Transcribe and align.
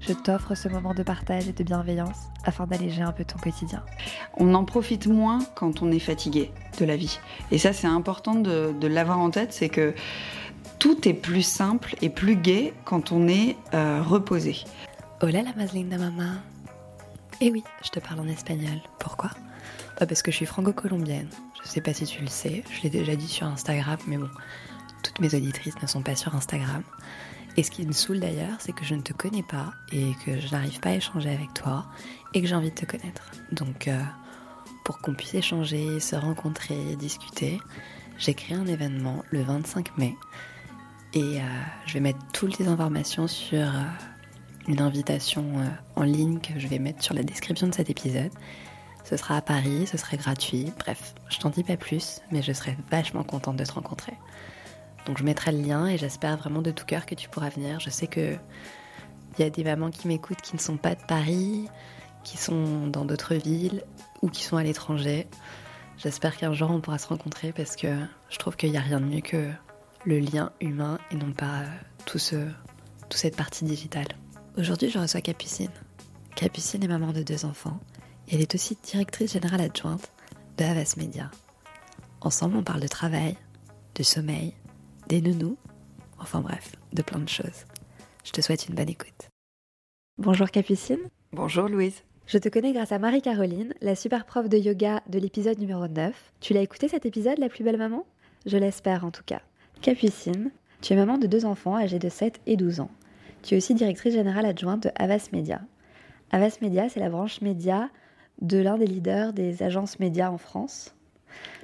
je 0.00 0.12
t'offre 0.12 0.54
ce 0.54 0.68
moment 0.68 0.94
de 0.94 1.02
partage 1.02 1.48
et 1.48 1.52
de 1.52 1.64
bienveillance 1.64 2.16
afin 2.44 2.66
d'alléger 2.66 3.02
un 3.02 3.12
peu 3.12 3.24
ton 3.24 3.38
quotidien. 3.38 3.82
On 4.36 4.54
en 4.54 4.64
profite 4.64 5.06
moins 5.06 5.40
quand 5.54 5.82
on 5.82 5.90
est 5.90 5.98
fatigué 5.98 6.50
de 6.78 6.84
la 6.84 6.96
vie. 6.96 7.18
Et 7.50 7.58
ça, 7.58 7.72
c'est 7.72 7.86
important 7.86 8.34
de, 8.34 8.74
de 8.78 8.86
l'avoir 8.86 9.18
en 9.18 9.30
tête, 9.30 9.52
c'est 9.52 9.68
que 9.68 9.94
tout 10.78 11.08
est 11.08 11.14
plus 11.14 11.42
simple 11.42 11.96
et 12.02 12.08
plus 12.08 12.36
gai 12.36 12.72
quand 12.84 13.12
on 13.12 13.26
est 13.28 13.56
euh, 13.74 14.02
reposé. 14.02 14.56
Hola 15.20 15.42
la 15.42 15.52
Maslina 15.54 15.98
maman. 15.98 16.34
Eh 17.40 17.50
oui, 17.50 17.64
je 17.84 17.90
te 17.90 17.98
parle 18.00 18.20
en 18.20 18.28
espagnol. 18.28 18.78
Pourquoi? 18.98 19.30
Pas 19.98 20.06
Parce 20.06 20.22
que 20.22 20.30
je 20.30 20.36
suis 20.36 20.46
franco-colombienne. 20.46 21.28
Je 21.64 21.68
sais 21.68 21.80
pas 21.80 21.92
si 21.92 22.04
tu 22.04 22.20
le 22.20 22.28
sais, 22.28 22.62
je 22.70 22.82
l'ai 22.82 22.90
déjà 22.90 23.16
dit 23.16 23.26
sur 23.26 23.46
Instagram, 23.46 23.98
mais 24.06 24.16
bon, 24.16 24.28
toutes 25.02 25.18
mes 25.20 25.34
auditrices 25.34 25.80
ne 25.82 25.86
sont 25.86 26.02
pas 26.02 26.14
sur 26.14 26.34
Instagram. 26.34 26.82
Et 27.58 27.64
ce 27.64 27.72
qui 27.72 27.84
me 27.84 27.90
saoule 27.90 28.20
d'ailleurs, 28.20 28.56
c'est 28.60 28.70
que 28.70 28.84
je 28.84 28.94
ne 28.94 29.02
te 29.02 29.12
connais 29.12 29.42
pas 29.42 29.72
et 29.90 30.12
que 30.24 30.38
je 30.38 30.48
n'arrive 30.52 30.78
pas 30.78 30.90
à 30.90 30.94
échanger 30.94 31.28
avec 31.28 31.54
toi 31.54 31.86
et 32.32 32.40
que 32.40 32.46
j'ai 32.46 32.54
envie 32.54 32.70
de 32.70 32.74
te 32.76 32.86
connaître. 32.86 33.32
Donc, 33.50 33.88
euh, 33.88 34.00
pour 34.84 35.00
qu'on 35.00 35.12
puisse 35.12 35.34
échanger, 35.34 35.98
se 35.98 36.14
rencontrer, 36.14 36.94
discuter, 36.94 37.58
j'ai 38.16 38.34
créé 38.34 38.56
un 38.56 38.66
événement 38.66 39.24
le 39.30 39.42
25 39.42 39.98
mai 39.98 40.14
et 41.14 41.40
euh, 41.40 41.42
je 41.84 41.94
vais 41.94 42.00
mettre 42.00 42.20
toutes 42.32 42.60
les 42.60 42.68
informations 42.68 43.26
sur 43.26 43.58
euh, 43.58 43.82
une 44.68 44.80
invitation 44.80 45.44
en 45.96 46.04
ligne 46.04 46.38
que 46.38 46.60
je 46.60 46.68
vais 46.68 46.78
mettre 46.78 47.02
sur 47.02 47.14
la 47.14 47.24
description 47.24 47.66
de 47.66 47.74
cet 47.74 47.90
épisode. 47.90 48.30
Ce 49.02 49.16
sera 49.16 49.36
à 49.36 49.40
Paris, 49.40 49.88
ce 49.90 49.96
serait 49.96 50.16
gratuit. 50.16 50.72
Bref, 50.78 51.12
je 51.28 51.38
t'en 51.38 51.50
dis 51.50 51.64
pas 51.64 51.76
plus, 51.76 52.20
mais 52.30 52.40
je 52.40 52.52
serais 52.52 52.76
vachement 52.88 53.24
contente 53.24 53.56
de 53.56 53.64
te 53.64 53.72
rencontrer. 53.72 54.12
Donc 55.08 55.16
je 55.16 55.24
mettrai 55.24 55.52
le 55.52 55.62
lien 55.62 55.86
et 55.86 55.96
j'espère 55.96 56.36
vraiment 56.36 56.60
de 56.60 56.70
tout 56.70 56.84
cœur 56.84 57.06
que 57.06 57.14
tu 57.14 57.30
pourras 57.30 57.48
venir. 57.48 57.80
Je 57.80 57.88
sais 57.88 58.06
que 58.06 58.36
il 59.38 59.42
y 59.42 59.44
a 59.44 59.50
des 59.50 59.64
mamans 59.64 59.90
qui 59.90 60.06
m'écoutent 60.06 60.42
qui 60.42 60.54
ne 60.54 60.60
sont 60.60 60.76
pas 60.76 60.94
de 60.94 61.02
Paris, 61.02 61.66
qui 62.24 62.36
sont 62.36 62.86
dans 62.88 63.06
d'autres 63.06 63.34
villes 63.34 63.82
ou 64.20 64.28
qui 64.28 64.42
sont 64.42 64.58
à 64.58 64.62
l'étranger. 64.62 65.26
J'espère 65.96 66.36
qu'un 66.36 66.52
jour 66.52 66.70
on 66.70 66.80
pourra 66.82 66.98
se 66.98 67.08
rencontrer 67.08 67.52
parce 67.52 67.74
que 67.74 67.88
je 68.28 68.38
trouve 68.38 68.56
qu'il 68.56 68.70
n'y 68.70 68.76
a 68.76 68.82
rien 68.82 69.00
de 69.00 69.06
mieux 69.06 69.22
que 69.22 69.48
le 70.04 70.18
lien 70.18 70.52
humain 70.60 70.98
et 71.10 71.16
non 71.16 71.32
pas 71.32 71.62
tout 72.04 72.18
ce, 72.18 72.36
toute 73.08 73.14
cette 73.14 73.36
partie 73.36 73.64
digitale. 73.64 74.08
Aujourd'hui, 74.58 74.90
je 74.90 74.98
reçois 74.98 75.22
Capucine. 75.22 75.70
Capucine 76.36 76.84
est 76.84 76.88
maman 76.88 77.12
de 77.12 77.22
deux 77.22 77.46
enfants 77.46 77.80
et 78.28 78.34
elle 78.34 78.42
est 78.42 78.54
aussi 78.54 78.76
directrice 78.82 79.32
générale 79.32 79.62
adjointe 79.62 80.12
de 80.58 80.64
Havas 80.64 80.94
Media. 80.98 81.30
Ensemble, 82.20 82.58
on 82.58 82.62
parle 82.62 82.80
de 82.80 82.88
travail, 82.88 83.36
de 83.94 84.02
sommeil, 84.02 84.54
des 85.08 85.22
nounous, 85.22 85.56
enfin 86.18 86.40
bref, 86.40 86.72
de 86.92 87.02
plein 87.02 87.18
de 87.18 87.28
choses. 87.28 87.64
Je 88.24 88.30
te 88.30 88.42
souhaite 88.42 88.68
une 88.68 88.74
bonne 88.74 88.90
écoute. 88.90 89.30
Bonjour 90.18 90.50
Capucine. 90.50 90.98
Bonjour 91.32 91.68
Louise. 91.68 92.02
Je 92.26 92.36
te 92.36 92.50
connais 92.50 92.74
grâce 92.74 92.92
à 92.92 92.98
Marie-Caroline, 92.98 93.72
la 93.80 93.94
super 93.94 94.26
prof 94.26 94.50
de 94.50 94.58
yoga 94.58 95.02
de 95.08 95.18
l'épisode 95.18 95.58
numéro 95.58 95.88
9. 95.88 96.14
Tu 96.40 96.52
l'as 96.52 96.60
écouté 96.60 96.88
cet 96.88 97.06
épisode, 97.06 97.38
La 97.38 97.48
plus 97.48 97.64
belle 97.64 97.78
maman? 97.78 98.04
Je 98.44 98.58
l'espère 98.58 99.06
en 99.06 99.10
tout 99.10 99.22
cas. 99.24 99.40
Capucine, 99.80 100.50
tu 100.82 100.92
es 100.92 100.96
maman 100.96 101.16
de 101.16 101.26
deux 101.26 101.46
enfants 101.46 101.76
âgés 101.76 101.98
de 101.98 102.10
7 102.10 102.40
et 102.46 102.56
12 102.56 102.80
ans. 102.80 102.90
Tu 103.42 103.54
es 103.54 103.56
aussi 103.56 103.74
directrice 103.74 104.12
générale 104.12 104.44
adjointe 104.44 104.82
de 104.82 104.90
Havas 104.96 105.30
Media. 105.32 105.62
Havas 106.32 106.58
Media, 106.60 106.90
c'est 106.90 107.00
la 107.00 107.08
branche 107.08 107.40
média 107.40 107.88
de 108.42 108.58
l'un 108.58 108.76
des 108.76 108.86
leaders 108.86 109.32
des 109.32 109.62
agences 109.62 109.98
médias 110.00 110.30
en 110.30 110.38
France. 110.38 110.94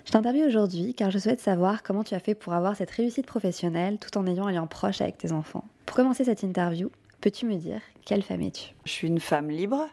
Je 0.05 0.11
t'interviewe 0.11 0.47
aujourd'hui 0.47 0.95
car 0.95 1.11
je 1.11 1.19
souhaite 1.19 1.41
savoir 1.41 1.83
comment 1.83 2.05
tu 2.05 2.15
as 2.15 2.21
fait 2.21 2.35
pour 2.35 2.53
avoir 2.53 2.77
cette 2.77 2.91
réussite 2.91 3.27
professionnelle 3.27 3.99
tout 3.99 4.17
en 4.19 4.27
ayant 4.27 4.47
un 4.47 4.53
lien 4.53 4.67
proche 4.67 5.01
avec 5.01 5.19
tes 5.19 5.33
enfants. 5.33 5.65
Pour 5.87 5.97
commencer 5.97 6.25
cette 6.25 6.43
interview, 6.43 6.91
peux-tu 7.21 7.47
me 7.47 7.57
dire 7.57 7.81
quelle 8.05 8.23
femme 8.23 8.43
es-tu? 8.43 8.75
Je 8.85 8.91
suis 8.91 9.09
une 9.09 9.21
femme 9.21 9.51
libre 9.51 9.89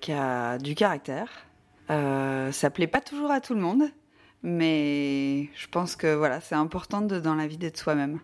qui 0.00 0.12
a 0.12 0.58
du 0.58 0.74
caractère. 0.74 1.28
Euh, 1.90 2.52
ça 2.52 2.70
plaît 2.70 2.86
pas 2.86 3.00
toujours 3.00 3.30
à 3.30 3.40
tout 3.40 3.54
le 3.54 3.60
monde, 3.60 3.84
mais 4.42 5.48
je 5.54 5.66
pense 5.70 5.96
que 5.96 6.14
voilà, 6.14 6.40
c'est 6.40 6.54
important 6.54 7.00
de, 7.00 7.18
dans 7.18 7.34
la 7.34 7.46
vie 7.46 7.58
d'être 7.58 7.78
soi-même. 7.78 8.20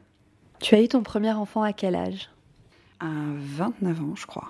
Tu 0.60 0.74
as 0.74 0.82
eu 0.82 0.88
ton 0.88 1.02
premier 1.02 1.32
enfant 1.32 1.62
à 1.62 1.72
quel 1.72 1.94
âge? 1.94 2.30
À 3.00 3.06
29 3.08 4.00
ans, 4.00 4.14
je 4.16 4.26
crois. 4.26 4.48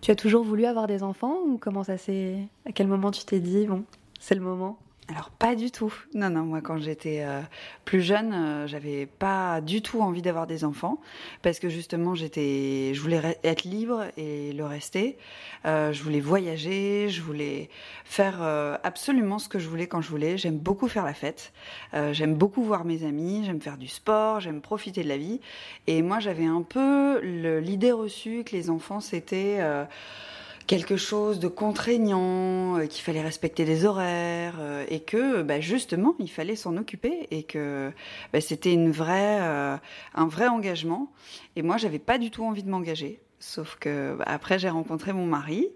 Tu 0.00 0.10
as 0.10 0.16
toujours 0.16 0.44
voulu 0.44 0.66
avoir 0.66 0.86
des 0.86 1.02
enfants 1.02 1.38
ou 1.46 1.56
comment 1.56 1.82
ça 1.82 1.96
s'est 1.96 2.38
À 2.66 2.72
quel 2.72 2.86
moment 2.86 3.10
tu 3.10 3.24
t'es 3.24 3.40
dit 3.40 3.66
bon, 3.66 3.84
c'est 4.20 4.34
le 4.34 4.40
moment? 4.40 4.78
Alors 5.10 5.28
pas 5.28 5.54
du 5.54 5.70
tout. 5.70 5.92
Non, 6.14 6.30
non, 6.30 6.44
moi 6.44 6.62
quand 6.62 6.78
j'étais 6.78 7.22
euh, 7.24 7.42
plus 7.84 8.00
jeune, 8.00 8.32
euh, 8.32 8.66
j'avais 8.66 9.04
pas 9.04 9.60
du 9.60 9.82
tout 9.82 10.00
envie 10.00 10.22
d'avoir 10.22 10.46
des 10.46 10.64
enfants 10.64 10.98
parce 11.42 11.58
que 11.58 11.68
justement 11.68 12.14
j'étais, 12.14 12.92
je 12.94 13.00
voulais 13.02 13.38
être 13.44 13.64
libre 13.64 14.06
et 14.16 14.54
le 14.54 14.64
rester. 14.64 15.18
Euh, 15.66 15.92
je 15.92 16.02
voulais 16.02 16.20
voyager, 16.20 17.10
je 17.10 17.20
voulais 17.20 17.68
faire 18.06 18.40
absolument 18.82 19.38
ce 19.38 19.48
que 19.48 19.58
je 19.58 19.68
voulais 19.68 19.86
quand 19.86 20.00
je 20.00 20.08
voulais. 20.08 20.38
J'aime 20.38 20.56
beaucoup 20.56 20.88
faire 20.88 21.04
la 21.04 21.14
fête, 21.14 21.52
j'aime 22.12 22.34
beaucoup 22.34 22.62
voir 22.62 22.84
mes 22.84 23.04
amis, 23.04 23.42
j'aime 23.44 23.60
faire 23.60 23.76
du 23.76 23.88
sport, 23.88 24.40
j'aime 24.40 24.60
profiter 24.62 25.02
de 25.02 25.08
la 25.08 25.18
vie. 25.18 25.40
Et 25.86 26.00
moi 26.00 26.18
j'avais 26.18 26.46
un 26.46 26.62
peu 26.62 27.20
l'idée 27.60 27.92
reçue 27.92 28.42
que 28.44 28.56
les 28.56 28.70
enfants 28.70 29.00
c'était 29.00 29.60
quelque 30.66 30.96
chose 30.96 31.38
de 31.40 31.48
contraignant, 31.48 32.78
euh, 32.78 32.86
qu'il 32.86 33.02
fallait 33.02 33.20
respecter 33.20 33.64
des 33.64 33.84
horaires 33.84 34.56
euh, 34.58 34.84
et 34.88 35.00
que 35.00 35.42
bah, 35.42 35.60
justement 35.60 36.14
il 36.18 36.30
fallait 36.30 36.56
s'en 36.56 36.76
occuper 36.76 37.26
et 37.30 37.42
que 37.42 37.92
bah, 38.32 38.40
c'était 38.40 38.72
une 38.72 38.92
euh, 38.98 39.76
un 40.14 40.26
vrai 40.26 40.48
engagement. 40.48 41.12
Et 41.56 41.62
moi 41.62 41.76
j'avais 41.76 41.98
pas 41.98 42.18
du 42.18 42.30
tout 42.30 42.44
envie 42.44 42.62
de 42.62 42.70
m'engager. 42.70 43.20
Sauf 43.40 43.76
que 43.78 44.14
bah, 44.18 44.24
après 44.26 44.58
j'ai 44.58 44.70
rencontré 44.70 45.12
mon 45.12 45.26
mari 45.26 45.68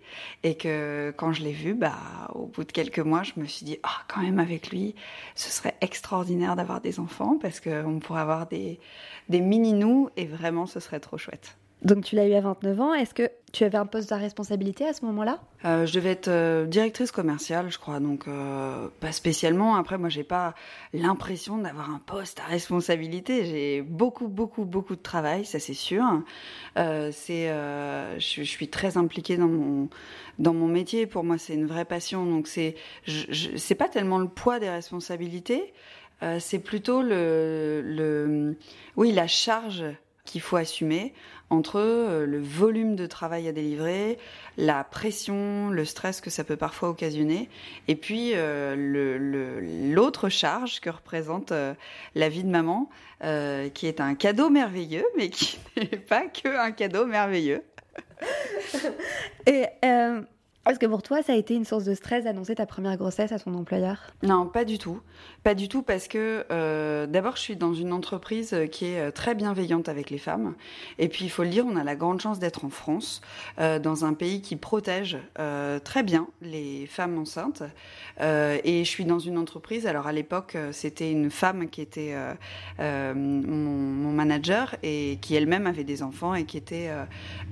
et 0.42 0.56
que 0.56 1.12
quand 1.16 1.32
je 1.32 1.42
l'ai 1.42 1.52
vu, 1.52 1.74
bah 1.74 2.30
au 2.34 2.46
bout 2.46 2.64
de 2.64 2.72
quelques 2.72 3.00
mois, 3.00 3.22
je 3.24 3.32
me 3.36 3.44
suis 3.44 3.66
dit 3.66 3.78
ah 3.82 4.04
quand 4.08 4.22
même 4.22 4.38
avec 4.38 4.70
lui, 4.70 4.94
ce 5.34 5.50
serait 5.50 5.74
extraordinaire 5.82 6.56
d'avoir 6.56 6.80
des 6.80 6.98
enfants 6.98 7.38
parce 7.40 7.60
qu'on 7.60 7.98
pourrait 8.00 8.22
avoir 8.22 8.46
des 8.46 8.80
des 9.28 9.40
mini 9.40 9.74
nous 9.74 10.08
et 10.16 10.24
vraiment 10.24 10.66
ce 10.66 10.80
serait 10.80 11.00
trop 11.00 11.18
chouette. 11.18 11.58
Donc 11.82 12.04
tu 12.04 12.16
l'as 12.16 12.26
eu 12.26 12.34
à 12.34 12.40
29 12.40 12.80
ans. 12.80 12.94
Est-ce 12.94 13.14
que 13.14 13.30
tu 13.52 13.62
avais 13.62 13.78
un 13.78 13.86
poste 13.86 14.10
à 14.10 14.16
responsabilité 14.16 14.84
à 14.84 14.92
ce 14.92 15.04
moment-là? 15.04 15.38
Euh, 15.64 15.86
Je 15.86 15.94
devais 15.94 16.10
être 16.10 16.28
euh, 16.28 16.66
directrice 16.66 17.12
commerciale, 17.12 17.70
je 17.70 17.78
crois, 17.78 18.00
donc 18.00 18.26
euh, 18.26 18.88
pas 19.00 19.12
spécialement. 19.12 19.76
Après, 19.76 19.96
moi, 19.96 20.08
j'ai 20.08 20.24
pas 20.24 20.54
l'impression 20.92 21.58
d'avoir 21.58 21.90
un 21.90 22.00
poste 22.04 22.40
à 22.40 22.44
responsabilité. 22.44 23.44
J'ai 23.44 23.82
beaucoup, 23.82 24.26
beaucoup, 24.26 24.64
beaucoup 24.64 24.96
de 24.96 25.02
travail, 25.02 25.44
ça 25.44 25.60
c'est 25.60 25.74
sûr. 25.74 26.02
C'est, 26.76 27.48
je, 27.48 28.18
je, 28.18 28.42
suis 28.42 28.68
très 28.68 28.96
impliquée 28.96 29.36
dans 29.36 29.48
mon 29.48 29.88
dans 30.38 30.54
mon 30.54 30.66
métier. 30.66 31.06
Pour 31.06 31.22
moi, 31.22 31.38
c'est 31.38 31.54
une 31.54 31.66
vraie 31.66 31.84
passion. 31.84 32.26
Donc 32.26 32.48
c'est, 32.48 32.74
c'est 33.56 33.74
pas 33.76 33.88
tellement 33.88 34.18
le 34.18 34.28
poids 34.28 34.58
des 34.58 34.70
responsabilités. 34.70 35.72
C'est 36.40 36.58
plutôt 36.58 37.02
le, 37.02 37.82
le, 37.84 38.56
oui, 38.96 39.12
la 39.12 39.28
charge 39.28 39.84
qu'il 40.28 40.40
faut 40.40 40.56
assumer 40.56 41.14
entre 41.50 41.80
euh, 41.80 42.26
le 42.26 42.40
volume 42.40 42.96
de 42.96 43.06
travail 43.06 43.48
à 43.48 43.52
délivrer, 43.52 44.18
la 44.56 44.84
pression, 44.84 45.70
le 45.70 45.84
stress 45.84 46.20
que 46.20 46.30
ça 46.30 46.44
peut 46.44 46.56
parfois 46.56 46.90
occasionner, 46.90 47.48
et 47.86 47.96
puis 47.96 48.32
euh, 48.34 48.74
l'autre 49.92 50.26
le, 50.26 50.30
charge 50.30 50.80
que 50.80 50.90
représente 50.90 51.52
euh, 51.52 51.74
la 52.14 52.28
vie 52.28 52.44
de 52.44 52.50
maman, 52.50 52.90
euh, 53.24 53.68
qui 53.70 53.86
est 53.86 54.00
un 54.00 54.14
cadeau 54.14 54.50
merveilleux, 54.50 55.06
mais 55.16 55.30
qui 55.30 55.58
n'est 55.76 55.98
pas 55.98 56.26
que 56.26 56.48
un 56.48 56.72
cadeau 56.72 57.06
merveilleux. 57.06 57.62
et 59.46 59.66
euh, 59.84 60.20
Est-ce 60.68 60.78
que 60.78 60.84
pour 60.84 61.02
toi, 61.02 61.22
ça 61.22 61.32
a 61.32 61.36
été 61.36 61.54
une 61.54 61.64
source 61.64 61.84
de 61.84 61.94
stress 61.94 62.24
d'annoncer 62.24 62.54
ta 62.54 62.66
première 62.66 62.98
grossesse 62.98 63.32
à 63.32 63.38
ton 63.38 63.54
employeur? 63.54 63.96
Non, 64.22 64.46
pas 64.46 64.66
du 64.66 64.76
tout. 64.76 65.00
Pas 65.42 65.54
du 65.54 65.66
tout 65.66 65.80
parce 65.80 66.08
que 66.08 66.44
euh, 66.50 67.06
d'abord, 67.06 67.36
je 67.36 67.40
suis 67.40 67.56
dans 67.56 67.72
une 67.72 67.90
entreprise 67.90 68.54
qui 68.70 68.84
est 68.84 69.00
euh, 69.00 69.10
très 69.10 69.34
bienveillante 69.34 69.88
avec 69.88 70.10
les 70.10 70.18
femmes. 70.18 70.54
Et 70.98 71.08
puis, 71.08 71.24
il 71.24 71.30
faut 71.30 71.42
le 71.42 71.48
dire, 71.48 71.64
on 71.66 71.76
a 71.76 71.84
la 71.84 71.96
grande 71.96 72.20
chance 72.20 72.38
d'être 72.38 72.66
en 72.66 72.68
France, 72.68 73.22
euh, 73.58 73.78
dans 73.78 74.04
un 74.04 74.12
pays 74.12 74.42
qui 74.42 74.56
protège 74.56 75.16
très 75.84 76.02
bien 76.02 76.26
les 76.42 76.86
femmes 76.86 77.18
enceintes. 77.18 77.62
Et 78.20 78.84
je 78.84 78.88
suis 78.88 79.04
dans 79.04 79.18
une 79.18 79.38
entreprise, 79.38 79.86
alors 79.86 80.06
à 80.06 80.12
l'époque, 80.12 80.56
c'était 80.72 81.10
une 81.10 81.30
femme 81.30 81.70
qui 81.70 81.80
était 81.80 82.14
mon, 82.78 83.14
mon 83.14 84.12
manager 84.12 84.76
et 84.82 85.18
qui 85.22 85.34
elle-même 85.34 85.66
avait 85.66 85.84
des 85.84 86.02
enfants 86.02 86.34
et 86.34 86.44
qui 86.44 86.56
était 86.56 86.88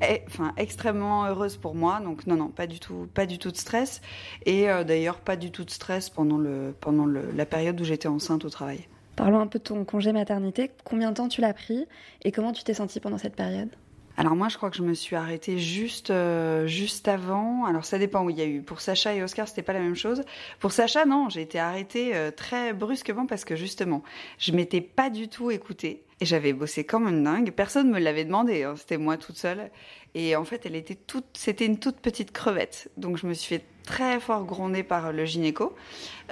e- 0.02 0.18
enfin, 0.26 0.52
extrêmement 0.56 1.26
heureuse 1.26 1.56
pour 1.56 1.74
moi. 1.74 2.00
Donc 2.00 2.26
non, 2.26 2.36
non, 2.36 2.48
pas 2.48 2.66
du 2.66 2.80
tout, 2.80 3.05
pas 3.06 3.26
du 3.26 3.38
tout 3.38 3.50
de 3.50 3.56
stress. 3.56 4.00
Et 4.44 4.68
euh, 4.68 4.84
d'ailleurs, 4.84 5.20
pas 5.20 5.36
du 5.36 5.50
tout 5.50 5.64
de 5.64 5.70
stress 5.70 6.10
pendant, 6.10 6.38
le, 6.38 6.74
pendant 6.80 7.06
la 7.06 7.46
période 7.46 7.80
où 7.80 7.84
j'étais 7.84 8.08
enceinte 8.08 8.44
au 8.44 8.50
travail. 8.50 8.86
Parlons 9.16 9.40
un 9.40 9.46
peu 9.46 9.58
de 9.58 9.64
ton 9.64 9.84
congé 9.84 10.12
maternité. 10.12 10.70
Combien 10.84 11.10
de 11.10 11.16
temps 11.16 11.28
tu 11.28 11.40
l'as 11.40 11.54
pris 11.54 11.86
et 12.22 12.32
comment 12.32 12.52
tu 12.52 12.64
t'es 12.64 12.74
sentie 12.74 13.00
pendant 13.00 13.18
cette 13.18 13.34
période? 13.34 13.70
Alors 14.18 14.34
moi, 14.34 14.48
je 14.48 14.56
crois 14.56 14.70
que 14.70 14.76
je 14.76 14.82
me 14.82 14.94
suis 14.94 15.14
arrêtée 15.14 15.58
juste, 15.58 16.10
euh, 16.10 16.66
juste 16.66 17.06
avant. 17.06 17.66
Alors 17.66 17.84
ça 17.84 17.98
dépend 17.98 18.24
où 18.24 18.30
il 18.30 18.38
y 18.38 18.42
a 18.42 18.46
eu. 18.46 18.62
Pour 18.62 18.80
Sacha 18.80 19.14
et 19.14 19.22
Oscar, 19.22 19.46
c'était 19.46 19.62
pas 19.62 19.74
la 19.74 19.80
même 19.80 19.94
chose. 19.94 20.22
Pour 20.58 20.72
Sacha, 20.72 21.04
non, 21.04 21.28
j'ai 21.28 21.42
été 21.42 21.58
arrêtée 21.58 22.16
euh, 22.16 22.30
très 22.30 22.72
brusquement 22.72 23.26
parce 23.26 23.44
que 23.44 23.56
justement, 23.56 24.02
je 24.38 24.52
m'étais 24.52 24.80
pas 24.80 25.10
du 25.10 25.28
tout 25.28 25.50
écoutée. 25.50 26.02
Et 26.20 26.24
j'avais 26.24 26.54
bossé 26.54 26.84
comme 26.84 27.06
une 27.08 27.24
dingue. 27.24 27.50
Personne 27.50 27.90
me 27.90 27.98
l'avait 27.98 28.24
demandé. 28.24 28.62
hein. 28.62 28.74
C'était 28.76 28.96
moi 28.96 29.18
toute 29.18 29.36
seule. 29.36 29.70
Et 30.14 30.34
en 30.34 30.46
fait, 30.46 30.64
elle 30.64 30.76
était 30.76 30.94
toute, 30.94 31.26
c'était 31.34 31.66
une 31.66 31.78
toute 31.78 31.96
petite 32.00 32.32
crevette. 32.32 32.90
Donc 32.96 33.18
je 33.18 33.26
me 33.26 33.34
suis 33.34 33.56
fait 33.56 33.64
très 33.84 34.18
fort 34.18 34.44
gronder 34.44 34.82
par 34.82 35.12
le 35.12 35.26
gynéco 35.26 35.76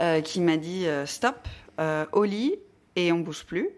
euh, 0.01 0.23
qui 0.23 0.41
m'a 0.41 0.57
dit 0.57 0.87
euh, 0.87 1.05
stop, 1.05 1.37
euh, 1.81 2.07
au 2.13 2.25
lit 2.25 2.55
et 2.97 3.13
on 3.13 3.19
bouge 3.19 3.45
plus. 3.45 3.71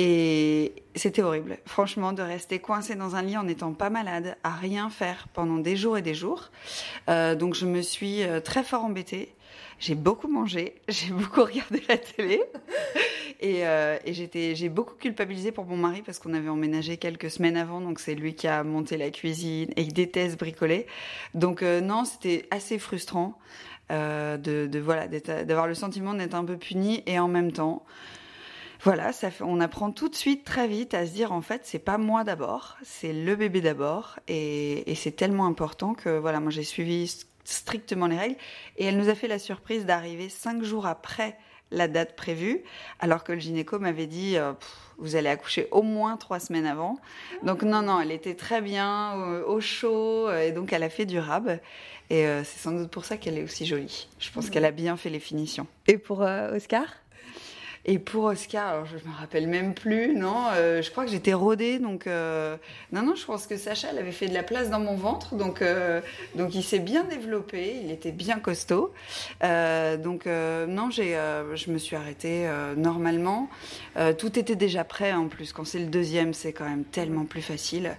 Et 0.00 0.74
c'était 0.94 1.22
horrible, 1.22 1.58
franchement, 1.66 2.12
de 2.12 2.22
rester 2.22 2.60
coincé 2.60 2.94
dans 2.94 3.16
un 3.16 3.22
lit 3.22 3.36
en 3.36 3.42
n'étant 3.42 3.72
pas 3.72 3.90
malade, 3.90 4.36
à 4.44 4.50
rien 4.50 4.90
faire 4.90 5.26
pendant 5.32 5.56
des 5.56 5.74
jours 5.74 5.98
et 5.98 6.02
des 6.02 6.14
jours. 6.14 6.50
Euh, 7.08 7.34
donc 7.34 7.54
je 7.54 7.66
me 7.66 7.82
suis 7.82 8.22
euh, 8.22 8.38
très 8.38 8.62
fort 8.62 8.84
embêtée. 8.84 9.34
J'ai 9.80 9.96
beaucoup 9.96 10.28
mangé, 10.28 10.76
j'ai 10.88 11.12
beaucoup 11.12 11.42
regardé 11.42 11.82
la 11.88 11.98
télé 11.98 12.40
et, 13.40 13.66
euh, 13.66 13.96
j'étais, 14.06 14.54
j'ai 14.54 14.68
beaucoup 14.68 14.94
culpabilisé 14.94 15.50
pour 15.50 15.64
mon 15.64 15.76
mari 15.76 16.02
parce 16.02 16.20
qu'on 16.20 16.32
avait 16.32 16.48
emménagé 16.48 16.96
quelques 16.96 17.30
semaines 17.30 17.56
avant, 17.56 17.80
donc 17.80 17.98
c'est 17.98 18.14
lui 18.14 18.34
qui 18.34 18.46
a 18.46 18.62
monté 18.62 18.96
la 18.98 19.10
cuisine 19.10 19.70
et 19.74 19.82
il 19.82 19.92
déteste 19.92 20.38
bricoler. 20.38 20.86
Donc 21.34 21.62
non, 21.62 22.04
c'était 22.04 22.46
assez 22.52 22.78
frustrant 22.78 23.36
de, 23.90 24.78
voilà, 24.78 25.08
d'avoir 25.08 25.66
le 25.66 25.74
sentiment 25.74 26.14
d'être 26.14 26.34
un 26.34 26.44
peu 26.44 26.56
puni 26.56 27.02
et 27.06 27.18
en 27.18 27.28
même 27.28 27.52
temps, 27.52 27.84
voilà, 28.82 29.12
ça 29.12 29.30
fait, 29.30 29.44
on 29.44 29.60
apprend 29.60 29.90
tout 29.90 30.08
de 30.08 30.14
suite 30.14 30.44
très 30.44 30.68
vite 30.68 30.94
à 30.94 31.04
se 31.06 31.12
dire 31.12 31.32
en 31.32 31.42
fait 31.42 31.62
c'est 31.64 31.80
pas 31.80 31.98
moi 31.98 32.22
d'abord, 32.22 32.76
c'est 32.82 33.12
le 33.12 33.34
bébé 33.34 33.60
d'abord. 33.60 34.18
Et, 34.28 34.90
et 34.90 34.94
c'est 34.94 35.12
tellement 35.12 35.46
important 35.46 35.94
que 35.94 36.18
voilà 36.18 36.38
moi 36.38 36.50
j'ai 36.50 36.62
suivi 36.62 37.12
strictement 37.44 38.06
les 38.06 38.18
règles. 38.18 38.36
Et 38.76 38.84
elle 38.84 38.96
nous 38.96 39.08
a 39.08 39.14
fait 39.14 39.28
la 39.28 39.38
surprise 39.38 39.84
d'arriver 39.84 40.28
cinq 40.28 40.62
jours 40.62 40.86
après 40.86 41.36
la 41.70 41.88
date 41.88 42.16
prévue 42.16 42.62
alors 42.98 43.24
que 43.24 43.32
le 43.32 43.40
gynéco 43.40 43.78
m'avait 43.78 44.06
dit 44.06 44.36
euh, 44.36 44.52
Pff, 44.52 44.76
vous 44.98 45.16
allez 45.16 45.28
accoucher 45.28 45.68
au 45.70 45.82
moins 45.82 46.16
trois 46.16 46.40
semaines 46.40 46.66
avant. 46.66 46.98
Donc 47.42 47.62
non 47.62 47.82
non 47.82 48.00
elle 48.00 48.12
était 48.12 48.34
très 48.34 48.60
bien 48.60 49.18
euh, 49.18 49.44
au 49.44 49.60
chaud 49.60 50.28
euh, 50.28 50.46
et 50.46 50.52
donc 50.52 50.72
elle 50.72 50.82
a 50.82 50.90
fait 50.90 51.04
du 51.04 51.18
rab. 51.18 51.58
Et 52.10 52.24
c'est 52.42 52.58
sans 52.58 52.72
doute 52.72 52.90
pour 52.90 53.04
ça 53.04 53.18
qu'elle 53.18 53.36
est 53.36 53.42
aussi 53.42 53.66
jolie. 53.66 54.08
Je 54.18 54.30
pense 54.30 54.48
qu'elle 54.48 54.64
a 54.64 54.70
bien 54.70 54.96
fait 54.96 55.10
les 55.10 55.20
finitions. 55.20 55.66
Et 55.88 55.98
pour 55.98 56.20
Oscar? 56.20 56.86
Et 57.90 57.98
pour 57.98 58.24
Oscar, 58.24 58.68
alors 58.68 58.84
je 58.84 58.96
me 58.96 59.14
rappelle 59.18 59.46
même 59.46 59.72
plus, 59.72 60.14
non, 60.14 60.48
euh, 60.52 60.82
je 60.82 60.90
crois 60.90 61.06
que 61.06 61.10
j'étais 61.10 61.32
rodée, 61.32 61.78
donc 61.78 62.06
euh, 62.06 62.58
non, 62.92 63.00
non, 63.02 63.14
je 63.14 63.24
pense 63.24 63.46
que 63.46 63.56
Sacha, 63.56 63.88
elle 63.90 63.96
avait 63.96 64.12
fait 64.12 64.28
de 64.28 64.34
la 64.34 64.42
place 64.42 64.68
dans 64.68 64.78
mon 64.78 64.94
ventre, 64.94 65.36
donc 65.36 65.62
euh, 65.62 66.02
donc 66.34 66.54
il 66.54 66.62
s'est 66.62 66.80
bien 66.80 67.04
développé, 67.04 67.80
il 67.82 67.90
était 67.90 68.12
bien 68.12 68.40
costaud, 68.40 68.92
donc 69.40 70.26
non, 70.26 70.90
j'ai, 70.90 71.18
je 71.54 71.70
me 71.70 71.78
suis 71.78 71.96
arrêtée 71.96 72.46
normalement, 72.76 73.48
tout 74.18 74.38
était 74.38 74.56
déjà 74.56 74.84
prêt 74.84 75.14
en 75.14 75.28
plus. 75.28 75.54
Quand 75.54 75.64
c'est 75.64 75.78
le 75.78 75.86
deuxième, 75.86 76.34
c'est 76.34 76.52
quand 76.52 76.68
même 76.68 76.84
tellement 76.84 77.24
plus 77.24 77.42
facile. 77.42 77.96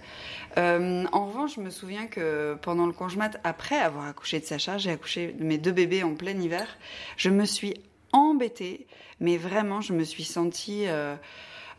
En 0.56 1.26
revanche, 1.26 1.56
je 1.56 1.60
me 1.60 1.70
souviens 1.70 2.06
que 2.06 2.56
pendant 2.62 2.86
le 2.86 2.92
congé 2.92 3.16
mat, 3.16 3.40
après 3.42 3.78
avoir 3.80 4.06
accouché 4.06 4.38
de 4.38 4.44
Sacha, 4.44 4.78
j'ai 4.78 4.92
accouché 4.92 5.32
de 5.32 5.42
mes 5.42 5.58
deux 5.58 5.72
bébés 5.72 6.04
en 6.04 6.14
plein 6.14 6.38
hiver, 6.38 6.68
je 7.16 7.30
me 7.30 7.44
suis 7.44 7.74
embêtée, 8.12 8.86
mais 9.20 9.36
vraiment, 9.36 9.80
je 9.82 9.92
me 9.92 10.02
suis 10.02 10.24
sentie 10.24 10.88
euh, 10.88 11.14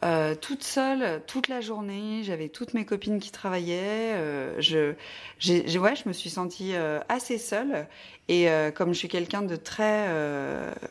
euh, 0.04 0.36
toute 0.36 0.64
seule 0.64 1.22
toute 1.26 1.48
la 1.48 1.60
journée. 1.60 2.22
J'avais 2.24 2.50
toutes 2.50 2.74
mes 2.76 2.86
copines 2.86 3.20
qui 3.20 3.32
travaillaient. 3.32 4.14
euh, 4.14 4.56
je, 4.60 4.94
je 5.40 6.08
me 6.08 6.14
suis 6.14 6.30
sentie 6.30 6.74
assez 7.10 7.38
seule. 7.40 7.88
Et 8.28 8.48
comme 8.76 8.94
je 8.94 9.00
suis 9.00 9.10
quelqu'un 9.10 9.42
de 9.42 9.56
très, 9.56 10.08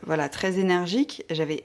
voilà, 0.03 0.29
très 0.29 0.59
énergique, 0.59 1.23
j'avais 1.29 1.63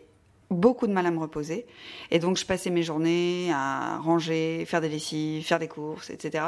beaucoup 0.48 0.86
de 0.86 0.92
mal 0.92 1.04
à 1.06 1.10
me 1.10 1.18
reposer. 1.18 1.66
Et 2.12 2.20
donc, 2.20 2.36
je 2.36 2.46
passais 2.46 2.70
mes 2.70 2.84
journées 2.84 3.50
à 3.52 3.98
ranger, 3.98 4.64
faire 4.66 4.80
des 4.80 4.88
lessives, 4.88 5.44
faire 5.44 5.58
des 5.58 5.66
courses, 5.66 6.10
etc. 6.10 6.44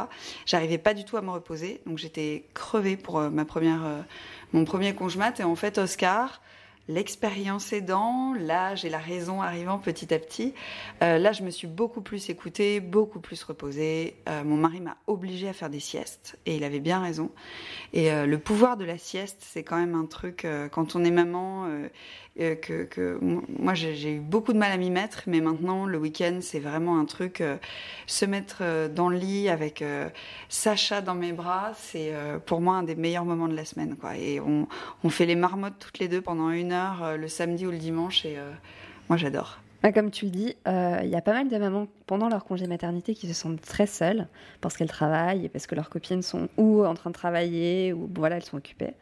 J'arrivais 0.46 0.78
pas 0.78 0.94
du 0.94 1.04
tout 1.04 1.16
à 1.16 1.22
me 1.22 1.30
reposer. 1.30 1.80
Donc, 1.86 1.98
j'étais 1.98 2.44
crevée 2.54 2.96
pour 2.96 3.20
ma 3.20 3.44
première, 3.44 3.82
mon 4.52 4.64
premier 4.64 4.94
conjoint. 4.94 5.34
Et 5.34 5.42
en 5.42 5.56
fait, 5.56 5.78
Oscar, 5.78 6.40
l'expérience 6.88 7.72
aidant, 7.72 8.32
l'âge 8.34 8.84
et 8.84 8.88
la 8.88 8.98
raison 8.98 9.42
arrivant 9.42 9.78
petit 9.78 10.12
à 10.12 10.18
petit, 10.18 10.54
euh, 11.02 11.18
là, 11.18 11.32
je 11.32 11.42
me 11.42 11.50
suis 11.50 11.66
beaucoup 11.66 12.00
plus 12.00 12.30
écoutée, 12.30 12.80
beaucoup 12.80 13.20
plus 13.20 13.42
reposée. 13.44 14.16
Euh, 14.28 14.42
mon 14.42 14.56
mari 14.56 14.80
m'a 14.80 14.96
obligée 15.06 15.48
à 15.48 15.52
faire 15.52 15.70
des 15.70 15.80
siestes 15.80 16.38
et 16.46 16.56
il 16.56 16.64
avait 16.64 16.80
bien 16.80 17.00
raison. 17.00 17.30
Et 17.92 18.10
euh, 18.10 18.26
le 18.26 18.38
pouvoir 18.38 18.78
de 18.78 18.84
la 18.84 18.96
sieste, 18.96 19.38
c'est 19.40 19.62
quand 19.62 19.76
même 19.76 19.94
un 19.94 20.06
truc, 20.06 20.46
quand 20.72 20.96
on 20.96 21.04
est 21.04 21.10
maman, 21.10 21.68
que, 22.36 22.84
que 22.84 23.18
moi 23.20 23.74
j'ai 23.74 24.14
eu 24.14 24.20
beaucoup 24.20 24.52
de 24.52 24.58
mal 24.58 24.70
à 24.70 24.76
m'y 24.76 24.90
mettre, 24.90 25.24
mais 25.26 25.40
maintenant 25.40 25.86
le 25.86 25.98
week-end 25.98 26.38
c'est 26.40 26.60
vraiment 26.60 26.98
un 26.98 27.04
truc, 27.04 27.42
se 28.06 28.24
mettre 28.24 28.88
dans 28.88 29.08
le 29.08 29.18
lit 29.18 29.48
avec 29.48 29.82
Sacha 30.48 31.00
dans 31.00 31.16
mes 31.16 31.32
bras, 31.32 31.72
c'est 31.76 32.12
pour 32.46 32.60
moi 32.60 32.76
un 32.76 32.82
des 32.84 32.94
meilleurs 32.94 33.24
moments 33.24 33.48
de 33.48 33.56
la 33.56 33.64
semaine. 33.64 33.96
Quoi. 33.96 34.16
Et 34.16 34.40
on 34.40 35.08
fait 35.10 35.26
les 35.26 35.34
marmottes 35.34 35.78
toutes 35.80 35.98
les 35.98 36.08
deux 36.08 36.20
pendant 36.20 36.50
une 36.50 36.72
heure 36.72 36.77
euh, 37.02 37.16
le 37.16 37.28
samedi 37.28 37.66
ou 37.66 37.70
le 37.70 37.78
dimanche 37.78 38.24
et 38.24 38.38
euh, 38.38 38.50
moi 39.08 39.16
j'adore. 39.16 39.58
Bah, 39.82 39.92
Comme 39.92 40.10
tu 40.10 40.24
le 40.24 40.30
dis, 40.30 40.56
euh, 40.66 41.00
il 41.04 41.08
y 41.08 41.14
a 41.14 41.20
pas 41.20 41.32
mal 41.32 41.48
de 41.48 41.56
mamans 41.56 41.86
pendant 42.06 42.28
leur 42.28 42.44
congé 42.44 42.66
maternité 42.66 43.14
qui 43.14 43.28
se 43.28 43.34
sentent 43.34 43.60
très 43.60 43.86
seules 43.86 44.26
parce 44.60 44.76
qu'elles 44.76 44.88
travaillent 44.88 45.44
et 45.44 45.48
parce 45.48 45.66
que 45.66 45.74
leurs 45.74 45.88
copines 45.88 46.22
sont 46.22 46.48
ou 46.56 46.84
en 46.84 46.94
train 46.94 47.10
de 47.10 47.14
travailler 47.14 47.92
ou 47.92 48.10
voilà, 48.14 48.36
elles 48.36 48.44
sont 48.44 48.56
occupées. 48.56 48.94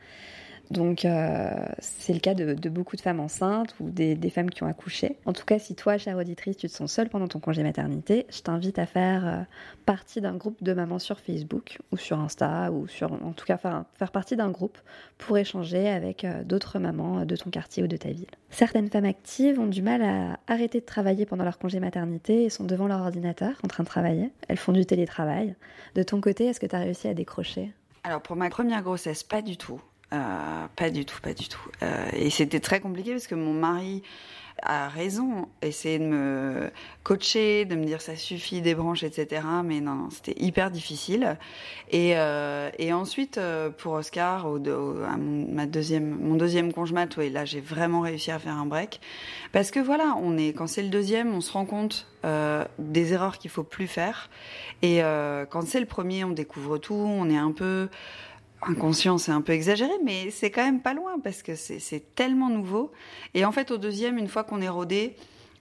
Donc 0.70 1.04
euh, 1.04 1.50
c'est 1.78 2.12
le 2.12 2.18
cas 2.18 2.34
de, 2.34 2.68
beaucoup 2.68 2.96
de 2.96 3.00
femmes 3.00 3.20
enceintes 3.20 3.74
ou 3.80 3.90
des, 3.90 4.16
femmes 4.30 4.50
qui 4.50 4.62
ont 4.62 4.66
accouché. 4.66 5.16
En 5.24 5.32
tout 5.32 5.44
cas, 5.44 5.58
si 5.58 5.74
toi, 5.74 5.98
chère 5.98 6.16
auditrice, 6.16 6.56
tu 6.56 6.66
te 6.68 6.72
sens 6.72 6.92
seule 6.92 7.08
pendant 7.08 7.28
ton 7.28 7.38
congé 7.38 7.62
maternité, 7.62 8.26
je 8.30 8.40
t'invite 8.40 8.78
à 8.78 8.86
faire 8.86 9.26
euh, 9.26 9.42
partie 9.84 10.20
d'un 10.20 10.34
groupe 10.34 10.62
de 10.62 10.72
mamans 10.72 10.98
sur 10.98 11.20
Facebook 11.20 11.78
ou 11.92 11.96
sur 11.96 12.18
Insta 12.18 12.70
ou 12.72 12.86
en 13.02 13.32
tout 13.32 13.46
cas, 13.46 13.56
faire, 13.56 13.84
faire 13.94 14.10
partie 14.10 14.36
d'un 14.36 14.50
groupe 14.50 14.78
pour 15.18 15.38
échanger 15.38 15.88
avec 15.88 16.24
euh, 16.24 16.42
d'autres 16.42 16.78
mamans 16.78 17.24
de 17.24 17.36
ton 17.36 17.50
quartier 17.50 17.84
ou 17.84 17.86
de 17.86 17.96
ta 17.96 18.10
ville. 18.10 18.26
Certaines 18.50 18.90
femmes 18.90 19.04
actives 19.04 19.60
ont 19.60 19.66
du 19.66 19.82
mal 19.82 20.02
à 20.02 20.38
arrêter 20.46 20.80
de 20.80 20.86
travailler 20.86 21.26
pendant 21.26 21.44
leur 21.44 21.58
congé 21.58 21.78
maternité 21.78 22.44
et 22.44 22.50
sont 22.50 22.64
devant 22.64 22.88
leur 22.88 23.00
ordinateur 23.00 23.52
en 23.62 23.68
train 23.68 23.84
de 23.84 23.88
travailler. 23.88 24.30
Elles 24.48 24.56
font 24.56 24.72
du 24.72 24.84
télétravail. 24.84 25.54
De 25.94 26.02
ton 26.02 26.20
côté, 26.20 26.46
est-ce 26.46 26.60
que 26.60 26.66
tu 26.66 26.74
as 26.74 26.80
réussi 26.80 27.08
à 27.08 27.14
décrocher? 27.14 27.72
Alors 28.04 28.22
pour 28.22 28.36
ma 28.36 28.50
première 28.50 28.82
grossesse, 28.82 29.24
pas 29.24 29.42
du 29.42 29.56
tout. 29.56 29.80
Euh, 30.12 30.66
pas 30.76 30.90
du 30.90 31.04
tout, 31.04 31.20
pas 31.20 31.34
du 31.34 31.48
tout. 31.48 31.68
Euh, 31.82 32.08
et 32.12 32.30
c'était 32.30 32.60
très 32.60 32.80
compliqué 32.80 33.12
parce 33.12 33.26
que 33.26 33.34
mon 33.34 33.52
mari 33.52 34.02
a 34.62 34.88
raison, 34.88 35.48
essayé 35.60 35.98
de 35.98 36.04
me 36.04 36.70
coacher, 37.02 37.66
de 37.66 37.74
me 37.74 37.84
dire 37.84 38.00
ça 38.00 38.16
suffit, 38.16 38.62
des 38.62 38.74
branches, 38.74 39.02
etc. 39.02 39.42
Mais 39.64 39.80
non, 39.80 39.94
non 39.94 40.10
c'était 40.10 40.40
hyper 40.40 40.70
difficile. 40.70 41.36
Et, 41.90 42.16
euh, 42.16 42.70
ensuite, 42.92 43.38
pour 43.78 43.94
Oscar, 43.94 44.46
mon, 44.46 45.52
ma 45.52 45.66
deuxième, 45.66 46.16
mon 46.20 46.36
deuxième 46.36 46.72
conjoint, 46.72 47.08
oui, 47.18 47.28
là 47.28 47.44
j'ai 47.44 47.60
vraiment 47.60 48.00
réussi 48.00 48.30
à 48.30 48.38
faire 48.38 48.56
un 48.56 48.64
break. 48.64 49.00
Parce 49.52 49.70
que 49.70 49.80
voilà, 49.80 50.16
on 50.22 50.38
est, 50.38 50.54
quand 50.54 50.68
c'est 50.68 50.82
le 50.82 50.88
deuxième, 50.88 51.34
on 51.34 51.40
se 51.40 51.52
rend 51.52 51.66
compte 51.66 52.06
des 52.78 53.12
erreurs 53.12 53.38
qu'il 53.38 53.50
faut 53.50 53.62
plus 53.62 53.86
faire. 53.86 54.30
Et 54.80 55.00
quand 55.50 55.66
c'est 55.66 55.80
le 55.80 55.86
premier, 55.86 56.24
on 56.24 56.30
découvre 56.30 56.78
tout, 56.78 56.94
on 56.94 57.28
est 57.28 57.36
un 57.36 57.52
peu 57.52 57.88
inconscient, 58.66 59.18
c'est 59.18 59.32
un 59.32 59.40
peu 59.40 59.52
exagéré, 59.52 59.94
mais 60.04 60.30
c'est 60.30 60.50
quand 60.50 60.64
même 60.64 60.80
pas 60.80 60.94
loin 60.94 61.18
parce 61.22 61.42
que 61.42 61.54
c'est 61.54 62.14
tellement 62.14 62.50
nouveau. 62.50 62.92
Et 63.34 63.44
en 63.44 63.52
fait, 63.52 63.70
au 63.70 63.78
deuxième, 63.78 64.18
une 64.18 64.28
fois 64.28 64.44
qu'on 64.44 64.60
est 64.60 64.68
rodé, 64.68 65.14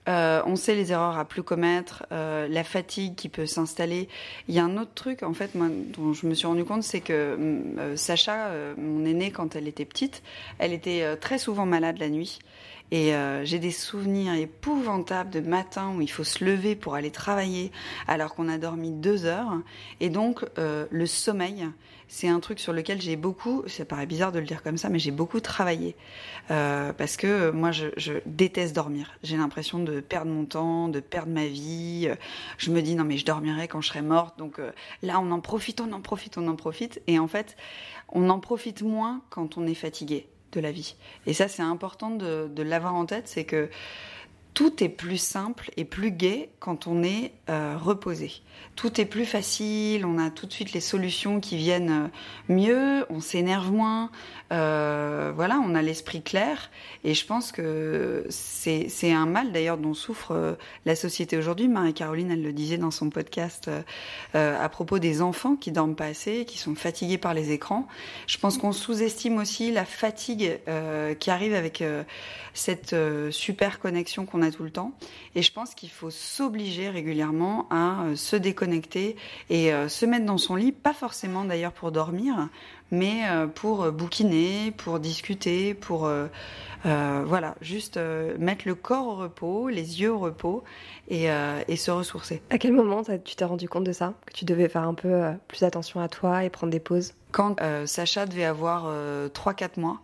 Euh, 0.08 0.40
on 0.46 0.54
sait 0.54 0.76
les 0.76 0.92
erreurs 0.92 1.18
à 1.18 1.24
plus 1.24 1.42
commettre, 1.42 2.06
euh, 2.12 2.46
la 2.46 2.62
fatigue 2.62 3.16
qui 3.16 3.28
peut 3.28 3.44
s'installer. 3.46 4.08
Il 4.46 4.54
y 4.54 4.60
a 4.60 4.64
un 4.64 4.76
autre 4.76 4.94
truc, 4.94 5.24
en 5.24 5.34
fait, 5.34 5.50
dont 5.56 6.12
je 6.12 6.28
me 6.28 6.34
suis 6.34 6.46
rendu 6.46 6.64
compte, 6.64 6.84
c'est 6.84 7.00
que 7.00 7.36
euh, 7.36 7.96
Sacha, 7.96 8.52
mon 8.78 9.04
aînée, 9.04 9.32
quand 9.32 9.56
elle 9.56 9.66
était 9.66 9.84
petite, 9.84 10.22
elle 10.58 10.72
était 10.72 11.16
très 11.16 11.38
souvent 11.38 11.66
malade 11.66 11.98
la 11.98 12.08
nuit. 12.08 12.38
Et 12.90 13.14
euh, 13.14 13.44
j'ai 13.44 13.58
des 13.58 13.70
souvenirs 13.70 14.34
épouvantables 14.34 15.30
de 15.30 15.40
matins 15.40 15.92
où 15.96 16.00
il 16.00 16.10
faut 16.10 16.24
se 16.24 16.44
lever 16.44 16.76
pour 16.76 16.94
aller 16.94 17.10
travailler 17.10 17.72
alors 18.06 18.34
qu'on 18.34 18.48
a 18.48 18.58
dormi 18.58 18.92
deux 18.92 19.24
heures. 19.24 19.60
Et 20.00 20.08
donc, 20.08 20.44
euh, 20.58 20.86
le 20.90 21.06
sommeil, 21.06 21.66
c'est 22.08 22.28
un 22.28 22.38
truc 22.38 22.60
sur 22.60 22.72
lequel 22.72 23.00
j'ai 23.00 23.16
beaucoup, 23.16 23.64
ça 23.66 23.84
paraît 23.84 24.06
bizarre 24.06 24.30
de 24.30 24.38
le 24.38 24.44
dire 24.44 24.62
comme 24.62 24.78
ça, 24.78 24.88
mais 24.88 25.00
j'ai 25.00 25.10
beaucoup 25.10 25.40
travaillé. 25.40 25.96
Euh, 26.52 26.92
parce 26.92 27.16
que 27.16 27.26
euh, 27.26 27.52
moi, 27.52 27.72
je, 27.72 27.86
je 27.96 28.12
déteste 28.26 28.74
dormir. 28.74 29.18
J'ai 29.24 29.36
l'impression 29.36 29.80
de 29.80 30.00
perdre 30.00 30.30
mon 30.30 30.44
temps, 30.44 30.88
de 30.88 31.00
perdre 31.00 31.32
ma 31.32 31.46
vie. 31.46 32.06
Euh, 32.08 32.14
Je 32.58 32.70
me 32.70 32.80
dis, 32.82 32.94
non, 32.94 33.04
mais 33.04 33.18
je 33.18 33.24
dormirai 33.24 33.66
quand 33.66 33.80
je 33.80 33.88
serai 33.88 34.02
morte. 34.02 34.38
Donc 34.38 34.60
euh, 34.60 34.70
là, 35.02 35.18
on 35.20 35.30
en 35.32 35.40
profite, 35.40 35.80
on 35.80 35.92
en 35.92 36.00
profite, 36.00 36.38
on 36.38 36.46
en 36.46 36.56
profite. 36.56 37.02
Et 37.08 37.18
en 37.18 37.26
fait, 37.26 37.56
on 38.10 38.30
en 38.30 38.38
profite 38.38 38.82
moins 38.82 39.22
quand 39.30 39.58
on 39.58 39.66
est 39.66 39.74
fatigué 39.74 40.28
de 40.52 40.60
la 40.60 40.72
vie. 40.72 40.96
Et 41.26 41.32
ça, 41.32 41.48
c'est 41.48 41.62
important 41.62 42.10
de, 42.10 42.48
de 42.48 42.62
l'avoir 42.62 42.94
en 42.94 43.06
tête, 43.06 43.28
c'est 43.28 43.44
que 43.44 43.68
tout 44.56 44.82
est 44.82 44.88
plus 44.88 45.18
simple 45.18 45.70
et 45.76 45.84
plus 45.84 46.10
gai 46.10 46.48
quand 46.60 46.86
on 46.86 47.02
est 47.02 47.32
euh, 47.50 47.76
reposé. 47.76 48.32
Tout 48.74 49.02
est 49.02 49.04
plus 49.04 49.26
facile, 49.26 50.06
on 50.06 50.18
a 50.18 50.30
tout 50.30 50.46
de 50.46 50.52
suite 50.52 50.72
les 50.72 50.80
solutions 50.80 51.40
qui 51.40 51.58
viennent 51.58 51.90
euh, 51.90 52.08
mieux, 52.48 53.04
on 53.10 53.20
s'énerve 53.20 53.70
moins, 53.70 54.10
euh, 54.52 55.30
voilà, 55.36 55.60
on 55.62 55.74
a 55.74 55.82
l'esprit 55.82 56.22
clair. 56.22 56.70
Et 57.04 57.12
je 57.12 57.26
pense 57.26 57.52
que 57.52 58.24
c'est 58.30 59.12
un 59.12 59.26
mal 59.26 59.52
d'ailleurs 59.52 59.76
dont 59.76 59.92
souffre 59.92 60.56
la 60.86 60.96
société 60.96 61.36
aujourd'hui. 61.36 61.68
Marie-Caroline, 61.68 62.30
elle 62.30 62.42
le 62.42 62.52
disait 62.54 62.78
dans 62.78 62.90
son 62.90 63.10
podcast 63.10 63.70
à 64.34 64.68
propos 64.70 64.98
des 64.98 65.20
enfants 65.20 65.56
qui 65.56 65.70
dorment 65.70 65.94
pas 65.94 66.06
assez, 66.06 66.46
qui 66.46 66.58
sont 66.58 66.74
fatigués 66.74 67.18
par 67.18 67.34
les 67.34 67.52
écrans. 67.52 67.86
Je 68.26 68.38
pense 68.38 68.56
qu'on 68.56 68.72
sous-estime 68.72 69.36
aussi 69.36 69.70
la 69.70 69.84
fatigue 69.84 70.58
qui 71.20 71.30
arrive 71.30 71.54
avec 71.54 71.84
cette 72.54 72.96
super 73.30 73.78
connexion 73.78 74.26
qu'on 74.26 74.42
a 74.42 74.45
tout 74.50 74.62
le 74.62 74.70
temps. 74.70 74.92
Et 75.34 75.42
je 75.42 75.52
pense 75.52 75.74
qu'il 75.74 75.90
faut 75.90 76.10
s'obliger 76.10 76.90
régulièrement 76.90 77.66
à 77.70 78.04
euh, 78.04 78.16
se 78.16 78.36
déconnecter 78.36 79.16
et 79.50 79.72
euh, 79.72 79.88
se 79.88 80.06
mettre 80.06 80.26
dans 80.26 80.38
son 80.38 80.54
lit, 80.54 80.72
pas 80.72 80.94
forcément 80.94 81.44
d'ailleurs 81.44 81.72
pour 81.72 81.92
dormir, 81.92 82.48
mais 82.90 83.28
euh, 83.28 83.46
pour 83.46 83.90
bouquiner, 83.92 84.70
pour 84.72 85.00
discuter, 85.00 85.74
pour 85.74 86.06
euh, 86.06 86.26
euh, 86.84 87.24
voilà, 87.26 87.54
juste 87.60 87.96
euh, 87.96 88.36
mettre 88.38 88.66
le 88.66 88.74
corps 88.74 89.06
au 89.08 89.16
repos, 89.16 89.68
les 89.68 90.00
yeux 90.00 90.12
au 90.12 90.18
repos 90.18 90.62
et, 91.08 91.26
et 91.68 91.76
se 91.76 91.90
ressourcer. 91.90 92.42
À 92.50 92.58
quel 92.58 92.72
moment 92.72 93.02
tu 93.24 93.36
t'es 93.36 93.44
rendu 93.44 93.68
compte 93.68 93.84
de 93.84 93.92
ça? 93.92 94.14
Que 94.26 94.32
tu 94.32 94.44
devais 94.44 94.68
faire 94.68 94.82
un 94.82 94.94
peu 94.94 95.22
plus 95.48 95.62
attention 95.62 96.00
à 96.00 96.08
toi 96.08 96.44
et 96.44 96.50
prendre 96.50 96.72
des 96.72 96.80
pauses? 96.80 97.14
Quand 97.30 97.56
Sacha 97.86 98.26
devait 98.26 98.44
avoir 98.44 98.84
euh, 98.86 99.28
3-4 99.28 99.78
mois, 99.78 100.00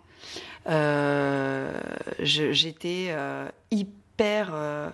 j'étais 2.21 3.07
euh, 3.11 3.49
euh, 4.23 4.91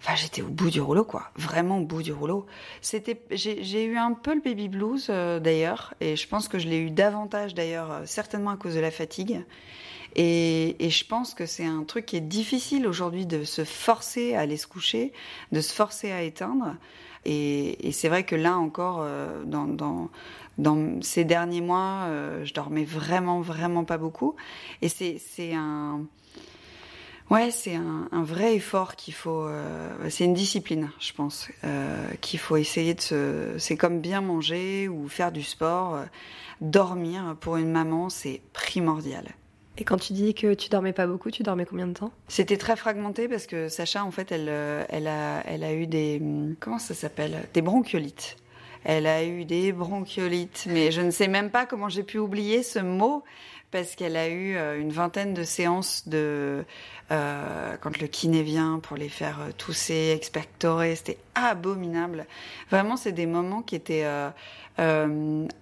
Enfin, 0.00 0.14
j'étais 0.14 0.42
au 0.42 0.48
bout 0.48 0.70
du 0.70 0.80
rouleau, 0.80 1.04
quoi. 1.04 1.24
Vraiment 1.34 1.78
au 1.78 1.84
bout 1.84 2.02
du 2.02 2.12
rouleau. 2.12 2.46
C'était, 2.80 3.20
j'ai 3.32 3.84
eu 3.84 3.96
un 3.96 4.12
peu 4.12 4.32
le 4.32 4.40
baby 4.40 4.68
blues 4.68 5.08
euh, 5.10 5.40
d'ailleurs, 5.40 5.92
et 6.00 6.14
je 6.14 6.28
pense 6.28 6.46
que 6.46 6.60
je 6.60 6.68
l'ai 6.68 6.78
eu 6.78 6.90
davantage 6.90 7.52
d'ailleurs, 7.52 7.90
euh, 7.90 8.02
certainement 8.04 8.50
à 8.50 8.56
cause 8.56 8.76
de 8.76 8.80
la 8.80 8.92
fatigue. 8.92 9.44
Et, 10.14 10.76
je 10.78 11.04
pense 11.04 11.34
que 11.34 11.46
c'est 11.46 11.66
un 11.66 11.82
truc 11.82 12.06
qui 12.06 12.16
est 12.16 12.20
difficile 12.20 12.86
aujourd'hui 12.86 13.26
de 13.26 13.42
se 13.42 13.64
forcer 13.64 14.34
à 14.34 14.40
aller 14.40 14.56
se 14.56 14.68
coucher, 14.68 15.12
de 15.50 15.60
se 15.60 15.72
forcer 15.74 16.12
à 16.12 16.22
éteindre. 16.22 16.76
Et, 17.24 17.90
c'est 17.92 18.08
vrai 18.08 18.24
que 18.24 18.36
là 18.36 18.56
encore, 18.56 19.04
dans, 19.44 20.08
ces 21.02 21.24
derniers 21.24 21.60
mois, 21.60 22.08
je 22.42 22.54
dormais 22.54 22.84
vraiment, 22.84 23.40
vraiment 23.40 23.84
pas 23.84 23.98
beaucoup. 23.98 24.34
Et 24.80 24.88
c'est 24.88 25.54
un. 25.54 26.00
Ouais, 27.30 27.50
c'est 27.50 27.74
un, 27.74 28.08
un 28.10 28.22
vrai 28.22 28.54
effort 28.54 28.96
qu'il 28.96 29.12
faut. 29.12 29.42
euh, 29.46 29.90
c'est 30.08 30.24
une 30.24 30.32
discipline, 30.34 30.90
je 30.98 31.12
pense, 31.12 31.48
euh, 31.64 32.06
qu'il 32.22 32.38
faut 32.40 32.56
essayer 32.56 32.94
de 32.94 33.00
se. 33.02 33.54
C'est 33.58 33.76
comme 33.76 34.00
bien 34.00 34.22
manger 34.22 34.88
ou 34.88 35.08
faire 35.08 35.30
du 35.30 35.42
sport. 35.42 35.94
euh, 35.96 36.04
dormir 36.60 37.36
pour 37.40 37.56
une 37.56 37.70
maman, 37.70 38.08
c'est 38.08 38.40
primordial. 38.52 39.26
Et 39.76 39.84
quand 39.84 39.98
tu 39.98 40.12
dis 40.12 40.34
que 40.34 40.54
tu 40.54 40.70
dormais 40.70 40.92
pas 40.92 41.06
beaucoup, 41.06 41.30
tu 41.30 41.42
dormais 41.44 41.66
combien 41.66 41.86
de 41.86 41.92
temps? 41.92 42.10
C'était 42.26 42.56
très 42.56 42.74
fragmenté 42.76 43.28
parce 43.28 43.46
que 43.46 43.68
Sacha, 43.68 44.04
en 44.04 44.10
fait, 44.10 44.32
elle, 44.32 44.48
elle, 44.88 45.06
a, 45.06 45.42
elle 45.46 45.62
a 45.62 45.72
eu 45.74 45.86
des. 45.86 46.20
Comment 46.58 46.78
ça 46.80 46.94
s'appelle? 46.94 47.46
Des 47.52 47.62
bronchiolites. 47.62 48.36
Elle 48.84 49.06
a 49.06 49.24
eu 49.24 49.44
des 49.44 49.72
bronchiolites, 49.72 50.66
mais 50.70 50.90
je 50.92 51.00
ne 51.02 51.10
sais 51.10 51.28
même 51.28 51.50
pas 51.50 51.66
comment 51.66 51.88
j'ai 51.88 52.04
pu 52.04 52.18
oublier 52.18 52.62
ce 52.62 52.78
mot 52.78 53.22
parce 53.70 53.94
qu'elle 53.94 54.16
a 54.16 54.28
eu 54.28 54.56
euh, 54.56 54.80
une 54.80 54.90
vingtaine 54.90 55.34
de 55.34 55.42
séances 55.42 56.08
de 56.08 56.64
euh, 57.10 57.76
quand 57.80 58.00
le 58.00 58.06
kiné 58.06 58.42
vient 58.42 58.80
pour 58.82 58.96
les 58.96 59.08
faire 59.08 59.40
euh, 59.40 59.52
tousser, 59.56 60.12
expectorer, 60.14 60.96
c'était 60.96 61.18
abominable. 61.34 62.26
Vraiment, 62.70 62.96
c'est 62.96 63.12
des 63.12 63.26
moments 63.26 63.62
qui 63.62 63.76
étaient 63.76 64.06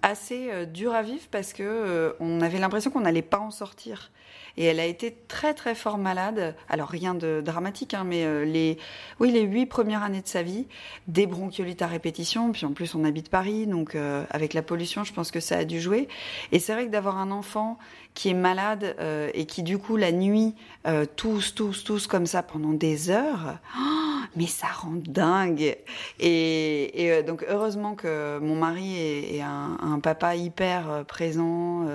assez 0.01 0.65
durs 0.67 0.93
à 0.93 1.01
vivre 1.01 1.25
parce 1.31 1.53
que 1.53 2.15
on 2.19 2.41
avait 2.41 2.59
l'impression 2.59 2.91
qu'on 2.91 3.01
n'allait 3.01 3.21
pas 3.21 3.39
en 3.39 3.51
sortir. 3.51 4.11
Et 4.57 4.65
elle 4.65 4.79
a 4.79 4.85
été 4.85 5.15
très 5.27 5.53
très 5.53 5.75
fort 5.75 5.97
malade. 5.97 6.55
Alors 6.67 6.89
rien 6.89 7.13
de 7.13 7.41
dramatique, 7.43 7.93
hein, 7.93 8.03
mais 8.03 8.25
euh, 8.25 8.43
les, 8.43 8.77
oui, 9.19 9.31
les 9.31 9.41
huit 9.41 9.67
premières 9.67 10.03
années 10.03 10.21
de 10.21 10.27
sa 10.27 10.43
vie, 10.43 10.65
des 11.07 11.27
bronchiolites 11.27 11.81
à 11.81 11.87
répétition. 11.87 12.51
Puis 12.51 12.65
en 12.65 12.71
plus, 12.71 12.95
on 12.95 13.03
habite 13.03 13.29
Paris, 13.29 13.67
donc 13.67 13.95
euh, 13.95 14.25
avec 14.31 14.53
la 14.53 14.61
pollution, 14.61 15.03
je 15.03 15.13
pense 15.13 15.31
que 15.31 15.39
ça 15.39 15.57
a 15.57 15.65
dû 15.65 15.79
jouer. 15.79 16.07
Et 16.51 16.59
c'est 16.59 16.73
vrai 16.73 16.85
que 16.85 16.91
d'avoir 16.91 17.17
un 17.17 17.31
enfant 17.31 17.77
qui 18.13 18.29
est 18.29 18.33
malade 18.33 18.95
euh, 18.99 19.29
et 19.35 19.45
qui 19.45 19.61
du 19.61 19.77
coup 19.77 19.95
la 19.95 20.11
nuit 20.11 20.55
euh, 20.87 21.05
tous, 21.15 21.53
tous, 21.53 21.83
tous 21.83 22.07
comme 22.07 22.25
ça 22.25 22.41
pendant 22.41 22.73
des 22.73 23.11
heures, 23.11 23.59
oh, 23.79 24.16
mais 24.37 24.45
ça 24.45 24.67
rend 24.67 24.93
dingue. 24.95 25.75
Et, 26.19 26.91
euh, 26.99 27.23
donc 27.23 27.43
heureusement 27.49 27.95
que 27.95 28.37
mon 28.39 28.55
mari 28.55 28.95
est, 28.97 29.41
un, 29.41 29.99
papa 30.01 30.35
hyper 30.35 30.89
euh, 30.89 31.03
présent 31.03 31.87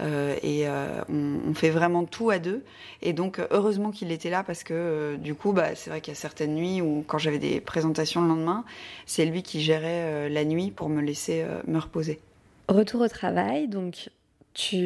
euh, 0.00 0.34
et 0.42 0.66
on, 1.08 1.54
fait 1.54 1.70
vraiment 1.70 2.04
tout 2.04 2.30
à 2.30 2.38
deux. 2.38 2.64
Et 3.02 3.12
donc 3.12 3.40
heureusement 3.50 3.90
qu'il 3.90 4.10
était 4.10 4.30
là 4.30 4.42
parce 4.42 4.64
que 4.64 5.16
du 5.16 5.34
coup, 5.34 5.52
bah, 5.52 5.74
c'est 5.74 5.90
vrai 5.90 6.00
qu'il 6.00 6.12
y 6.12 6.16
a 6.16 6.20
certaines 6.20 6.54
nuits 6.54 6.80
où 6.80 7.04
quand 7.06 7.18
j'avais 7.18 7.38
des 7.38 7.60
présentations 7.60 8.22
le 8.22 8.28
lendemain, 8.28 8.64
c'est 9.06 9.26
lui 9.26 9.42
qui 9.42 9.60
gérait 9.60 10.30
la 10.30 10.44
nuit 10.44 10.70
pour 10.70 10.88
me 10.88 11.02
laisser 11.02 11.44
me 11.66 11.78
reposer. 11.78 12.20
Retour 12.68 13.02
au 13.02 13.08
travail, 13.08 13.68
donc 13.68 14.08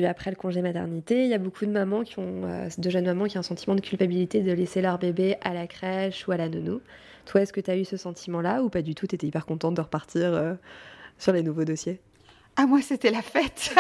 après 0.09 0.31
le 0.31 0.37
congé 0.37 0.63
maternité, 0.63 1.25
il 1.25 1.29
y 1.29 1.35
a 1.35 1.39
beaucoup 1.39 1.67
de 1.67 1.71
mamans 1.71 2.03
qui 2.05 2.19
ont, 2.19 2.43
euh, 2.45 2.69
de 2.79 2.91
jeunes 2.91 3.07
mamans 3.07 3.27
qui 3.27 3.37
ont 3.37 3.41
un 3.41 3.43
sentiment 3.43 3.75
de 3.75 3.81
culpabilité 3.81 4.41
de 4.41 4.53
laisser 4.53 4.81
leur 4.81 4.99
bébé 4.99 5.37
à 5.43 5.55
la 5.55 5.67
crèche 5.67 6.27
ou 6.29 6.33
à 6.33 6.37
la 6.37 6.49
nounou. 6.49 6.81
Toi, 7.25 7.43
est-ce 7.43 7.53
que 7.53 7.61
tu 7.61 7.71
as 7.71 7.77
eu 7.77 7.85
ce 7.85 7.97
sentiment-là 7.97 8.63
ou 8.63 8.69
pas 8.69 8.83
du 8.83 8.95
tout? 8.95 9.07
T'étais 9.07 9.27
hyper 9.27 9.47
contente 9.47 9.75
de 9.75 9.81
repartir 9.81 10.33
euh, 10.33 10.55
sur 11.19 11.33
les 11.33 11.43
nouveaux 11.43 11.65
dossiers? 11.65 12.01
Ah 12.59 12.65
moi 12.65 12.81
c'était 12.81 13.11
la 13.11 13.21
fête 13.21 13.75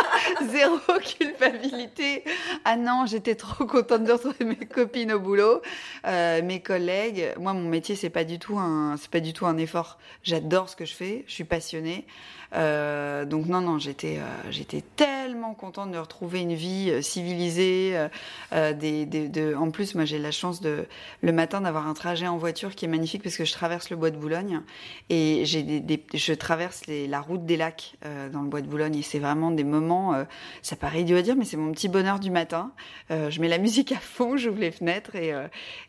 Zéro 0.50 0.78
culpabilité 1.18 2.24
Ah 2.64 2.76
non, 2.76 3.04
j'étais 3.04 3.34
trop 3.34 3.66
contente 3.66 4.04
de 4.04 4.12
retrouver 4.12 4.46
mes 4.46 4.56
copines 4.56 5.12
au 5.12 5.20
boulot, 5.20 5.60
euh, 6.06 6.40
mes 6.42 6.62
collègues. 6.62 7.34
Moi 7.38 7.52
mon 7.52 7.68
métier 7.68 7.94
c'est 7.94 8.08
pas 8.08 8.24
du 8.24 8.38
tout 8.38 8.58
un 8.58 8.96
pas 9.10 9.20
du 9.20 9.34
tout 9.34 9.44
un 9.44 9.58
effort. 9.58 9.98
J'adore 10.22 10.70
ce 10.70 10.76
que 10.76 10.86
je 10.86 10.94
fais, 10.94 11.24
je 11.26 11.32
suis 11.34 11.44
passionnée. 11.44 12.06
Euh, 12.54 13.24
donc 13.24 13.46
non 13.46 13.60
non, 13.62 13.78
j'étais 13.78 14.18
euh, 14.18 14.50
j'étais 14.50 14.82
tellement 14.96 15.54
contente 15.54 15.90
de 15.90 15.96
retrouver 15.98 16.40
une 16.40 16.52
vie 16.52 16.90
euh, 16.90 17.00
civilisée 17.00 17.92
euh, 17.96 18.08
euh, 18.52 18.72
des, 18.74 19.06
des- 19.06 19.28
de 19.28 19.54
en 19.54 19.70
plus 19.70 19.94
moi 19.94 20.04
j'ai 20.04 20.18
la 20.18 20.32
chance 20.32 20.60
de 20.60 20.84
le 21.22 21.32
matin 21.32 21.62
d'avoir 21.62 21.86
un 21.88 21.94
trajet 21.94 22.26
en 22.28 22.36
voiture 22.36 22.74
qui 22.74 22.84
est 22.84 22.88
magnifique 22.88 23.22
parce 23.22 23.36
que 23.38 23.44
je 23.46 23.52
traverse 23.52 23.88
le 23.88 23.96
bois 23.96 24.10
de 24.10 24.16
Boulogne 24.18 24.60
et 25.08 25.44
j'ai 25.46 25.62
des, 25.62 25.80
des- 25.80 26.04
je 26.12 26.34
traverse 26.34 26.86
les- 26.86 27.06
la 27.06 27.20
route 27.22 27.46
des 27.46 27.56
lacs 27.56 27.94
dans 28.32 28.42
le 28.42 28.48
bois 28.48 28.60
de 28.60 28.66
Boulogne 28.66 28.96
et 28.96 29.02
c'est 29.02 29.18
vraiment 29.18 29.50
des 29.50 29.64
moments, 29.64 30.14
ça 30.60 30.76
paraît 30.76 31.00
idiot 31.02 31.16
à 31.16 31.22
dire, 31.22 31.36
mais 31.36 31.44
c'est 31.44 31.56
mon 31.56 31.72
petit 31.72 31.88
bonheur 31.88 32.18
du 32.20 32.30
matin. 32.30 32.72
Je 33.10 33.40
mets 33.40 33.48
la 33.48 33.58
musique 33.58 33.92
à 33.92 33.96
fond, 33.96 34.36
j'ouvre 34.36 34.58
les 34.60 34.70
fenêtres 34.70 35.16
et, 35.16 35.32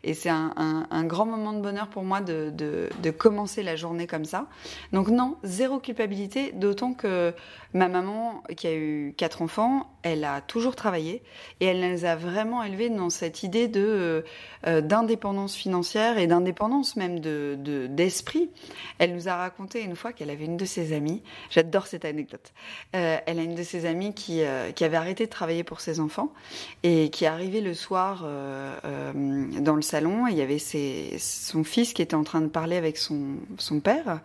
et 0.02 0.14
c'est 0.14 0.30
un, 0.30 0.52
un- 0.56 0.86
un 0.90 1.04
grand 1.04 1.26
moment 1.26 1.52
de 1.52 1.60
bonheur 1.60 1.88
pour 1.88 2.02
moi 2.04 2.20
de, 2.20 2.50
de- 2.54 2.88
de 3.02 3.10
commencer 3.10 3.62
la 3.62 3.76
journée 3.76 4.06
comme 4.06 4.24
ça. 4.24 4.46
Donc 4.92 5.08
non, 5.08 5.36
zéro 5.42 5.78
culpabilité, 5.78 6.52
d'autant 6.54 6.94
que 6.94 7.32
ma 7.72 7.88
maman, 7.88 8.42
qui 8.56 8.66
a 8.68 8.74
eu 8.74 9.14
quatre 9.16 9.42
enfants, 9.42 9.90
elle 10.02 10.24
a 10.24 10.40
toujours 10.40 10.76
travaillé 10.76 11.22
et 11.60 11.66
elle 11.66 11.80
les 11.80 12.04
a 12.04 12.14
vraiment 12.14 12.62
élevés 12.62 12.88
dans 12.90 13.10
cette 13.10 13.42
idée 13.42 13.66
de 13.68 13.80
euh, 13.84 14.22
euh, 14.66 14.80
d'indépendance 14.80 15.54
financière 15.56 16.18
et 16.18 16.26
d'indépendance 16.26 16.94
même 16.96 17.18
de 17.20 17.56
de- 17.58 17.86
d'esprit. 17.88 18.48
Elle 18.98 19.14
nous 19.14 19.28
a 19.28 19.36
raconté 19.36 19.82
une 19.82 19.96
fois 19.96 20.12
qu'elle 20.12 20.30
avait 20.30 20.44
une 20.44 20.56
de 20.56 20.64
ses 20.64 20.92
amies, 20.92 21.22
j'adore 21.50 21.86
cette 21.86 22.04
anecdote, 22.04 22.52
Euh, 22.94 23.16
elle 23.26 23.38
a 23.38 23.42
une 23.42 23.54
de 23.56 23.62
ses 23.62 23.86
amies 23.86 24.14
qui, 24.14 24.42
qui 24.76 24.84
avait 24.84 24.96
arrêté 24.96 25.24
de 25.26 25.30
travailler 25.30 25.64
pour 25.64 25.80
ses 25.80 25.98
enfants 26.00 26.32
et 26.82 27.10
qui 27.10 27.26
arrivait 27.26 27.60
le 27.60 27.74
soir 27.74 28.24
dans 29.14 29.74
le 29.76 29.82
salon. 29.82 30.28
Et 30.28 30.32
il 30.32 30.36
y 30.38 30.42
avait 30.42 30.58
son 31.18 31.64
fils 31.64 31.92
qui 31.92 32.02
était 32.02 32.14
en 32.14 32.24
train 32.24 32.40
de 32.40 32.48
parler 32.48 32.76
avec 32.76 32.96
son, 32.96 33.20
son 33.58 33.80
père 33.80 34.20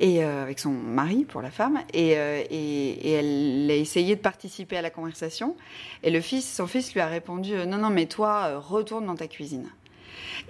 et 0.00 0.22
avec 0.24 0.58
son 0.58 0.70
mari 0.70 1.24
pour 1.24 1.42
la 1.42 1.50
femme. 1.50 1.59
Et, 1.92 2.12
et, 2.12 3.12
elle 3.12 3.70
a 3.70 3.74
essayé 3.74 4.16
de 4.16 4.20
participer 4.20 4.76
à 4.76 4.82
la 4.82 4.90
conversation. 4.90 5.56
Et 6.02 6.10
le 6.10 6.20
fils, 6.20 6.50
son 6.50 6.66
fils 6.66 6.94
lui 6.94 7.00
a 7.00 7.06
répondu 7.06 7.54
Non, 7.66 7.78
non, 7.78 7.90
mais 7.90 8.06
toi, 8.06 8.58
retourne 8.58 9.06
dans 9.06 9.16
ta 9.16 9.28
cuisine. 9.28 9.68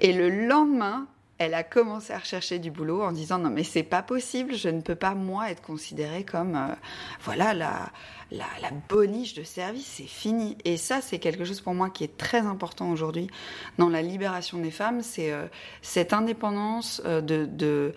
Et 0.00 0.12
le 0.12 0.28
lendemain, 0.46 1.06
elle 1.40 1.54
a 1.54 1.62
commencé 1.62 2.12
à 2.12 2.18
rechercher 2.18 2.58
du 2.58 2.70
boulot 2.70 3.02
en 3.02 3.12
disant 3.12 3.38
non 3.38 3.48
mais 3.48 3.64
c'est 3.64 3.82
pas 3.82 4.02
possible, 4.02 4.54
je 4.54 4.68
ne 4.68 4.82
peux 4.82 4.94
pas 4.94 5.14
moi 5.14 5.50
être 5.50 5.62
considérée 5.62 6.22
comme 6.22 6.54
euh, 6.54 6.74
voilà 7.22 7.54
la, 7.54 7.90
la, 8.30 8.46
la, 8.62 8.70
boniche 8.88 9.34
de 9.34 9.42
service, 9.42 9.86
c'est 9.96 10.04
fini. 10.04 10.56
Et 10.64 10.76
ça 10.76 11.00
c'est 11.00 11.18
quelque 11.18 11.44
chose 11.44 11.60
pour 11.60 11.74
moi 11.74 11.90
qui 11.90 12.04
est 12.04 12.16
très 12.16 12.40
important 12.40 12.90
aujourd'hui 12.90 13.28
dans 13.78 13.88
la 13.88 14.02
libération 14.02 14.58
des 14.58 14.70
femmes, 14.70 15.02
c'est 15.02 15.32
euh, 15.32 15.46
cette 15.82 16.12
indépendance 16.12 17.02
euh, 17.04 17.20
de, 17.20 17.46
de 17.46 17.94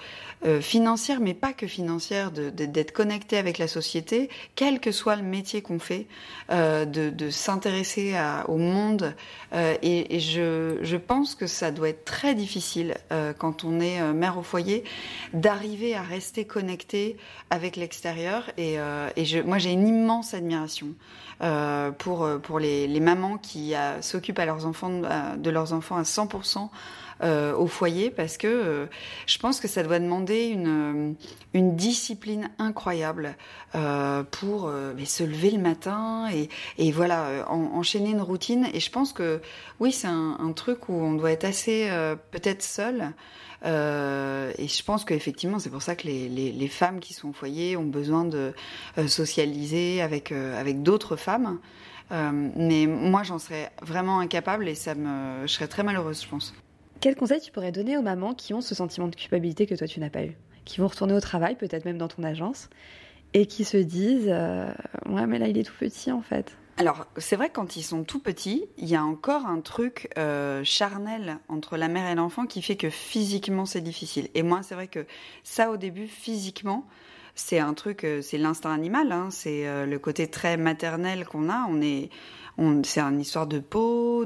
financière, 0.59 1.21
mais 1.21 1.33
pas 1.33 1.53
que 1.53 1.67
financière, 1.67 2.29
d'être 2.31 2.55
de, 2.55 2.65
d'être 2.65 2.91
connectée 2.91 3.37
avec 3.37 3.57
la 3.57 3.69
société, 3.69 4.29
quel 4.55 4.81
que 4.81 4.91
soit 4.91 5.15
le 5.15 5.23
métier 5.23 5.61
qu'on 5.61 5.79
fait, 5.79 6.05
de, 6.49 6.85
de 6.85 7.29
s'intéresser 7.29 8.13
au 8.49 8.57
monde. 8.57 9.15
Et, 9.53 10.15
et, 10.17 10.19
je, 10.19 10.79
je 10.81 10.97
pense 10.97 11.35
que 11.35 11.47
ça 11.47 11.71
doit 11.71 11.87
être 11.87 12.03
très 12.03 12.35
difficile 12.35 12.95
quand 13.37 13.63
on 13.63 13.79
est 13.79 14.01
euh, 14.01 14.13
mère 14.13 14.37
au 14.37 14.43
foyer, 14.43 14.83
d'arriver 15.33 15.95
à 15.95 16.01
rester 16.01 16.45
connecté 16.45 17.17
avec 17.49 17.75
l'extérieur. 17.75 18.49
Et, 18.57 18.79
euh, 18.79 19.09
je, 19.17 19.39
moi, 19.39 19.57
j'ai 19.57 19.71
une 19.71 19.87
immense 19.87 20.22
admiration 20.33 20.87
euh, 21.41 21.91
pour, 21.91 22.27
pour 22.41 22.59
les, 22.59 22.99
mamans 22.99 23.37
qui 23.37 23.73
s'occupent 24.01 24.39
à 24.39 24.45
leurs 24.45 24.65
enfants, 24.65 25.01
de 25.37 25.49
leurs 25.49 25.73
enfants 25.73 25.97
à 25.97 26.03
100%. 26.03 26.69
Au 27.22 27.67
foyer 27.67 28.12
parce 28.12 28.38
que 28.38 28.88
je 29.25 29.38
pense 29.38 29.60
que 29.60 29.67
ça 29.67 29.84
doit 29.84 30.00
demander 30.00 30.48
une, 30.48 31.15
une 31.53 31.75
discipline 31.75 32.50
incroyable 32.60 33.36
pour 34.32 34.72
se 35.05 35.24
lever 35.24 35.51
le 35.51 35.60
matin 35.62 36.27
et, 36.34 36.50
et 36.77 36.91
voilà 36.91 37.48
enchaîner 37.50 38.10
une 38.12 38.22
routine 38.22 38.67
et 38.74 38.79
je 38.79 38.91
pense 38.91 39.13
que 39.13 39.41
oui 39.79 39.91
c'est 39.91 40.08
un, 40.08 40.51
truc 40.53 40.89
où 40.89 40.93
on 40.93 41.13
doit 41.13 41.32
être 41.32 41.46
assez 41.46 41.89
peut-être 42.32 42.62
seul 42.62 43.13
euh, 43.65 44.51
et 44.58 44.67
je 44.67 44.84
pense 44.84 45.05
qu'effectivement, 45.05 45.60
c'est 45.60 45.70
pour 45.70 45.82
ça 45.82 45.96
que 45.96 46.08
les, 46.08 46.27
les, 46.29 46.67
femmes 46.67 47.00
qui 47.00 47.13
sont 47.13 47.29
au 47.29 47.34
foyer 47.34 47.77
ont 47.77 47.86
besoin 47.86 48.25
de 48.25 48.53
euh, 48.98 49.08
socialiser 49.08 50.01
avec, 50.01 50.32
euh, 50.32 50.60
avec 50.60 50.84
d'autres 50.84 51.15
femmes. 51.15 51.60
mais 52.12 52.86
moi, 52.88 53.24
j'en 53.24 53.39
serais 53.39 53.72
vraiment 53.82 54.20
incapable 54.20 54.67
et 54.67 54.75
ça 54.75 54.96
me, 54.96 55.48
je 55.48 55.53
serais 55.53 55.67
très 55.67 55.84
malheureuse, 55.84 56.22
je 56.22 56.27
pense. 56.27 56.53
Quel 57.03 57.17
conseil 57.17 57.41
tu 57.41 57.51
pourrais 57.51 57.74
donner 57.74 57.98
aux 57.98 58.01
mamans 58.01 58.33
qui 58.33 58.53
ont 58.53 58.62
ce 58.62 58.74
sentiment 58.74 59.10
de 59.10 59.15
culpabilité 59.17 59.65
que 59.65 59.75
toi 59.75 59.88
tu 59.88 60.00
n'as 60.00 60.10
pas 60.10 60.24
eu 60.24 60.38
Qui 60.63 60.79
vont 60.79 60.88
retourner 60.88 61.13
au 61.13 61.19
travail, 61.19 61.57
peut-être 61.57 61.83
même 61.83 61.98
dans 61.98 62.07
ton 62.07 62.24
agence, 62.24 62.69
et 63.33 63.45
qui 63.45 63.65
se 63.65 63.75
disent 63.75 64.33
Ouais, 65.10 65.27
mais 65.27 65.38
là 65.38 65.50
il 65.50 65.57
est 65.57 65.63
tout 65.63 65.74
petit 65.77 66.13
en 66.13 66.22
fait. 66.22 66.55
Alors, 66.77 67.05
c'est 67.17 67.36
vrai 67.36 67.50
que 67.50 67.55
quand 67.55 67.75
ils 67.75 67.83
sont 67.83 68.05
tout 68.05 68.19
petits, 68.19 68.63
il 68.77 68.88
y 68.88 68.95
a 68.95 69.03
encore 69.03 69.48
un 69.48 69.60
truc 69.60 70.12
euh, 70.17 70.63
charnel 70.63 71.39
entre 71.50 71.75
la 71.75 71.89
mère 71.89 72.10
et 72.10 72.15
l'enfant 72.15 72.45
qui 72.45 72.62
fait 72.62 72.77
que 72.77 72.89
physiquement 72.89 73.65
c'est 73.65 73.81
difficile. 73.81 74.29
Et 74.33 74.41
moi, 74.41 74.63
c'est 74.63 74.74
vrai 74.74 74.88
que 74.88 75.05
ça, 75.43 75.72
au 75.72 75.75
début, 75.75 76.07
physiquement, 76.07 76.88
c'est 77.36 77.60
un 77.60 77.74
truc, 77.74 78.05
euh, 78.05 78.22
c'est 78.22 78.38
l'instinct 78.38 78.72
animal, 78.72 79.12
hein, 79.12 79.27
c'est 79.29 79.67
euh, 79.67 79.86
le 79.86 80.00
côté 80.00 80.27
très 80.27 80.55
maternel 80.55 81.25
qu'on 81.25 81.50
a. 81.50 81.65
On 81.69 81.81
est, 81.81 82.10
c'est 82.83 83.00
une 83.00 83.22
histoire 83.22 83.48
de 83.48 83.60
peau, 83.60 84.25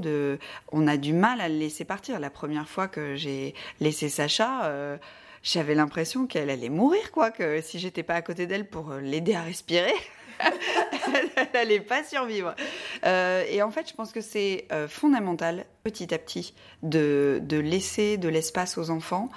on 0.72 0.88
a 0.88 0.98
du 0.98 1.14
mal 1.14 1.42
à 1.42 1.50
le 1.50 1.56
laisser 1.56 1.86
partir. 1.86 2.20
La 2.20 2.30
première 2.30 2.68
fois 2.68 2.88
que 2.88 3.16
j'ai 3.16 3.54
laissé 3.80 4.10
Sacha. 4.10 5.00
j'avais 5.44 5.76
l'impression 5.76 6.28
qu'elle 6.28 6.50
allait 6.50 6.70
mourir, 6.70 7.12
que 7.36 7.62
si 7.62 7.80
j'étais 7.80 8.04
pas 8.04 8.16
à 8.16 8.22
côté 8.22 8.48
d'elle 8.48 8.68
pour 8.68 8.94
l'aider 8.94 9.34
à 9.34 9.42
respirer, 9.42 9.94
elle 11.36 11.48
n'allait 11.54 11.80
pas 11.80 12.04
survivre. 12.04 12.56
Euh, 13.06 13.44
et 13.50 13.62
en 13.62 13.72
fait, 13.72 13.90
je 13.90 13.94
pense 13.94 14.12
que 14.12 14.22
c'est 14.22 14.66
euh, 14.72 14.88
fondamental, 14.88 15.66
petit 15.84 16.14
à 16.14 16.18
petit, 16.18 16.54
de, 16.84 17.42
laisser 17.52 18.18
de 18.18 18.30
l'espace 18.30 18.78
aux 18.78 18.90
enfants. 18.90 19.30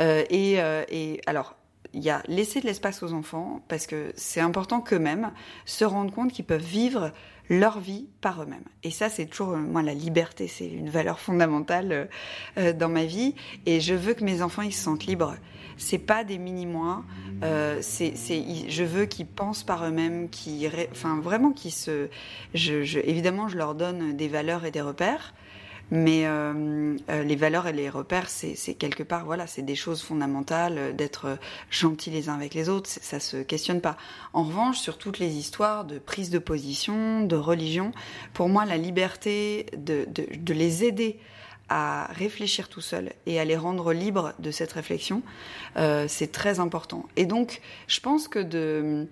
Euh, 0.00 0.24
et, 0.30 0.58
et 0.90 1.20
alors, 1.26 1.54
il 1.94 2.02
y 2.02 2.10
a 2.10 2.22
laisser 2.28 2.60
de 2.60 2.66
l'espace 2.66 3.02
aux 3.02 3.12
enfants 3.12 3.62
parce 3.68 3.86
que 3.86 4.12
c'est 4.14 4.40
important 4.40 4.80
qu'eux-mêmes 4.80 5.32
se 5.64 5.84
rendent 5.84 6.12
compte 6.12 6.32
qu'ils 6.32 6.44
peuvent 6.44 6.60
vivre 6.60 7.12
leur 7.48 7.80
vie 7.80 8.06
par 8.20 8.42
eux-mêmes. 8.42 8.64
Et 8.82 8.90
ça, 8.90 9.08
c'est 9.08 9.26
toujours, 9.26 9.56
moi, 9.56 9.82
la 9.82 9.94
liberté, 9.94 10.48
c'est 10.48 10.68
une 10.68 10.90
valeur 10.90 11.18
fondamentale 11.18 12.08
dans 12.56 12.88
ma 12.88 13.04
vie. 13.04 13.34
Et 13.66 13.80
je 13.80 13.94
veux 13.94 14.14
que 14.14 14.24
mes 14.24 14.42
enfants, 14.42 14.62
ils 14.62 14.72
se 14.72 14.82
sentent 14.82 15.06
libres 15.06 15.34
c'est 15.78 15.98
pas 15.98 16.24
des 16.24 16.38
mini-mois. 16.38 17.04
Euh, 17.42 17.78
c'est, 17.80 18.12
je 18.68 18.82
veux 18.84 19.06
qu'ils 19.06 19.26
pensent 19.26 19.62
par 19.62 19.86
eux-mêmes, 19.86 20.28
qu'ils, 20.28 20.70
enfin 20.90 21.20
vraiment 21.20 21.52
qu'ils 21.52 21.72
se. 21.72 22.08
Je, 22.52 22.98
évidemment, 22.98 23.48
je 23.48 23.56
leur 23.56 23.74
donne 23.74 24.16
des 24.16 24.28
valeurs 24.28 24.64
et 24.64 24.70
des 24.70 24.82
repères. 24.82 25.32
Mais 25.90 26.26
euh, 26.26 26.96
euh, 27.08 27.22
les 27.22 27.36
valeurs 27.36 27.66
et 27.66 27.72
les 27.72 27.88
repères, 27.88 28.28
c'est, 28.28 28.74
quelque 28.74 29.02
part, 29.02 29.24
voilà, 29.24 29.46
c'est 29.46 29.62
des 29.62 29.74
choses 29.74 30.02
fondamentales, 30.02 30.94
d'être 30.94 31.38
gentils 31.70 32.10
les 32.10 32.28
uns 32.28 32.34
avec 32.34 32.54
les 32.54 32.68
autres, 32.68 32.90
ça 32.90 33.20
se 33.20 33.38
questionne 33.38 33.80
pas. 33.80 33.96
En 34.32 34.44
revanche, 34.44 34.78
sur 34.78 34.98
toutes 34.98 35.18
les 35.18 35.36
histoires 35.36 35.84
de 35.84 35.98
prise 35.98 36.30
de 36.30 36.38
position, 36.38 37.24
de 37.24 37.36
religion, 37.36 37.92
pour 38.34 38.48
moi, 38.48 38.66
la 38.66 38.76
liberté 38.76 39.66
de, 39.76 40.06
de, 40.12 40.26
de 40.36 40.54
les 40.54 40.84
aider 40.84 41.18
à 41.68 42.08
réfléchir 42.12 42.68
tout 42.68 42.80
seul 42.80 43.12
et 43.26 43.38
à 43.38 43.44
les 43.44 43.56
rendre 43.56 43.92
libres 43.92 44.32
de 44.38 44.50
cette 44.50 44.72
réflexion, 44.72 45.22
euh, 45.76 46.06
c'est 46.08 46.32
très 46.32 46.60
important. 46.60 47.06
Et 47.16 47.26
donc, 47.26 47.60
je 47.86 48.00
pense 48.00 48.26
que 48.28 48.38
de, 48.38 49.06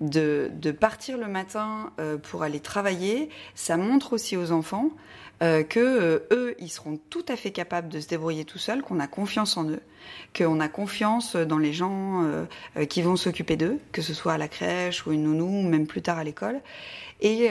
de, 0.00 0.50
de 0.54 0.70
partir 0.70 1.18
le 1.18 1.28
matin 1.28 1.92
euh, 2.00 2.16
pour 2.16 2.42
aller 2.42 2.60
travailler, 2.60 3.28
ça 3.54 3.76
montre 3.76 4.14
aussi 4.14 4.36
aux 4.36 4.52
enfants 4.52 4.90
euh, 5.40 5.62
que 5.62 5.78
euh, 5.78 6.18
eux, 6.32 6.56
ils 6.58 6.68
seront 6.68 6.98
tout 7.10 7.24
à 7.28 7.36
fait 7.36 7.52
capables 7.52 7.88
de 7.88 8.00
se 8.00 8.08
débrouiller 8.08 8.44
tout 8.44 8.58
seuls, 8.58 8.82
qu'on 8.82 8.98
a 8.98 9.06
confiance 9.06 9.56
en 9.56 9.70
eux, 9.70 9.80
qu'on 10.36 10.58
a 10.58 10.68
confiance 10.68 11.36
dans 11.36 11.58
les 11.58 11.72
gens 11.72 12.24
euh, 12.24 12.84
qui 12.86 13.02
vont 13.02 13.14
s'occuper 13.14 13.56
d'eux, 13.56 13.78
que 13.92 14.02
ce 14.02 14.14
soit 14.14 14.32
à 14.32 14.38
la 14.38 14.48
crèche 14.48 15.06
ou 15.06 15.12
une 15.12 15.22
nounou, 15.22 15.46
ou 15.46 15.68
même 15.68 15.86
plus 15.86 16.02
tard 16.02 16.18
à 16.18 16.24
l'école. 16.24 16.60
Et, 17.20 17.48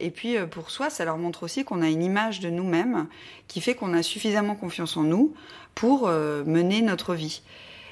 et 0.00 0.10
puis 0.10 0.36
pour 0.50 0.70
soi, 0.70 0.88
ça 0.88 1.04
leur 1.04 1.18
montre 1.18 1.42
aussi 1.42 1.62
qu'on 1.62 1.82
a 1.82 1.90
une 1.90 2.02
image 2.02 2.40
de 2.40 2.48
nous-mêmes 2.48 3.06
qui 3.48 3.60
fait 3.60 3.74
qu'on 3.74 3.92
a 3.92 4.02
suffisamment 4.02 4.54
confiance 4.54 4.96
en 4.96 5.02
nous 5.02 5.34
pour 5.74 6.08
mener 6.08 6.80
notre 6.80 7.14
vie. 7.14 7.42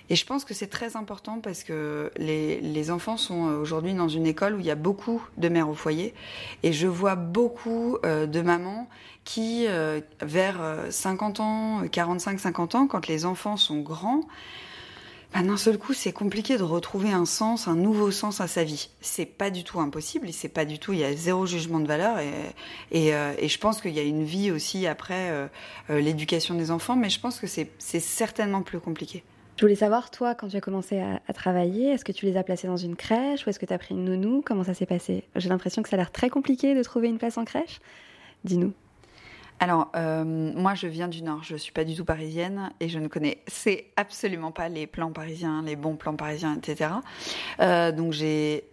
Et 0.08 0.16
je 0.16 0.24
pense 0.24 0.46
que 0.46 0.54
c'est 0.54 0.68
très 0.68 0.96
important 0.96 1.38
parce 1.38 1.64
que 1.64 2.10
les, 2.16 2.62
les 2.62 2.90
enfants 2.90 3.18
sont 3.18 3.42
aujourd'hui 3.42 3.92
dans 3.92 4.08
une 4.08 4.26
école 4.26 4.54
où 4.54 4.60
il 4.60 4.64
y 4.64 4.70
a 4.70 4.74
beaucoup 4.74 5.22
de 5.36 5.50
mères 5.50 5.68
au 5.68 5.74
foyer. 5.74 6.14
Et 6.62 6.72
je 6.72 6.86
vois 6.86 7.14
beaucoup 7.14 7.98
de 8.02 8.40
mamans 8.40 8.88
qui, 9.28 9.66
euh, 9.68 10.00
vers 10.22 10.58
50 10.88 11.38
euh, 11.38 11.42
ans, 11.42 11.82
45-50 11.84 12.76
ans, 12.76 12.86
quand 12.86 13.08
les 13.08 13.26
enfants 13.26 13.58
sont 13.58 13.80
grands, 13.80 14.22
ben 15.34 15.42
d'un 15.42 15.58
seul 15.58 15.76
coup, 15.76 15.92
c'est 15.92 16.12
compliqué 16.12 16.56
de 16.56 16.62
retrouver 16.62 17.10
un 17.10 17.26
sens, 17.26 17.68
un 17.68 17.76
nouveau 17.76 18.10
sens 18.10 18.40
à 18.40 18.46
sa 18.46 18.64
vie. 18.64 18.88
C'est 19.02 19.26
pas 19.26 19.50
du 19.50 19.64
tout 19.64 19.80
impossible, 19.80 20.32
c'est 20.32 20.48
pas 20.48 20.64
du 20.64 20.78
tout, 20.78 20.94
il 20.94 21.00
y 21.00 21.04
a 21.04 21.14
zéro 21.14 21.44
jugement 21.44 21.78
de 21.78 21.86
valeur 21.86 22.18
et, 22.90 23.14
euh, 23.14 23.34
je 23.46 23.58
pense 23.58 23.82
qu'il 23.82 23.92
y 23.92 23.98
a 23.98 24.02
une 24.02 24.24
vie 24.24 24.50
aussi 24.50 24.86
après 24.86 25.50
l'éducation 25.90 26.54
des 26.54 26.70
enfants, 26.70 26.96
mais 26.96 27.10
je 27.10 27.20
pense 27.20 27.38
que 27.38 27.46
c'est 27.46 28.00
certainement 28.00 28.62
plus 28.62 28.80
compliqué. 28.80 29.22
Je 29.58 29.64
voulais 29.64 29.74
savoir, 29.74 30.10
toi, 30.10 30.34
quand 30.34 30.48
tu 30.48 30.56
as 30.56 30.62
commencé 30.62 31.00
à, 31.00 31.20
à 31.28 31.32
travailler, 31.34 31.90
est-ce 31.90 32.04
que 32.06 32.12
tu 32.12 32.24
les 32.24 32.38
as 32.38 32.44
placés 32.44 32.66
dans 32.66 32.78
une 32.78 32.96
crèche 32.96 33.44
ou 33.44 33.50
est-ce 33.50 33.58
que 33.58 33.66
tu 33.66 33.74
as 33.74 33.78
pris 33.78 33.94
une 33.94 34.06
nounou? 34.06 34.40
Comment 34.42 34.64
ça 34.64 34.72
s'est 34.72 34.86
passé? 34.86 35.24
J'ai 35.36 35.50
l'impression 35.50 35.82
que 35.82 35.90
ça 35.90 35.96
a 35.96 35.98
l'air 35.98 36.12
très 36.12 36.30
compliqué 36.30 36.74
de 36.74 36.82
trouver 36.82 37.08
une 37.08 37.18
place 37.18 37.36
en 37.36 37.44
crèche. 37.44 37.80
Dis-nous. 38.44 38.72
Alors, 39.60 39.90
euh, 39.96 40.24
moi, 40.24 40.74
je 40.74 40.86
viens 40.86 41.08
du 41.08 41.22
Nord, 41.22 41.42
je 41.42 41.56
suis 41.56 41.72
pas 41.72 41.84
du 41.84 41.96
tout 41.96 42.04
parisienne 42.04 42.70
et 42.80 42.88
je 42.88 42.98
ne 42.98 43.08
connais 43.08 43.38
c'est 43.46 43.86
absolument 43.96 44.52
pas 44.52 44.68
les 44.68 44.86
plans 44.86 45.12
parisiens, 45.12 45.62
les 45.62 45.76
bons 45.76 45.96
plans 45.96 46.16
parisiens, 46.16 46.56
etc. 46.56 46.90
Euh, 47.60 47.90
donc, 47.90 48.12
j'ai 48.12 48.64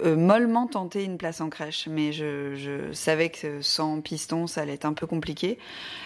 euh, 0.00 0.16
mollement 0.16 0.66
tenté 0.66 1.04
une 1.04 1.18
place 1.18 1.42
en 1.42 1.50
crèche, 1.50 1.88
mais 1.88 2.12
je, 2.12 2.54
je, 2.54 2.92
savais 2.92 3.28
que 3.28 3.60
sans 3.60 4.00
piston, 4.00 4.46
ça 4.46 4.62
allait 4.62 4.74
être 4.74 4.86
un 4.86 4.94
peu 4.94 5.06
compliqué. 5.06 5.58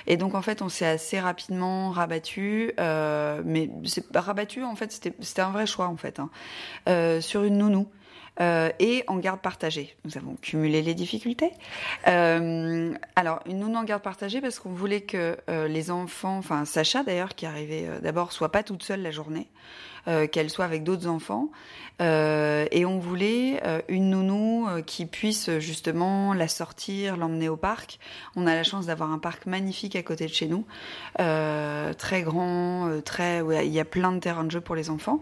Et 0.08 0.16
donc, 0.16 0.34
en 0.34 0.42
fait, 0.42 0.62
on 0.62 0.68
s'est 0.68 0.86
assez 0.86 1.20
rapidement 1.20 1.90
rabattu, 1.90 2.72
euh, 2.80 3.40
mais 3.44 3.70
rabattu, 4.14 4.64
en 4.64 4.74
fait, 4.74 4.90
c'était 4.90 5.40
un 5.40 5.50
vrai 5.50 5.66
choix, 5.66 5.86
en 5.86 5.96
fait, 5.96 6.18
hein, 6.18 6.28
euh, 6.88 7.20
sur 7.20 7.44
une 7.44 7.58
nounou. 7.58 7.86
Euh, 8.40 8.70
et 8.78 9.04
en 9.08 9.16
garde 9.16 9.40
partagée. 9.40 9.96
Nous 10.04 10.16
avons 10.16 10.36
cumulé 10.36 10.80
les 10.80 10.94
difficultés. 10.94 11.50
Euh, 12.06 12.94
alors, 13.16 13.40
nounou 13.46 13.76
en 13.76 13.84
garde 13.84 14.02
partagée 14.02 14.40
parce 14.40 14.60
qu'on 14.60 14.70
voulait 14.70 15.00
que 15.00 15.36
euh, 15.50 15.66
les 15.66 15.90
enfants, 15.90 16.38
enfin 16.38 16.64
Sacha 16.64 17.02
d'ailleurs, 17.02 17.34
qui 17.34 17.46
arrivait 17.46 17.88
d'abord, 18.00 18.32
soit 18.32 18.52
pas 18.52 18.62
toute 18.62 18.82
seule 18.82 19.02
la 19.02 19.10
journée. 19.10 19.48
Qu'elle 20.06 20.50
soit 20.50 20.64
avec 20.64 20.84
d'autres 20.84 21.06
enfants. 21.08 21.50
et 22.00 22.84
on 22.84 22.98
voulait 22.98 23.60
une 23.88 24.10
nounou 24.10 24.68
euh, 24.68 24.82
qui 24.82 25.06
puisse 25.06 25.48
euh, 25.48 25.60
justement 25.60 26.32
la 26.34 26.48
sortir, 26.48 27.16
l'emmener 27.16 27.48
au 27.48 27.56
parc. 27.56 27.98
On 28.36 28.46
a 28.46 28.54
la 28.54 28.62
chance 28.62 28.86
d'avoir 28.86 29.12
un 29.12 29.18
parc 29.18 29.46
magnifique 29.46 29.96
à 29.96 30.02
côté 30.02 30.26
de 30.26 30.32
chez 30.32 30.46
nous, 30.46 30.64
euh, 31.20 31.92
très 31.94 32.22
grand, 32.22 32.88
euh, 32.88 33.00
très, 33.00 33.42
il 33.64 33.72
y 33.72 33.80
a 33.80 33.84
plein 33.84 34.12
de 34.12 34.18
terrains 34.18 34.44
de 34.44 34.50
jeu 34.50 34.60
pour 34.60 34.74
les 34.74 34.90
enfants. 34.90 35.20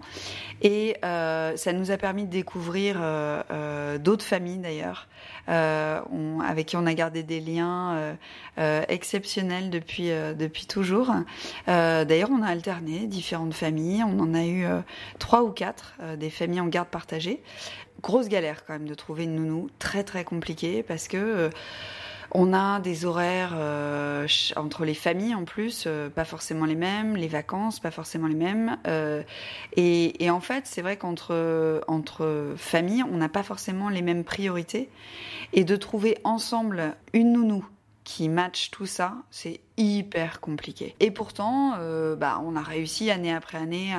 Et 0.63 0.97
euh, 1.05 1.57
ça 1.57 1.73
nous 1.73 1.91
a 1.91 1.97
permis 1.97 2.25
de 2.25 2.31
découvrir 2.31 2.97
euh, 3.01 3.43
euh, 3.51 3.99
d'autres 3.99 4.25
familles 4.25 4.59
d'ailleurs, 4.59 5.07
euh, 5.49 6.01
avec 6.47 6.67
qui 6.67 6.77
on 6.77 6.87
a 6.87 6.95
gardé 6.95 7.23
des 7.23 7.41
liens 7.41 7.93
euh, 7.95 8.15
euh, 8.59 8.83
exceptionnels 8.89 9.71
depuis, 9.71 10.11
euh, 10.11 10.35
depuis 10.35 10.67
toujours. 10.67 11.13
Euh, 11.69 12.05
d'ailleurs, 12.05 12.31
on 12.33 12.43
a 12.43 12.49
alterné 12.49 13.07
différentes 13.07 13.55
familles. 13.55 14.03
On 14.03 14.19
en 14.21 14.35
a 14.35 14.45
eu 14.45 14.65
euh, 14.65 14.76
trois 15.19 15.43
ou 15.43 15.51
quatre, 15.51 15.95
euh, 16.01 16.17
des 16.17 16.31
familles 16.31 16.61
en 16.61 16.69
garde 16.69 16.89
partagée. 16.89 17.43
Grosse 18.03 18.29
galère 18.29 18.65
quand 18.65 18.75
même 18.75 18.89
de 18.89 18.95
trouver 18.95 19.25
une 19.25 19.37
nounou, 19.37 19.69
très 19.79 20.05
très 20.05 20.25
compliqué 20.25 20.83
parce 20.83 21.09
que 21.09 21.17
euh, 21.17 21.51
on 22.33 22.53
a 22.53 22.81
des 22.81 23.05
horaires 23.05 23.55
euh, 23.55 24.27
entre 24.57 24.85
les 24.85 24.95
familles 24.95 25.35
en 25.35 25.45
plus, 25.45 25.85
euh, 25.87 26.11
pas 26.11 26.25
forcément 26.25 26.67
les 26.67 26.75
mêmes, 26.75 27.17
les 27.17 27.29
vacances 27.29 27.81
pas 27.81 27.93
forcément 27.93 28.27
les 28.27 28.35
mêmes. 28.35 28.77
euh, 28.87 29.23
et, 29.75 30.25
et 30.25 30.31
en 30.31 30.41
fait, 30.41 30.67
c'est 30.67 30.83
vrai 30.83 30.97
qu'entre 30.97 31.83
entre 31.87 32.55
familles, 32.57 33.05
on 33.05 33.17
n'a 33.17 33.29
pas 33.29 33.45
forcément 33.45 33.89
les 33.89 34.03
mêmes 34.03 34.25
priorités. 34.25 34.91
Et 35.53 35.65
de 35.65 35.77
trouver 35.77 36.19
ensemble 36.25 36.97
une 37.13 37.33
nounou 37.33 37.65
qui 38.07 38.29
match 38.29 38.71
tout 38.71 38.87
ça, 38.87 39.17
c'est 39.33 39.59
hyper 39.77 40.41
compliqué. 40.41 40.95
Et 41.01 41.11
pourtant, 41.11 41.75
euh, 41.81 42.15
bah, 42.15 42.41
on 42.45 42.55
a 42.55 42.63
réussi 42.63 43.11
année 43.11 43.35
après 43.35 43.59
année 43.59 43.93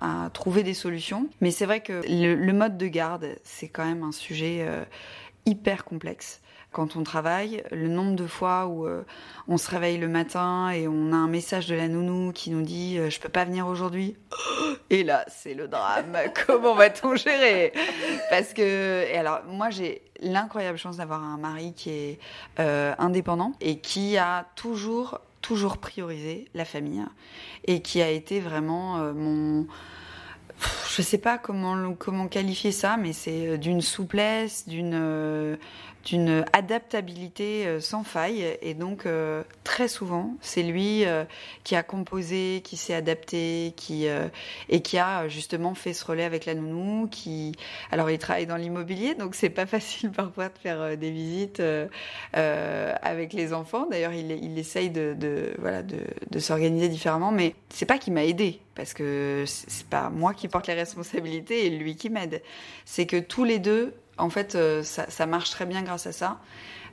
à, 0.00 0.30
trouver 0.34 0.64
des 0.64 0.74
solutions. 0.74 1.28
Mais 1.40 1.52
c'est 1.52 1.64
vrai 1.64 1.80
que 1.80 2.02
le, 2.08 2.34
le 2.34 2.52
mode 2.52 2.76
de 2.76 2.88
garde, 2.88 3.38
c'est 3.44 3.68
quand 3.68 3.84
même 3.84 4.02
un 4.02 4.10
sujet 4.10 4.66
euh, 4.68 4.84
hyper 5.46 5.84
complexe. 5.84 6.40
Quand 6.72 6.96
on 6.96 7.04
travaille, 7.04 7.62
le 7.70 7.88
nombre 7.88 8.16
de 8.16 8.26
fois 8.26 8.66
où 8.66 8.86
euh, 8.86 9.02
on 9.48 9.56
se 9.56 9.70
réveille 9.70 9.98
le 9.98 10.08
matin 10.08 10.70
et 10.70 10.88
on 10.88 11.12
a 11.12 11.16
un 11.16 11.28
message 11.28 11.66
de 11.68 11.74
la 11.74 11.88
nounou 11.88 12.32
qui 12.32 12.50
nous 12.50 12.62
dit 12.62 12.98
euh, 12.98 13.08
je 13.08 13.18
peux 13.20 13.28
pas 13.28 13.44
venir 13.44 13.66
aujourd'hui. 13.66 14.16
Et 14.90 15.02
là, 15.02 15.24
c'est 15.28 15.54
le 15.54 15.68
drame. 15.68 16.16
Comment 16.46 16.74
va-t-on 16.74 17.16
gérer? 17.16 17.72
Parce 18.30 18.52
que 18.52 19.04
et 19.10 19.16
alors 19.16 19.40
moi 19.48 19.70
j'ai 19.70 20.02
l'incroyable 20.20 20.78
chance 20.78 20.96
d'avoir 20.96 21.22
un 21.22 21.38
mari 21.38 21.72
qui 21.74 21.90
est 21.90 22.18
euh, 22.60 22.94
indépendant 22.98 23.52
et 23.60 23.78
qui 23.78 24.16
a 24.16 24.46
toujours 24.54 25.20
toujours 25.42 25.78
priorisé 25.78 26.48
la 26.54 26.64
famille 26.64 27.04
et 27.64 27.80
qui 27.80 28.02
a 28.02 28.10
été 28.10 28.40
vraiment 28.40 28.98
euh, 28.98 29.12
mon 29.12 29.66
je 30.88 31.02
sais 31.02 31.18
pas 31.18 31.36
comment 31.36 31.92
comment 31.94 32.28
qualifier 32.28 32.72
ça, 32.72 32.96
mais 32.96 33.12
c'est 33.12 33.58
d'une 33.58 33.82
souplesse, 33.82 34.66
d'une 34.66 35.58
d'une 36.06 36.44
adaptabilité 36.52 37.66
euh, 37.66 37.80
sans 37.80 38.04
faille. 38.04 38.56
Et 38.62 38.74
donc 38.74 39.04
euh, 39.04 39.42
très 39.64 39.88
souvent, 39.88 40.34
c'est 40.40 40.62
lui 40.62 41.04
euh, 41.04 41.24
qui 41.64 41.74
a 41.74 41.82
composé, 41.82 42.62
qui 42.64 42.76
s'est 42.76 42.94
adapté, 42.94 43.74
qui 43.76 44.06
et 44.68 44.80
qui 44.80 44.98
a 44.98 45.28
justement 45.28 45.74
fait 45.74 45.92
ce 45.92 46.04
relais 46.04 46.24
avec 46.24 46.46
la 46.46 46.54
nounou. 46.54 47.08
Qui 47.08 47.52
alors 47.90 48.10
il 48.10 48.18
travaille 48.18 48.46
dans 48.46 48.56
l'immobilier, 48.56 49.14
donc 49.14 49.34
c'est 49.34 49.50
pas 49.50 49.66
facile 49.76 50.10
parfois 50.10 50.48
de 50.48 50.58
faire 50.58 50.96
des 50.96 51.10
visites 51.10 51.62
avec 52.32 53.32
les 53.32 53.52
enfants. 53.52 53.86
D'ailleurs, 53.90 54.12
il, 54.12 54.30
il 54.30 54.58
essaye 54.58 54.90
de, 54.90 55.54
voilà 55.58 55.82
de, 55.82 55.98
de 56.30 56.38
s'organiser 56.38 56.88
différemment, 56.88 57.32
mais 57.32 57.54
c'est 57.68 57.86
pas 57.86 57.98
qu'il 57.98 58.12
m'a 58.12 58.24
aidé 58.24 58.60
parce 58.76 58.94
que 58.94 59.44
c'est 59.46 59.86
pas 59.86 60.10
moi 60.10 60.34
qui 60.34 60.46
porte 60.48 60.68
les 60.68 60.74
responsabilités 60.74 61.66
et 61.66 61.70
lui 61.70 61.96
qui 61.96 62.10
m'aide. 62.10 62.42
C'est 62.84 63.06
que 63.06 63.18
tous 63.18 63.42
les 63.42 63.58
deux, 63.58 63.94
en 64.18 64.30
fait, 64.30 64.54
euh, 64.54 64.82
ça, 64.82 65.26
marche 65.26 65.50
très 65.50 65.66
bien 65.66 65.82
grâce 65.82 66.06
à 66.06 66.12
ça. 66.12 66.40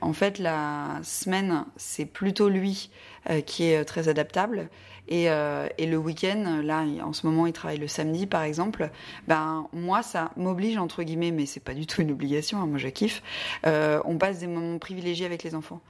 En 0.02 0.14
fait, 0.14 0.40
la 0.40 1.00
semaine, 1.04 1.66
c'est 1.78 2.06
plutôt 2.06 2.50
lui 2.50 2.90
euh, 3.30 3.42
qui 3.42 3.66
est 3.66 3.82
euh, 3.82 3.84
très 3.86 4.10
adaptable. 4.10 4.70
Et, 5.08 5.28
le 5.28 5.98
week-end, 5.98 6.62
là, 6.64 6.86
en 7.04 7.12
ce 7.12 7.28
moment, 7.28 7.46
il 7.46 7.54
travaille 7.54 7.78
le 7.78 7.90
samedi, 7.90 8.26
par 8.26 8.44
exemple. 8.44 8.90
Ben, 9.28 9.68
moi, 9.74 10.02
ça 10.02 10.32
m'oblige, 10.38 10.78
entre 10.78 11.04
guillemets, 11.04 11.32
mais 11.32 11.46
c'est 11.46 11.60
pas 11.60 11.74
du 11.74 11.86
tout 11.86 12.02
une 12.02 12.12
obligation, 12.12 12.60
hein, 12.60 12.68
moi 12.68 12.78
je 12.78 12.88
kiffe. 12.88 13.22
On 13.66 14.18
passe 14.18 14.40
des 14.40 14.48
moments 14.48 14.80
privilégiés 14.80 15.26
avec 15.26 15.44
les 15.44 15.56
enfants. 15.56 15.82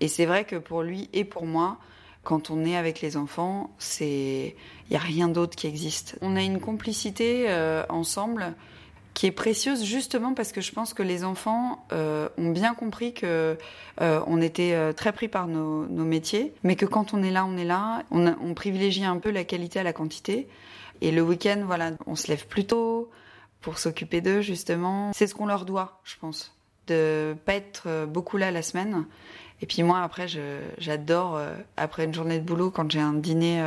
Et 0.00 0.08
c'est 0.08 0.26
vrai 0.26 0.44
que 0.44 0.56
pour 0.56 0.82
lui 0.82 1.08
et 1.14 1.24
pour 1.24 1.46
moi, 1.46 1.78
quand 2.22 2.50
on 2.50 2.66
est 2.66 2.76
avec 2.76 3.00
les 3.00 3.16
enfants, 3.16 3.70
il 3.98 4.52
y 4.90 4.96
a 4.96 4.98
rien 4.98 5.28
d'autre 5.28 5.56
qui 5.56 5.66
existe. 5.66 6.18
On 6.20 6.36
a 6.36 6.42
une 6.42 6.60
complicité 6.60 7.48
ensemble 7.88 8.54
qui 9.20 9.26
est 9.26 9.32
précieuse 9.32 9.84
justement 9.84 10.32
parce 10.32 10.50
que 10.50 10.62
je 10.62 10.72
pense 10.72 10.94
que 10.94 11.02
les 11.02 11.24
enfants 11.24 11.84
euh, 11.92 12.30
ont 12.38 12.48
bien 12.48 12.72
compris 12.72 13.12
que 13.12 13.58
euh, 14.00 14.20
on 14.26 14.40
était 14.40 14.72
euh, 14.72 14.94
très 14.94 15.12
pris 15.12 15.28
par 15.28 15.46
nos, 15.46 15.84
métiers, 15.88 16.54
mais 16.62 16.74
que 16.74 16.86
quand 16.86 17.12
on 17.12 17.22
est 17.22 17.30
là, 17.30 17.44
on 17.44 17.58
est 17.58 17.66
là. 17.66 18.02
On, 18.10 18.54
privilégie 18.54 19.04
un 19.04 19.18
peu 19.18 19.30
la 19.30 19.44
qualité 19.44 19.78
à 19.78 19.82
la 19.82 19.92
quantité. 19.92 20.48
Et 21.02 21.12
le 21.12 21.20
week-end, 21.20 21.64
voilà, 21.66 21.90
on 22.06 22.16
se 22.16 22.28
lève 22.28 22.46
plus 22.46 22.64
tôt 22.64 23.10
pour 23.60 23.76
s'occuper 23.76 24.22
d'eux 24.22 24.40
justement. 24.40 25.10
C'est 25.12 25.26
ce 25.26 25.34
qu'on 25.34 25.44
leur 25.44 25.66
doit, 25.66 26.00
je 26.04 26.14
pense, 26.18 26.56
de 26.86 27.36
pas 27.44 27.56
être 27.56 28.06
beaucoup 28.06 28.38
là 28.38 28.50
la 28.50 28.62
semaine. 28.62 29.04
Et 29.60 29.66
puis 29.66 29.82
moi, 29.82 30.00
après, 30.00 30.28
j'adore, 30.78 31.38
après 31.76 32.06
une 32.06 32.14
journée 32.14 32.38
de 32.38 32.44
boulot, 32.44 32.70
quand 32.70 32.90
j'ai 32.90 33.00
un 33.00 33.12
dîner 33.12 33.62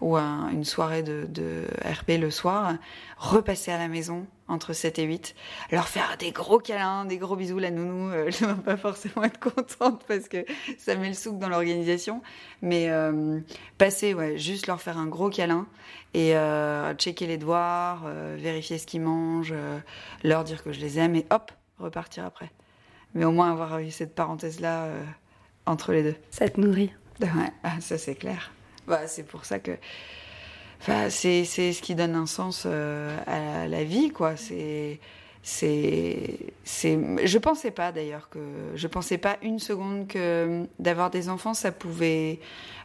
ou 0.00 0.16
un- 0.16 0.48
une 0.48 0.64
soirée 0.64 1.04
de 1.04 1.66
RP 1.84 2.18
le 2.18 2.32
soir, 2.32 2.74
repasser 3.16 3.70
à 3.70 3.78
la 3.78 3.86
maison 3.86 4.26
entre 4.48 4.72
7 4.72 4.98
et 4.98 5.04
8, 5.04 5.34
leur 5.70 5.88
faire 5.88 6.16
des 6.18 6.32
gros 6.32 6.58
câlins, 6.58 7.04
des 7.04 7.18
gros 7.18 7.36
bisous, 7.36 7.58
la 7.58 7.70
nounou, 7.70 8.10
euh, 8.10 8.30
je 8.30 8.44
ne 8.44 8.52
vais 8.52 8.62
pas 8.62 8.76
forcément 8.76 9.24
être 9.24 9.38
contente 9.38 10.02
parce 10.08 10.28
que 10.28 10.44
ça 10.78 10.96
met 10.96 11.08
le 11.08 11.14
souk 11.14 11.38
dans 11.38 11.48
l'organisation, 11.48 12.22
mais 12.62 12.90
euh, 12.90 13.40
passer, 13.76 14.14
ouais, 14.14 14.38
juste 14.38 14.66
leur 14.66 14.80
faire 14.80 14.98
un 14.98 15.06
gros 15.06 15.30
câlin 15.30 15.66
et 16.14 16.36
euh, 16.36 16.94
checker 16.94 17.26
les 17.26 17.36
devoirs, 17.36 18.04
euh, 18.06 18.36
vérifier 18.38 18.78
ce 18.78 18.86
qu'ils 18.86 19.02
mangent, 19.02 19.54
leur 20.24 20.44
dire 20.44 20.62
que 20.62 20.72
je 20.72 20.80
les 20.80 20.98
aime 20.98 21.14
et 21.14 21.26
hop, 21.30 21.52
repartir 21.78 22.24
après. 22.24 22.50
Mais 23.14 23.24
au 23.24 23.32
moins 23.32 23.50
avoir 23.50 23.78
eu 23.78 23.90
cette 23.90 24.14
parenthèse-là 24.14 24.88
entre 25.66 25.92
les 25.92 26.02
deux. 26.02 26.16
Ça 26.30 26.48
te 26.48 26.60
nourrit. 26.60 26.92
Ouais, 27.20 27.28
ah, 27.62 27.80
ça 27.80 27.98
c'est 27.98 28.14
clair. 28.14 28.52
Bah, 28.86 29.06
c'est 29.06 29.24
pour 29.24 29.44
ça 29.44 29.58
que. 29.58 29.72
Enfin, 30.80 31.10
c'est, 31.10 31.44
ce 31.44 31.82
qui 31.82 31.94
donne 31.94 32.14
un 32.14 32.26
sens 32.26 32.64
euh, 32.66 33.16
à 33.26 33.66
la 33.68 33.84
vie, 33.84 34.10
quoi. 34.10 34.36
C'est. 34.36 35.00
C'est, 35.40 36.52
c'est, 36.64 36.98
je 37.24 37.38
pensais 37.38 37.70
pas 37.70 37.90
d'ailleurs 37.90 38.28
que, 38.28 38.38
je 38.74 38.86
pensais 38.86 39.16
pas 39.16 39.38
une 39.40 39.60
seconde 39.60 40.06
que 40.06 40.66
d'avoir 40.78 41.08
des 41.08 41.30
enfants 41.30 41.54
ça 41.54 41.72
pouvait 41.72 42.40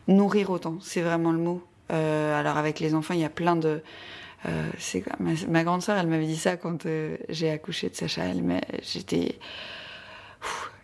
nourrir 0.08 0.50
autant. 0.50 0.78
C'est 0.80 1.02
vraiment 1.02 1.34
le 1.34 1.40
mot. 1.40 1.64
Euh, 1.92 2.40
alors 2.40 2.58
avec 2.58 2.80
les 2.80 2.94
enfants, 2.94 3.16
il 3.16 3.20
y 3.20 3.26
a 3.26 3.30
plein 3.30 3.58
de, 3.58 3.82
euh, 4.46 4.70
c'est 4.78 5.04
ma, 5.20 5.32
ma 5.48 5.64
grande 5.64 5.82
sœur, 5.82 5.98
elle 5.98 6.08
m'avait 6.08 6.26
dit 6.26 6.38
ça 6.38 6.58
quand 6.58 6.86
euh, 6.86 7.18
j'ai 7.30 7.50
accouché 7.50 7.90
de 7.90 7.96
Sacha. 7.96 8.26
Elle 8.26 8.62
j'étais, 8.82 9.40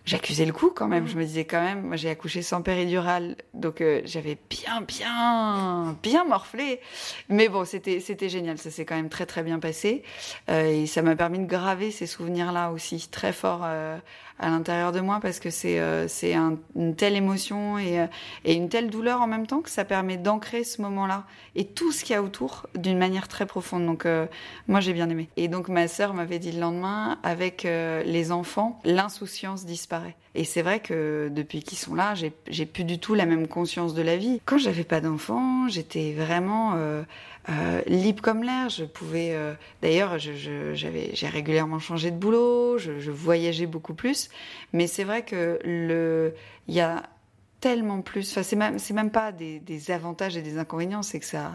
j'accusais 0.10 0.46
le 0.46 0.52
coup 0.54 0.72
quand 0.76 0.88
même. 0.88 1.08
Je 1.08 1.16
me 1.16 1.24
disais 1.24 1.46
quand 1.46 1.62
même, 1.62 1.82
moi 1.84 1.96
j'ai 1.96 2.10
accouché 2.10 2.42
sans 2.42 2.62
péridurale, 2.62 3.36
donc 3.54 3.82
euh, 3.82 4.02
j'avais 4.06 4.38
bien, 4.50 4.82
bien, 4.82 5.96
bien 6.02 6.26
morflé. 6.26 6.80
Mais 7.30 7.48
bon, 7.48 7.64
c'était, 7.66 8.00
c'était 8.00 8.30
génial. 8.30 8.58
Ça 8.58 8.72
s'est 8.72 8.86
quand 8.86 8.96
même 8.96 9.10
très, 9.10 9.26
très 9.28 9.44
bien 9.44 9.60
passé. 9.60 10.04
Euh, 10.50 10.66
et 10.84 10.88
ça 10.88 11.02
m'a 11.04 11.16
permis 11.16 11.40
de 11.40 11.46
graver 11.46 11.92
ces 11.92 12.08
souvenirs-là 12.08 12.72
aussi 12.72 13.08
très 13.12 13.34
fort 13.34 13.62
euh, 13.64 13.98
à 14.40 14.50
l'intérieur 14.50 14.92
de 14.92 15.00
moi 15.02 15.20
parce 15.22 15.40
que 15.40 15.50
c'est, 15.50 15.80
c'est 16.08 16.34
un- 16.34 16.58
une 16.76 16.96
telle 16.96 17.16
émotion 17.18 17.78
et, 17.78 18.08
et 18.46 18.54
une 18.54 18.70
telle 18.70 18.90
douleur 18.90 19.22
en 19.22 19.28
même 19.28 19.46
temps 19.46 19.60
que 19.62 19.70
ça 19.70 19.84
permet 19.84 20.16
d'ancrer 20.16 20.64
ce 20.64 20.82
moment-là 20.82 21.26
et 21.56 21.66
tout 21.66 21.92
ce 21.92 22.06
qu'il 22.06 22.14
y 22.14 22.18
a 22.18 22.24
autour 22.24 22.66
d'une 22.74 22.98
manière 22.98 23.28
très 23.28 23.46
profonde. 23.46 23.86
Donc 23.86 24.08
moi 24.70 24.80
j'ai 24.80 24.94
bien 24.94 25.10
aimé. 25.10 25.28
Et 25.36 25.50
donc 25.50 25.68
ma 25.68 25.90
sœur 25.90 26.14
m'avait 26.14 26.40
dit 26.40 26.54
le 26.54 26.62
lendemain, 26.62 27.20
avec 27.22 27.64
les 27.64 28.32
enfants, 28.32 28.80
l'insouciance 28.86 29.66
disparaît. 29.66 29.99
Et 30.36 30.44
c'est 30.44 30.62
vrai 30.62 30.80
que 30.80 31.30
depuis 31.32 31.64
qu'ils 31.64 31.78
sont 31.78 31.96
là, 31.96 32.14
j'ai, 32.16 32.66
plus 32.66 32.84
du 32.84 33.00
tout 33.00 33.16
la 33.16 33.26
même 33.26 33.48
conscience 33.48 33.94
de 33.94 34.02
la 34.02 34.16
vie. 34.16 34.42
Quand 34.46 34.58
j'avais 34.58 34.84
pas 34.84 35.02
d'enfants, 35.02 35.68
j'étais 35.68 36.14
vraiment 36.14 36.74
euh, 36.76 37.02
euh, 37.50 37.82
libre 37.88 38.22
comme 38.22 38.44
l'air. 38.44 38.70
Je 38.70 38.86
pouvais, 38.86 39.32
euh, 39.32 39.54
d'ailleurs, 39.82 40.18
j'ai 40.20 41.28
régulièrement 41.28 41.80
changé 41.80 42.12
de 42.12 42.18
boulot, 42.18 42.78
je, 42.78 43.12
voyageais 43.12 43.66
beaucoup 43.66 43.96
plus. 43.96 44.30
Mais 44.72 44.88
c'est 44.88 45.04
vrai 45.04 45.24
que 45.24 45.60
le, 45.64 46.34
il 46.68 46.76
y 46.76 46.82
a 46.82 47.04
tellement 47.60 48.02
plus. 48.02 48.30
Enfin, 48.32 48.44
c'est 48.44 48.56
même, 48.56 48.78
même 48.94 49.12
pas 49.12 49.32
des, 49.32 49.92
avantages 49.92 50.38
et 50.38 50.42
des 50.42 50.58
inconvénients, 50.60 51.02
c'est 51.02 51.20
que 51.20 51.26
ça, 51.26 51.52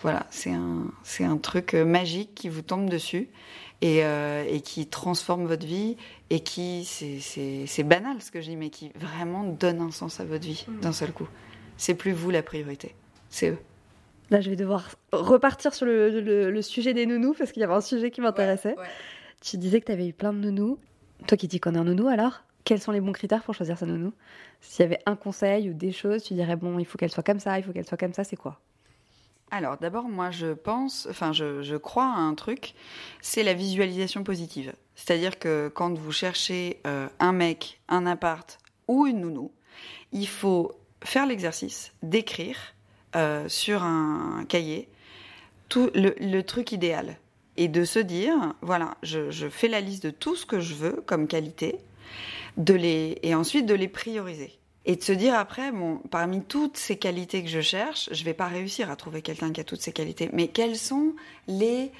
voilà, 0.00 0.26
c'est 0.30 0.50
un, 0.52 1.36
truc 1.36 1.74
magique 1.74 2.34
qui 2.34 2.48
vous 2.48 2.62
tombe 2.62 2.88
dessus 2.88 3.28
et, 3.80 4.04
euh, 4.04 4.44
et 4.48 4.60
qui 4.60 4.86
transforme 4.86 5.46
votre 5.46 5.66
vie 5.66 5.96
et 6.30 6.40
qui, 6.40 6.84
c'est, 6.84 7.82
banal 7.84 8.20
ce 8.20 8.30
que 8.30 8.40
je 8.40 8.48
dis, 8.50 8.56
mais 8.56 8.70
qui 8.70 8.90
vraiment 8.96 9.44
donne 9.44 9.80
un 9.80 9.90
sens 9.90 10.20
à 10.20 10.24
votre 10.24 10.44
vie 10.44 10.66
d'un 10.82 10.92
seul 10.92 11.12
coup. 11.12 11.28
C'est 11.76 11.94
plus 11.94 12.12
vous 12.12 12.30
la 12.30 12.42
priorité, 12.42 12.94
c'est 13.30 13.50
eux. 13.50 13.58
Là, 14.30 14.40
je 14.40 14.50
vais 14.50 14.56
devoir 14.56 14.90
repartir 15.12 15.72
sur 15.74 15.86
le, 15.86 16.20
le- 16.20 16.50
le 16.50 16.62
sujet 16.62 16.92
des 16.92 17.06
nounous 17.06 17.34
parce 17.38 17.52
qu'il 17.52 17.60
y 17.60 17.64
avait 17.64 17.72
un 17.74 17.80
sujet 17.80 18.10
qui 18.10 18.20
m'intéressait. 18.20 18.74
Tu 19.40 19.56
disais 19.56 19.80
que 19.80 19.86
tu 19.86 19.92
avais 19.92 20.08
eu 20.08 20.12
plein 20.12 20.32
de 20.32 20.38
nounous. 20.38 20.78
Toi 21.26 21.36
qui 21.38 21.48
t'y 21.48 21.60
connais 21.60 21.78
en 21.78 21.84
nounou 21.84 22.08
alors, 22.08 22.42
quels 22.64 22.80
sont 22.80 22.92
les 22.92 23.00
bons 23.00 23.12
critères 23.12 23.42
pour 23.42 23.54
choisir 23.54 23.78
sa 23.78 23.86
nounou? 23.86 24.12
S'il 24.60 24.82
y 24.82 24.86
avait 24.86 25.00
un 25.06 25.16
conseil 25.16 25.70
ou 25.70 25.72
des 25.72 25.92
choses, 25.92 26.22
tu 26.24 26.34
dirais 26.34 26.56
bon, 26.56 26.78
il 26.78 26.84
faut 26.84 26.98
qu'elle 26.98 27.10
soit 27.10 27.22
comme 27.22 27.40
ça, 27.40 27.58
il 27.58 27.64
faut 27.64 27.72
qu'elle 27.72 27.86
soit 27.86 27.96
comme 27.96 28.12
ça, 28.12 28.24
c'est 28.24 28.36
quoi? 28.36 28.60
Alors 29.50 29.78
d'abord, 29.78 30.08
moi 30.08 30.30
je 30.30 30.52
pense, 30.52 31.06
enfin 31.10 31.32
je, 31.32 31.76
crois 31.76 32.04
à 32.04 32.18
un 32.18 32.34
truc, 32.34 32.74
c'est 33.20 33.42
la 33.42 33.54
visualisation 33.54 34.24
positive. 34.24 34.72
C'est-à-dire 34.94 35.38
que 35.38 35.70
quand 35.74 35.96
vous 35.96 36.12
cherchez 36.12 36.80
euh, 36.86 37.08
un 37.18 37.32
mec, 37.32 37.80
un 37.88 38.06
appart 38.06 38.58
ou 38.88 39.06
une 39.06 39.20
nounou, 39.20 39.52
il 40.12 40.28
faut 40.28 40.72
faire 41.02 41.26
l'exercice 41.26 41.92
d'écrire 42.02 42.58
euh, 43.16 43.48
sur 43.48 43.82
un 43.84 44.44
cahier 44.48 44.88
tout 45.68 45.90
le, 45.94 46.14
le, 46.18 46.42
truc 46.42 46.72
idéal 46.72 47.16
et 47.56 47.68
de 47.68 47.84
se 47.84 47.98
dire 47.98 48.54
voilà, 48.60 48.96
je, 49.02 49.30
je, 49.30 49.48
fais 49.48 49.68
la 49.68 49.80
liste 49.80 50.02
de 50.02 50.10
tout 50.10 50.34
ce 50.34 50.46
que 50.46 50.60
je 50.60 50.74
veux 50.74 51.02
comme 51.06 51.26
qualité, 51.26 51.78
de 52.56 52.74
les 52.74 53.18
et 53.22 53.34
ensuite 53.34 53.66
de 53.66 53.74
les 53.74 53.88
prioriser 53.88 54.58
et 54.88 54.96
de 54.96 55.02
se 55.02 55.12
dire 55.12 55.34
après, 55.34 55.70
bon, 55.70 55.98
parmi 56.10 56.42
toutes 56.42 56.78
ces 56.78 56.96
qualités 56.96 57.44
que 57.44 57.50
je 57.50 57.60
cherche, 57.60 58.08
je 58.10 58.24
vais 58.24 58.32
pas 58.32 58.46
réussir 58.46 58.90
à 58.90 58.96
trouver 58.96 59.20
quelqu'un 59.20 59.52
qui 59.52 59.60
a 59.60 59.64
toutes 59.64 59.82
ces 59.82 59.92
qualités, 59.92 60.30
mais 60.32 60.48
quelles 60.48 60.76
sont 60.76 61.14
les 61.46 61.92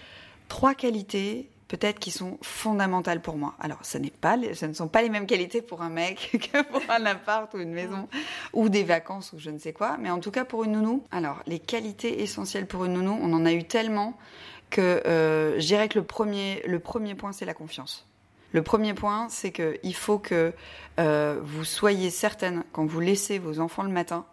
trois 0.48 0.74
qualités 0.74 1.51
peut-être 1.68 1.98
qui 1.98 2.11
sont 2.11 2.38
fondamentales 2.40 3.20
pour 3.20 3.37
moi? 3.37 3.55
Alors, 3.61 3.81
ce, 3.83 3.98
n'est 3.98 4.09
pas, 4.09 4.38
ce 4.55 4.64
ne 4.64 4.72
sont 4.72 4.88
pas 4.88 5.03
les 5.03 5.11
mêmes 5.11 5.27
qualités 5.27 5.61
pour 5.61 5.83
un 5.83 5.90
mec 5.90 6.31
que 6.53 6.62
pour 6.62 6.81
un 6.88 7.05
appart 7.05 7.53
ou 7.53 7.59
une 7.59 7.72
maison 7.72 8.09
ou 8.55 8.70
des 8.70 8.85
vacances 8.85 9.35
ou 9.35 9.38
je 9.38 9.51
ne 9.51 9.59
sais 9.59 9.74
quoi, 9.74 9.98
mais 10.01 10.09
en 10.09 10.18
tout 10.18 10.31
cas 10.31 10.46
pour 10.46 10.64
une 10.64 10.72
nounou. 10.72 11.05
Alors, 11.11 11.42
les 11.46 11.59
qualités 11.59 12.22
essentielles 12.22 12.66
pour 12.66 12.87
une 12.87 12.94
nounou, 12.94 13.18
on 13.20 13.35
en 13.35 13.44
a 13.44 13.53
eu 13.53 13.64
tellement 13.64 14.16
que 14.70 14.81
euh, 14.81 15.61
je 15.61 15.66
dirais 15.66 15.90
que 15.90 15.98
le 15.98 16.07
premier, 16.07 16.62
le 16.66 16.79
premier 16.79 17.14
point, 17.14 17.33
c'est 17.33 17.44
la 17.44 17.55
confiance. 17.55 18.08
Le 18.52 18.62
premier 18.62 18.94
point, 18.94 19.28
c'est 19.28 19.52
qu'il 19.52 19.94
faut 19.94 20.18
que 20.18 20.52
euh, 20.98 21.38
vous 21.42 21.64
soyez 21.64 22.11
certaine, 22.11 22.64
quand 22.72 22.87
vous 22.87 23.00
laissez 23.00 23.38
vos 23.38 23.61
enfants 23.61 23.82
le 23.82 23.90
matin, 23.90 24.24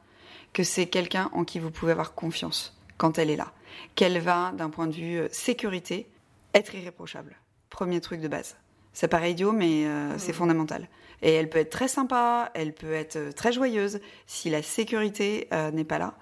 que 0.54 0.64
c'est 0.64 0.86
quelqu'un 0.86 1.30
en 1.34 1.44
qui 1.44 1.60
vous 1.60 1.72
pouvez 1.72 1.92
avoir 1.92 2.14
confiance 2.14 2.78
quand 2.98 3.18
elle 3.20 3.30
est 3.30 3.36
là. 3.36 3.52
Qu'elle 3.96 4.20
va, 4.20 4.54
d'un 4.54 4.70
point 4.70 4.88
de 4.88 4.94
vue 4.94 5.20
euh, 5.20 5.28
sécurité, 5.32 6.08
être 6.54 6.74
irréprochable. 6.76 7.36
Premier 7.70 8.00
truc 8.00 8.22
de 8.22 8.30
base. 8.30 8.56
Ça 8.94 9.10
paraît 9.10 9.32
idiot, 9.32 9.52
mais 9.52 9.86
euh, 9.86 10.18
c'est 10.18 10.32
fondamental. 10.32 10.88
Et 11.22 11.34
elle 11.34 11.50
peut 11.50 11.60
être 11.60 11.70
très 11.70 11.90
sympa, 11.90 12.52
elle 12.54 12.74
peut 12.74 12.94
être 12.94 13.34
très 13.36 13.52
joyeuse. 13.52 14.00
Si 14.28 14.50
la 14.50 14.62
sécurité 14.62 15.50
euh, 15.52 15.72
n'est 15.72 15.84
pas 15.84 16.00
là, 16.00 16.16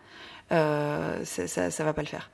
euh, 0.51 1.23
ça, 1.25 1.47
ça, 1.47 1.71
ça, 1.71 1.84
va 1.84 1.93
pas 1.93 2.01
le 2.01 2.08
faire. 2.08 2.29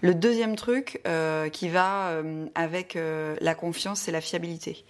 Le 0.00 0.14
deuxième 0.14 0.54
truc 0.54 1.00
euh, 1.06 1.48
qui 1.48 1.68
va 1.68 2.08
euh, 2.08 2.46
avec 2.54 2.96
la 3.40 3.54
confiance, 3.54 4.00
c'est 4.00 4.12
la 4.12 4.20
fiabilité. 4.20 4.84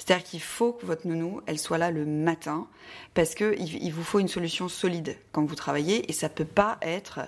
C'est-à-dire 0.00 0.24
qu'il 0.24 0.40
faut 0.40 0.72
que 0.72 0.86
votre 0.86 1.06
nounou, 1.06 1.42
elle 1.46 1.58
soit 1.58 1.76
là 1.76 1.90
le 1.90 2.06
matin, 2.06 2.66
parce 3.12 3.34
que 3.34 3.54
il, 3.58 3.84
il, 3.84 3.92
vous 3.92 4.02
faut 4.02 4.18
une 4.18 4.28
solution 4.28 4.68
solide 4.68 5.16
quand 5.30 5.44
vous 5.44 5.54
travaillez, 5.54 6.08
et 6.08 6.14
ça 6.14 6.30
peut 6.30 6.46
pas 6.46 6.78
être 6.80 7.20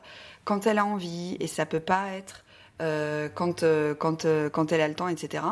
quand 0.45 0.67
elle 0.67 0.79
a 0.79 0.87
envie, 0.87 1.37
et 1.39 1.47
ça 1.47 1.67
peut 1.67 1.81
pas 1.81 2.09
être 2.13 2.45
euh, 2.81 3.29
quand, 3.33 3.63
euh, 3.63 3.95
euh, 4.25 4.51
quand 4.51 4.73
elle 4.73 4.81
a 4.81 4.89
le 4.89 4.95
temps, 4.95 5.07
etc. 5.07 5.45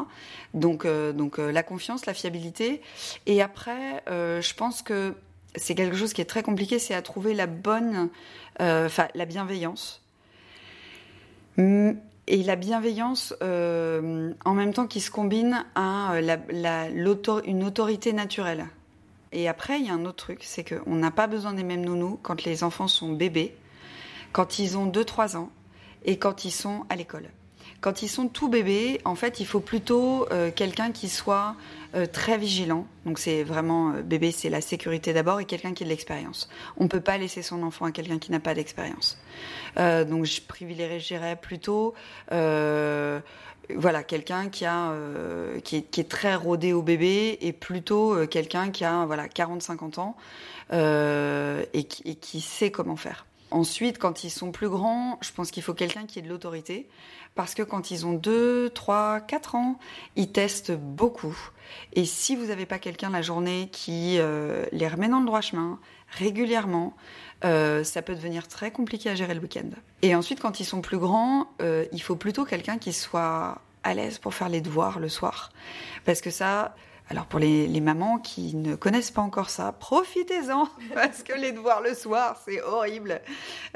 Donc, 0.54 0.86
donc 0.86 1.38
la 1.38 1.62
confiance, 1.62 2.06
la 2.06 2.14
fiabilité. 2.14 2.80
Et 3.26 3.42
après, 3.42 4.02
je 4.08 4.54
pense 4.54 4.82
que 4.82 5.14
c'est 5.54 5.74
quelque 5.74 5.96
chose 5.96 6.12
qui 6.12 6.22
est 6.22 6.26
très 6.26 6.42
compliqué, 6.42 6.78
c'est 6.78 6.94
à 6.94 7.02
trouver 7.02 7.34
la 7.34 7.46
bonne, 7.46 8.08
enfin 8.58 9.08
la 9.14 9.26
bienveillance. 9.26 10.02
Et 12.32 12.44
la 12.44 12.54
bienveillance, 12.54 13.34
euh, 13.42 14.32
en 14.44 14.54
même 14.54 14.72
temps, 14.72 14.86
qui 14.86 15.00
se 15.00 15.10
combine 15.10 15.64
à 15.74 16.20
la, 16.20 16.88
une 17.44 17.64
autorité 17.64 18.12
naturelle. 18.12 18.68
Et 19.32 19.48
après, 19.48 19.80
il 19.80 19.86
y 19.86 19.90
a 19.90 19.94
un 19.94 20.04
autre 20.04 20.26
truc, 20.26 20.44
c'est 20.44 20.62
qu'on 20.62 20.94
n'a 20.94 21.10
pas 21.10 21.26
besoin 21.26 21.54
des 21.54 21.64
mêmes 21.64 21.84
nounous 21.84 22.20
quand 22.22 22.44
les 22.44 22.62
enfants 22.62 22.86
sont 22.86 23.10
bébés, 23.10 23.56
quand 24.30 24.60
ils 24.60 24.78
ont 24.78 24.86
2-3 24.86 25.36
ans, 25.36 25.50
et 26.04 26.18
quand 26.18 26.44
ils 26.44 26.52
sont 26.52 26.84
à 26.88 26.94
l'école. 26.94 27.30
Quand 27.80 28.02
ils 28.02 28.08
sont 28.08 28.28
tout 28.28 28.48
bébés, 28.48 29.00
en 29.06 29.14
fait, 29.14 29.40
il 29.40 29.46
faut 29.46 29.60
plutôt 29.60 30.30
euh, 30.32 30.50
quelqu'un 30.54 30.92
qui 30.92 31.08
soit 31.08 31.56
euh, 31.94 32.06
très 32.06 32.36
vigilant. 32.36 32.86
Donc 33.06 33.18
c'est 33.18 33.42
vraiment 33.42 33.92
euh, 33.92 34.02
bébé, 34.02 34.32
c'est 34.32 34.50
la 34.50 34.60
sécurité 34.60 35.14
d'abord 35.14 35.40
et 35.40 35.46
quelqu'un 35.46 35.72
qui 35.72 35.84
a 35.84 35.86
de 35.86 35.90
l'expérience. 35.90 36.50
On 36.76 36.88
peut 36.88 37.00
pas 37.00 37.16
laisser 37.16 37.40
son 37.40 37.62
enfant 37.62 37.86
à 37.86 37.92
quelqu'un 37.92 38.18
qui 38.18 38.32
n'a 38.32 38.40
pas 38.40 38.54
d'expérience. 38.54 39.18
Donc 39.76 40.24
je 40.24 40.40
privilégierais 40.42 41.36
plutôt 41.36 41.94
voilà 42.30 44.02
quelqu'un 44.02 44.48
qui 44.48 44.64
a 44.64 44.92
est, 45.72 46.08
très 46.08 46.34
rodé 46.34 46.72
au 46.72 46.82
bébé 46.82 47.38
et 47.40 47.52
plutôt 47.52 48.26
quelqu'un 48.26 48.70
qui 48.70 48.84
a 48.84 49.06
voilà 49.06 49.28
40 49.28 49.62
50 49.62 49.98
ans 49.98 50.16
et 50.72 51.84
qui, 51.84 52.02
et 52.04 52.16
qui 52.16 52.40
sait 52.40 52.70
comment 52.70 52.96
faire. 52.96 53.26
Ensuite, 53.50 53.98
quand 53.98 54.22
ils 54.22 54.30
sont 54.30 54.52
plus 54.52 54.68
grands, 54.68 55.18
je 55.22 55.32
pense 55.32 55.50
qu'il 55.50 55.62
faut 55.62 55.74
quelqu'un 55.74 56.06
qui 56.06 56.20
ait 56.20 56.22
de 56.22 56.28
l'autorité. 56.28 56.88
Parce 57.34 57.54
que 57.54 57.62
quand 57.62 57.90
ils 57.90 58.06
ont 58.06 58.12
2, 58.12 58.70
3, 58.70 59.20
4 59.20 59.54
ans, 59.54 59.78
ils 60.16 60.30
testent 60.30 60.72
beaucoup. 60.72 61.36
Et 61.92 62.04
si 62.04 62.36
vous 62.36 62.46
n'avez 62.46 62.66
pas 62.66 62.78
quelqu'un 62.78 63.10
la 63.10 63.22
journée 63.22 63.68
qui 63.72 64.16
euh, 64.18 64.66
les 64.72 64.88
remet 64.88 65.08
dans 65.08 65.20
le 65.20 65.26
droit 65.26 65.40
chemin 65.40 65.78
régulièrement, 66.08 66.96
euh, 67.44 67.84
ça 67.84 68.02
peut 68.02 68.14
devenir 68.14 68.48
très 68.48 68.70
compliqué 68.70 69.08
à 69.08 69.14
gérer 69.14 69.34
le 69.34 69.40
week-end. 69.40 69.70
Et 70.02 70.14
ensuite, 70.14 70.40
quand 70.40 70.60
ils 70.60 70.64
sont 70.64 70.80
plus 70.80 70.98
grands, 70.98 71.46
euh, 71.62 71.86
il 71.92 72.02
faut 72.02 72.16
plutôt 72.16 72.44
quelqu'un 72.44 72.78
qui 72.78 72.92
soit 72.92 73.58
à 73.82 73.94
l'aise 73.94 74.18
pour 74.18 74.34
faire 74.34 74.48
les 74.48 74.60
devoirs 74.60 74.98
le 74.98 75.08
soir. 75.08 75.50
Parce 76.04 76.20
que 76.20 76.30
ça, 76.30 76.74
alors 77.10 77.26
pour 77.26 77.40
les, 77.40 77.66
les, 77.66 77.80
mamans 77.80 78.18
qui 78.18 78.54
ne 78.54 78.76
connaissent 78.76 79.10
pas 79.10 79.20
encore 79.20 79.50
ça, 79.50 79.72
profitez-en 79.72 80.68
parce 80.94 81.24
que 81.24 81.32
les 81.32 81.50
devoirs 81.50 81.82
le 81.82 81.92
soir, 81.94 82.40
c'est 82.44 82.62
horrible. 82.62 83.20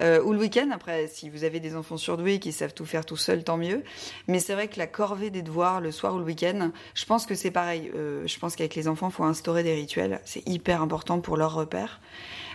Euh, 0.00 0.22
ou 0.22 0.32
le 0.32 0.38
week-end, 0.38 0.70
après, 0.72 1.08
si 1.08 1.28
vous 1.30 1.42
avez 1.42 1.58
des 1.58 1.74
enfants 1.74 1.96
surdoués 1.96 2.38
qui 2.38 2.52
savent 2.52 2.74
tout 2.74 2.86
faire 2.86 3.04
tout 3.04 3.16
seuls, 3.16 3.42
tant 3.42 3.56
mieux. 3.56 3.82
Mais 4.28 4.38
c'est 4.38 4.54
vrai 4.54 4.68
que 4.68 4.78
la 4.78 4.86
corvée 4.86 5.30
des 5.30 5.42
devoirs 5.42 5.80
le 5.80 5.90
soir 5.90 6.14
ou 6.14 6.18
le 6.18 6.24
week-end, 6.24 6.70
je 6.94 7.04
pense 7.06 7.26
que 7.26 7.34
c'est 7.34 7.50
pareil. 7.50 7.90
Euh, 7.96 8.24
je 8.24 8.38
pense 8.38 8.54
qu'avec 8.54 8.76
les 8.76 8.86
enfants, 8.86 9.08
il 9.08 9.14
faut 9.14 9.24
instaurer 9.24 9.64
des 9.64 9.74
rituels. 9.74 10.20
C'est 10.24 10.46
hyper 10.48 10.80
important 10.80 11.18
pour 11.18 11.36
leur 11.36 11.54
repère. 11.54 12.00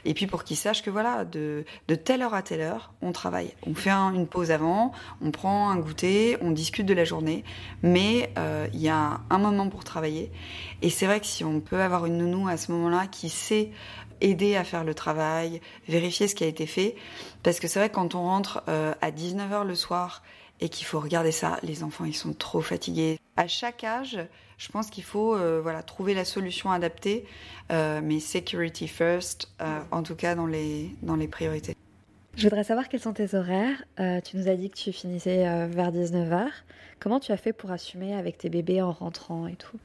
Et 0.05 0.13
puis 0.13 0.27
pour 0.27 0.43
qu'ils 0.43 0.57
sachent 0.57 0.83
que 0.83 0.89
voilà, 0.89 1.25
de, 1.25 1.65
de 1.87 1.95
telle 1.95 2.21
heure 2.21 2.33
à 2.33 2.41
telle 2.41 2.61
heure, 2.61 2.93
on 3.01 3.11
travaille. 3.11 3.53
On 3.65 3.73
fait 3.73 3.89
un, 3.89 4.13
une 4.13 4.27
pause 4.27 4.51
avant, 4.51 4.91
on 5.21 5.31
prend 5.31 5.69
un 5.69 5.77
goûter, 5.77 6.37
on 6.41 6.51
discute 6.51 6.85
de 6.85 6.93
la 6.93 7.05
journée, 7.05 7.43
mais 7.81 8.31
euh, 8.37 8.67
il 8.73 8.81
y 8.81 8.89
a 8.89 9.21
un 9.29 9.37
moment 9.37 9.69
pour 9.69 9.83
travailler. 9.83 10.31
Et 10.81 10.89
c'est 10.89 11.05
vrai 11.05 11.19
que 11.19 11.25
si 11.25 11.43
on 11.43 11.59
peut 11.59 11.81
avoir 11.81 12.05
une 12.05 12.17
nounou 12.17 12.47
à 12.47 12.57
ce 12.57 12.71
moment-là 12.71 13.07
qui 13.07 13.29
sait 13.29 13.71
aider 14.21 14.55
à 14.55 14.63
faire 14.63 14.83
le 14.83 14.93
travail, 14.93 15.61
vérifier 15.87 16.27
ce 16.27 16.35
qui 16.35 16.43
a 16.43 16.47
été 16.47 16.65
fait, 16.65 16.95
parce 17.43 17.59
que 17.59 17.67
c'est 17.67 17.79
vrai 17.79 17.89
que 17.89 17.95
quand 17.95 18.15
on 18.15 18.23
rentre 18.23 18.63
euh, 18.67 18.93
à 19.01 19.11
19h 19.11 19.65
le 19.65 19.75
soir 19.75 20.23
et 20.59 20.69
qu'il 20.69 20.85
faut 20.85 20.99
regarder 20.99 21.31
ça, 21.31 21.57
les 21.63 21.83
enfants 21.83 22.05
ils 22.05 22.15
sont 22.15 22.33
trop 22.33 22.61
fatigués. 22.61 23.17
À 23.37 23.47
chaque 23.47 23.83
âge, 23.83 24.19
je 24.59 24.69
pense 24.69 24.91
qu'il 24.91 25.03
faut 25.03 25.33
euh, 25.33 25.59
voilà 25.63 25.81
trouver 25.81 26.13
la 26.13 26.25
solution 26.25 26.69
adaptée, 26.69 27.25
euh, 27.71 28.01
mais 28.03 28.19
security 28.19 28.87
first, 28.87 29.49
euh, 29.61 29.79
en 29.89 30.03
tout 30.03 30.15
cas 30.15 30.35
dans 30.35 30.45
les 30.45 30.91
dans 31.01 31.15
les 31.15 31.27
priorités. 31.27 31.75
Je 32.35 32.43
voudrais 32.43 32.63
savoir 32.63 32.87
quels 32.87 32.99
sont 32.99 33.13
tes 33.13 33.35
horaires. 33.35 33.83
Euh, 33.99 34.21
tu 34.21 34.37
nous 34.37 34.47
as 34.47 34.55
dit 34.55 34.69
que 34.69 34.77
tu 34.77 34.91
finissais 34.91 35.47
euh, 35.47 35.67
vers 35.67 35.91
19h. 35.91 36.47
Comment 36.99 37.19
tu 37.19 37.31
as 37.31 37.37
fait 37.37 37.53
pour 37.53 37.71
assumer 37.71 38.13
avec 38.13 38.37
tes 38.37 38.49
bébés 38.49 38.81
en 38.81 38.91
rentrant 38.91 39.47
et 39.47 39.55
tout? 39.55 39.77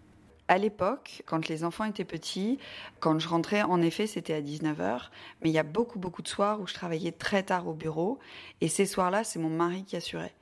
À 0.47 0.59
l'époque, 0.59 1.23
quand 1.25 1.49
les 1.49 1.65
enfants 1.65 1.85
étaient 1.85 2.05
petits, 2.05 2.59
quand 3.01 3.19
je 3.19 3.29
rentrais, 3.29 3.63
en 3.63 3.81
effet, 3.81 4.07
c'était 4.07 4.35
à 4.35 4.43
19h. 4.43 5.09
Mais 5.43 5.51
il 5.51 5.53
y 5.53 5.59
a 5.59 5.63
beaucoup, 5.63 5.99
beaucoup 5.99 6.21
de 6.21 6.29
soirs 6.29 6.61
où 6.61 6.67
je 6.67 6.75
travaillais 6.75 7.13
très 7.13 7.43
tard 7.45 7.67
au 7.67 7.73
bureau. 7.73 8.19
Et 8.61 8.69
ces 8.69 8.85
soirs-là, 8.85 9.25
c'est 9.25 9.39
mon 9.39 9.49
mari 9.49 9.85
qui 9.85 9.97
assurait. 9.97 10.35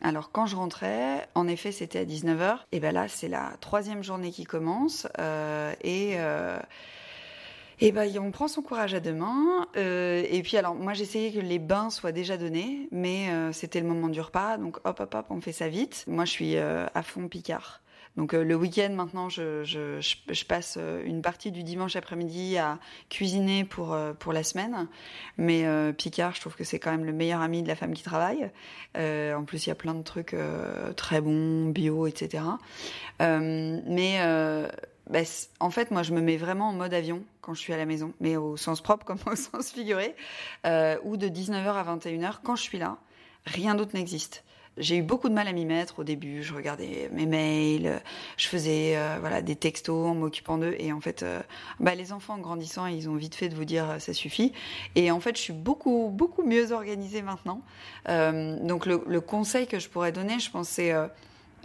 Alors 0.00 0.30
quand 0.30 0.46
je 0.46 0.56
rentrais, 0.56 1.26
en 1.34 1.48
effet, 1.48 1.72
c'était 1.72 2.00
à 2.00 2.04
19h. 2.04 2.58
Et 2.72 2.80
ben 2.80 2.92
là, 2.92 3.08
c'est 3.08 3.28
la 3.28 3.52
troisième 3.60 4.02
journée 4.02 4.30
qui 4.30 4.44
commence. 4.44 5.06
Euh, 5.18 5.72
et... 5.82 6.14
Euh, 6.16 6.58
et 7.78 7.92
ben, 7.92 8.10
on 8.18 8.30
prend 8.30 8.48
son 8.48 8.62
courage 8.62 8.94
à 8.94 9.00
deux 9.00 9.12
mains. 9.12 9.66
Euh, 9.76 10.24
et 10.30 10.42
puis, 10.42 10.56
alors, 10.56 10.74
moi, 10.74 10.94
j'essayais 10.94 11.30
que 11.30 11.40
les 11.40 11.58
bains 11.58 11.90
soient 11.90 12.10
déjà 12.10 12.38
donnés, 12.38 12.88
mais 12.90 13.28
c'était 13.52 13.82
le 13.82 13.86
moment 13.86 14.08
du 14.08 14.18
repas. 14.18 14.56
Donc, 14.56 14.78
hop, 14.84 14.98
hop, 14.98 15.14
hop, 15.14 15.26
on 15.28 15.42
fait 15.42 15.52
ça 15.52 15.68
vite. 15.68 16.02
Moi, 16.06 16.24
je 16.24 16.30
suis 16.30 16.56
à 16.56 17.02
fond 17.02 17.28
Picard. 17.28 17.82
Donc 18.16 18.32
euh, 18.32 18.42
le 18.42 18.54
week-end 18.54 18.90
maintenant, 18.92 19.28
je, 19.28 20.44
passe 20.44 20.76
euh, 20.78 21.02
une 21.04 21.22
partie 21.22 21.50
du 21.50 21.62
dimanche 21.62 21.96
après-midi 21.96 22.56
à 22.56 22.78
cuisiner 23.10 23.64
pour 23.64 23.92
euh, 23.92 24.12
la 24.32 24.42
semaine. 24.42 24.88
Mais 25.38 25.64
Picard, 25.94 26.34
je 26.34 26.40
trouve 26.40 26.56
que 26.56 26.64
c'est 26.64 26.78
quand 26.78 26.90
même 26.90 27.04
le 27.04 27.12
meilleur 27.12 27.40
ami 27.40 27.62
de 27.62 27.68
la 27.68 27.76
femme 27.76 27.94
qui 27.94 28.02
travaille. 28.02 28.50
En 28.96 29.44
plus, 29.44 29.66
il 29.66 29.68
y 29.68 29.72
a 29.72 29.76
plein 29.76 29.94
de 29.94 30.02
trucs 30.02 30.34
très 30.96 31.20
bons, 31.20 31.70
bio, 31.70 32.06
etc. 32.06 32.42
mais 33.20 34.18
bah, 35.08 35.20
en 35.60 35.70
fait, 35.70 35.90
moi, 35.90 36.02
je 36.02 36.12
me 36.12 36.20
mets 36.20 36.36
vraiment 36.36 36.70
en 36.70 36.72
mode 36.72 36.92
avion 36.92 37.22
quand 37.40 37.54
je 37.54 37.60
suis 37.60 37.72
à 37.72 37.76
la 37.76 37.86
maison, 37.86 38.12
mais 38.20 38.36
au 38.36 38.56
sens 38.56 38.80
propre 38.80 39.04
comme 39.04 39.18
au 39.26 39.36
sens 39.36 39.70
figuré, 39.70 40.14
ou 40.64 41.16
de 41.16 41.28
19h 41.28 41.68
à 41.68 41.96
21h, 41.96 42.36
quand 42.42 42.56
je 42.56 42.62
suis 42.62 42.78
là, 42.78 42.98
rien 43.44 43.74
d'autre 43.74 43.92
n'existe. 43.94 44.44
J'ai 44.76 44.98
eu 44.98 45.02
beaucoup 45.02 45.28
de 45.28 45.34
mal 45.34 45.48
à 45.48 45.52
m'y 45.52 45.64
mettre 45.64 46.00
au 46.00 46.04
début. 46.04 46.42
Je 46.42 46.54
regardais 46.54 47.08
mes 47.12 47.26
mails, 47.26 48.00
je 48.36 48.48
faisais 48.48 48.96
euh, 48.96 49.16
voilà 49.20 49.42
des 49.42 49.56
textos 49.56 50.06
en 50.06 50.14
m'occupant 50.14 50.58
d'eux. 50.58 50.76
Et 50.78 50.92
en 50.92 51.00
fait, 51.00 51.22
euh, 51.22 51.40
bah, 51.80 51.94
les 51.94 52.12
enfants 52.12 52.34
en 52.34 52.38
grandissant, 52.38 52.86
ils 52.86 53.08
ont 53.08 53.16
vite 53.16 53.34
fait 53.34 53.48
de 53.48 53.54
vous 53.54 53.64
dire 53.64 53.96
ça 53.98 54.12
suffit. 54.12 54.52
Et 54.94 55.10
en 55.10 55.20
fait, 55.20 55.36
je 55.36 55.42
suis 55.42 55.52
beaucoup 55.52 56.10
beaucoup 56.12 56.42
mieux 56.42 56.72
organisée 56.72 57.22
maintenant. 57.22 57.62
donc 58.06 58.86
le, 58.86 59.02
le, 59.06 59.20
conseil 59.20 59.66
que 59.66 59.78
je 59.78 59.88
pourrais 59.88 60.12
donner, 60.12 60.38
je 60.38 60.50
pense, 60.50 60.68
c'est 60.68 60.92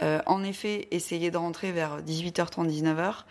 en 0.00 0.42
effet 0.42 0.88
essayer 0.90 1.30
de 1.30 1.36
rentrer 1.36 1.70
vers 1.70 2.02
18h30, 2.02 2.68
19h 2.68 3.24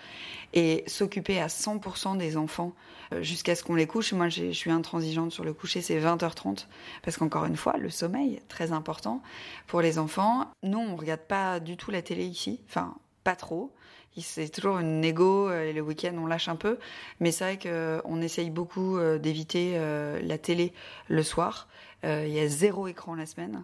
et 0.54 0.84
s'occuper 0.88 1.40
à 1.40 1.48
100% 1.48 2.18
des 2.18 2.38
enfants 2.38 2.74
euh, 3.14 3.22
jusqu'à 3.22 3.56
ce 3.56 3.64
qu'on 3.64 3.76
les 3.76 3.88
couche. 3.88 4.14
Moi, 4.14 4.30
je 4.30 4.52
suis 4.52 4.72
intransigeante 4.72 5.32
sur 5.32 5.44
le 5.44 5.54
coucher, 5.54 5.82
c'est 5.82 6.00
20h30, 6.00 6.68
parce 7.04 7.18
qu'encore 7.18 7.46
une 7.46 7.56
fois, 7.56 7.78
le 7.78 7.90
sommeil, 7.90 8.42
très 8.48 8.72
important 8.72 9.22
pour 9.68 9.82
les 9.82 9.98
enfants. 9.98 10.52
Nous, 10.64 10.80
on 10.80 10.96
regarde 10.96 11.22
pas 11.22 11.60
du 11.60 11.78
tout 11.78 11.92
la 11.92 12.02
télé 12.02 12.26
ici, 12.26 12.62
enfin, 12.68 12.96
pas 13.24 13.36
trop. 13.36 13.74
C'est 14.18 14.50
toujours 14.50 14.80
une 14.80 15.00
négo, 15.00 15.50
euh, 15.50 15.70
et 15.70 15.74
le 15.74 15.80
week-end 15.80 16.14
on 16.18 16.26
lâche 16.26 16.50
un 16.50 16.58
peu, 16.58 16.78
mais 17.22 17.32
c'est 17.32 17.56
vrai 17.56 17.58
qu'on 17.58 18.22
essaye 18.22 18.50
beaucoup 18.50 18.98
euh, 18.98 19.18
d'éviter 19.18 19.80
la 20.22 20.38
télé 20.38 20.74
le 21.08 21.24
soir. 21.24 21.68
Il 22.04 22.30
y 22.30 22.40
a 22.40 22.48
zéro 22.48 22.88
écran 22.88 23.14
la 23.16 23.28
semaine. 23.28 23.64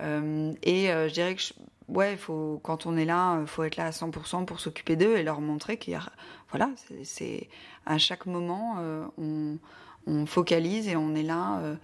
et 0.00 0.86
je 0.88 1.12
dirais 1.12 1.36
que 1.36 1.42
ouais, 1.88 2.16
faut, 2.16 2.60
quand 2.62 2.86
on 2.86 2.96
est 2.96 3.04
là, 3.04 3.38
il 3.40 3.46
faut 3.46 3.62
être 3.64 3.76
là 3.76 3.86
à 3.86 3.90
100% 3.90 4.44
pour 4.44 4.60
s'occuper 4.60 4.96
d'eux 4.96 5.16
et 5.16 5.22
leur 5.22 5.40
montrer 5.40 5.76
qu'il 5.78 5.92
y 5.92 5.96
a, 5.96 6.02
voilà, 6.50 6.70
c'est 7.04 7.48
à 7.84 7.98
chaque 7.98 8.26
moment, 8.26 8.76
euh, 8.78 9.04
on, 9.18 9.58
on, 10.06 10.26
focalise 10.26 10.88
et 10.88 10.96
on 10.96 11.14
est 11.14 11.22
là, 11.22 11.58
euh, 11.60 11.76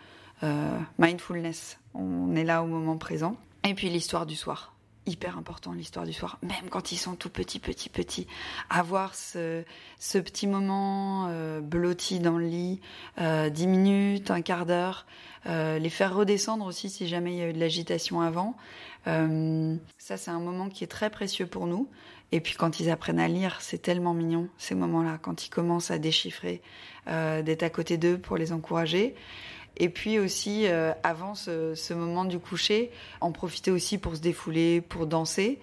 euh, 0.42 0.78
mindfulness, 0.98 1.78
on 1.94 2.34
est 2.34 2.44
là 2.44 2.62
au 2.62 2.66
moment 2.66 2.96
présent. 2.96 3.36
Et 3.64 3.74
puis 3.74 3.90
l'histoire 3.90 4.26
du 4.26 4.34
soir, 4.34 4.74
hyper 5.06 5.38
important 5.38 5.72
l'histoire 5.72 6.04
du 6.04 6.12
soir, 6.12 6.38
même 6.42 6.68
quand 6.68 6.90
ils 6.90 6.96
sont 6.96 7.14
tout 7.14 7.30
petits, 7.30 7.60
petits, 7.60 7.88
petits. 7.88 8.26
Avoir 8.70 9.14
ce, 9.14 9.62
ce 9.98 10.18
petit 10.18 10.48
moment 10.48 11.28
blotti 11.60 12.18
dans 12.18 12.38
le 12.38 12.46
lit, 12.46 12.80
dix 13.18 13.66
minutes, 13.68 14.32
un 14.32 14.42
quart 14.42 14.66
d'heure, 14.66 15.06
les 15.46 15.90
faire 15.90 16.14
redescendre 16.14 16.66
aussi 16.66 16.90
si 16.90 17.06
jamais 17.06 17.34
il 17.34 17.38
y 17.38 17.42
a 17.42 17.50
eu 17.50 17.52
de 17.52 17.60
l'agitation 17.60 18.20
avant. 18.20 18.56
Euh, 19.06 19.76
ça, 19.98 20.16
c'est 20.16 20.30
un 20.30 20.40
moment 20.40 20.68
qui 20.68 20.84
est 20.84 20.88
très 20.88 21.10
précieux 21.10 21.46
pour 21.46 21.66
nous. 21.66 21.88
Et 22.30 22.40
puis 22.40 22.54
quand 22.54 22.80
ils 22.80 22.90
apprennent 22.90 23.20
à 23.20 23.28
lire, 23.28 23.58
c'est 23.60 23.82
tellement 23.82 24.14
mignon, 24.14 24.48
ces 24.56 24.74
moments-là, 24.74 25.18
quand 25.20 25.44
ils 25.44 25.50
commencent 25.50 25.90
à 25.90 25.98
déchiffrer, 25.98 26.62
euh, 27.08 27.42
d'être 27.42 27.62
à 27.62 27.68
côté 27.68 27.98
d'eux 27.98 28.16
pour 28.16 28.36
les 28.38 28.52
encourager. 28.52 29.14
Et 29.76 29.88
puis 29.88 30.18
aussi, 30.18 30.66
euh, 30.66 30.92
avant 31.02 31.34
ce, 31.34 31.92
moment 31.92 32.24
du 32.24 32.38
coucher, 32.38 32.90
en 33.20 33.32
profiter 33.32 33.70
aussi 33.70 33.98
pour 33.98 34.16
se 34.16 34.20
défouler, 34.20 34.80
pour 34.80 35.06
danser. 35.06 35.60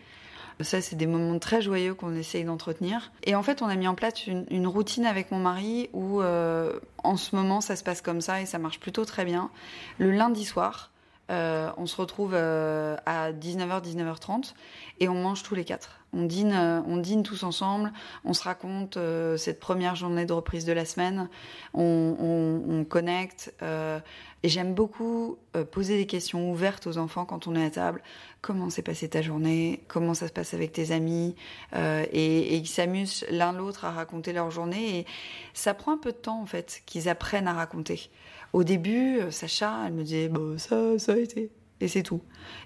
Ça, 0.62 0.82
c'est 0.82 0.98
des 0.98 1.08
moments 1.08 1.40
très 1.40 1.62
joyeux 1.62 1.94
qu'on 1.94 2.16
essaye 2.16 2.44
d'entretenir. 2.44 3.12
Et 3.24 3.34
en 3.34 3.44
fait, 3.44 3.62
on 3.62 3.68
a 3.68 3.76
mis 3.76 3.88
en 3.88 3.96
place 3.96 4.28
une, 4.28 4.68
routine 4.68 5.06
avec 5.06 5.32
mon 5.32 5.40
mari 5.40 5.90
où, 5.94 6.22
en 6.22 7.16
ce 7.16 7.34
moment, 7.34 7.62
ça 7.62 7.78
se 7.78 7.84
passe 7.84 8.02
comme 8.02 8.20
ça 8.20 8.42
et 8.42 8.46
ça 8.46 8.60
marche 8.60 8.82
plutôt 8.82 9.06
très 9.06 9.24
bien. 9.24 9.52
Le 10.00 10.12
lundi 10.12 10.44
soir, 10.44 10.92
euh, 11.30 11.70
on 11.78 11.86
se 11.86 11.96
retrouve 11.96 12.32
euh, 12.34 12.96
à 13.06 13.32
19h, 13.32 13.84
19h30 13.84 14.54
et 15.00 15.08
on 15.10 15.16
mange 15.16 15.44
tous 15.44 15.56
les 15.56 15.64
quatre. 15.64 16.00
On 16.12 16.24
dîne, 16.24 16.54
euh, 16.54 16.82
on 16.88 16.98
dîne 16.98 17.22
tous 17.22 17.44
ensemble, 17.44 17.94
on 18.26 18.34
se 18.34 18.44
raconte 18.44 18.98
cette 19.38 19.60
première 19.60 19.96
journée 19.96 20.26
de 20.26 20.34
reprise 20.34 20.66
de 20.66 20.74
la 20.74 20.86
semaine, 20.86 21.30
on, 21.76 22.64
on 22.68 22.84
connecte. 22.84 23.54
et 23.62 24.50
j'aime 24.50 24.74
beaucoup 24.74 25.38
poser 25.72 25.98
des 25.98 26.08
questions 26.08 26.50
ouvertes 26.50 26.88
aux 26.88 26.98
enfants 26.98 27.26
quand 27.26 27.46
on 27.48 27.56
est 27.56 27.66
à 27.66 27.70
table. 27.70 28.02
Comment 28.42 28.70
s'est 28.72 28.82
passée 28.82 29.10
ta 29.10 29.22
journée? 29.22 29.84
Comment 29.88 30.16
ça 30.16 30.28
se 30.28 30.34
passe 30.34 30.54
avec 30.56 30.72
tes 30.72 30.92
amis? 30.92 31.36
Et, 31.76 31.86
et, 32.14 32.56
ils 32.56 32.68
s'amusent 32.68 33.26
l'un 33.30 33.52
l'autre 33.54 33.86
à 33.86 33.92
raconter 33.92 34.34
leur 34.34 34.50
journée. 34.50 35.00
Et 35.00 35.06
ça 35.54 35.76
prend 35.76 35.94
un 35.94 35.98
peu 35.98 36.12
de 36.12 36.18
temps 36.18 36.42
en 36.42 36.48
fait 36.48 36.82
qu'ils 36.88 37.08
apprennent 37.08 37.48
à 37.48 37.54
raconter. 37.54 38.10
Au 38.54 38.64
début, 38.64 39.20
euh, 39.20 39.32
Sacha, 39.32 39.84
elle 39.86 39.94
me 39.94 40.04
disait 40.04 40.30
bah, 40.30 40.58
ça, 40.58 40.98
ça 40.98 41.14
a 41.14 41.18
été. 41.18 41.52
Et 41.82 41.88
c'est 41.88 42.04
tout. 42.04 42.22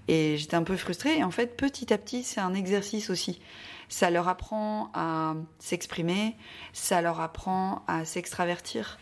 Et 0.08 0.38
j'étais 0.38 0.56
un 0.56 0.64
peu 0.64 0.76
frustrée. 0.76 1.18
Et 1.18 1.24
en 1.24 1.32
fait, 1.32 1.56
petit 1.56 1.94
à 1.94 1.98
petit, 1.98 2.24
c'est 2.24 2.42
un 2.42 2.54
exercice 2.54 3.10
aussi. 3.10 3.42
Ça 3.90 4.10
leur 4.10 4.28
apprend 4.28 4.90
à 4.94 5.36
s'exprimer, 5.60 6.36
ça 6.72 7.02
leur 7.02 7.20
apprend 7.20 7.84
à 7.88 8.06
s'extravertir, 8.06 8.98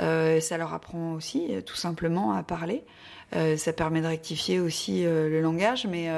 euh, 0.00 0.40
ça 0.40 0.56
leur 0.56 0.74
apprend 0.74 1.12
aussi 1.12 1.46
euh, 1.50 1.60
tout 1.60 1.76
simplement 1.76 2.32
à 2.32 2.42
parler. 2.42 2.82
ça 3.56 3.72
permet 3.72 4.00
de 4.00 4.06
rectifier 4.06 4.60
aussi 4.60 5.04
le 5.04 5.40
langage, 5.40 5.86
mais 5.86 6.10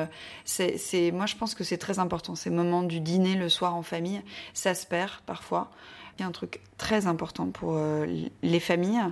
c'est, 0.45 1.13
moi 1.13 1.27
je 1.27 1.37
pense 1.37 1.55
que 1.55 1.63
c'est 1.63 1.79
très 1.79 2.01
important. 2.01 2.35
Ces 2.35 2.51
moments 2.51 2.83
du 2.83 2.99
dîner 2.99 3.37
le 3.37 3.49
soir 3.49 3.77
en 3.77 3.83
famille, 3.83 4.21
ça 4.53 4.75
se 4.75 4.85
perd 4.85 5.21
parfois. 5.25 5.71
Il 6.19 6.23
y 6.23 6.25
un 6.25 6.33
truc 6.33 6.61
très 6.79 7.07
important 7.07 7.49
pour 7.51 7.75
euh, 7.75 8.07
les 8.43 8.61
familles, 8.61 9.03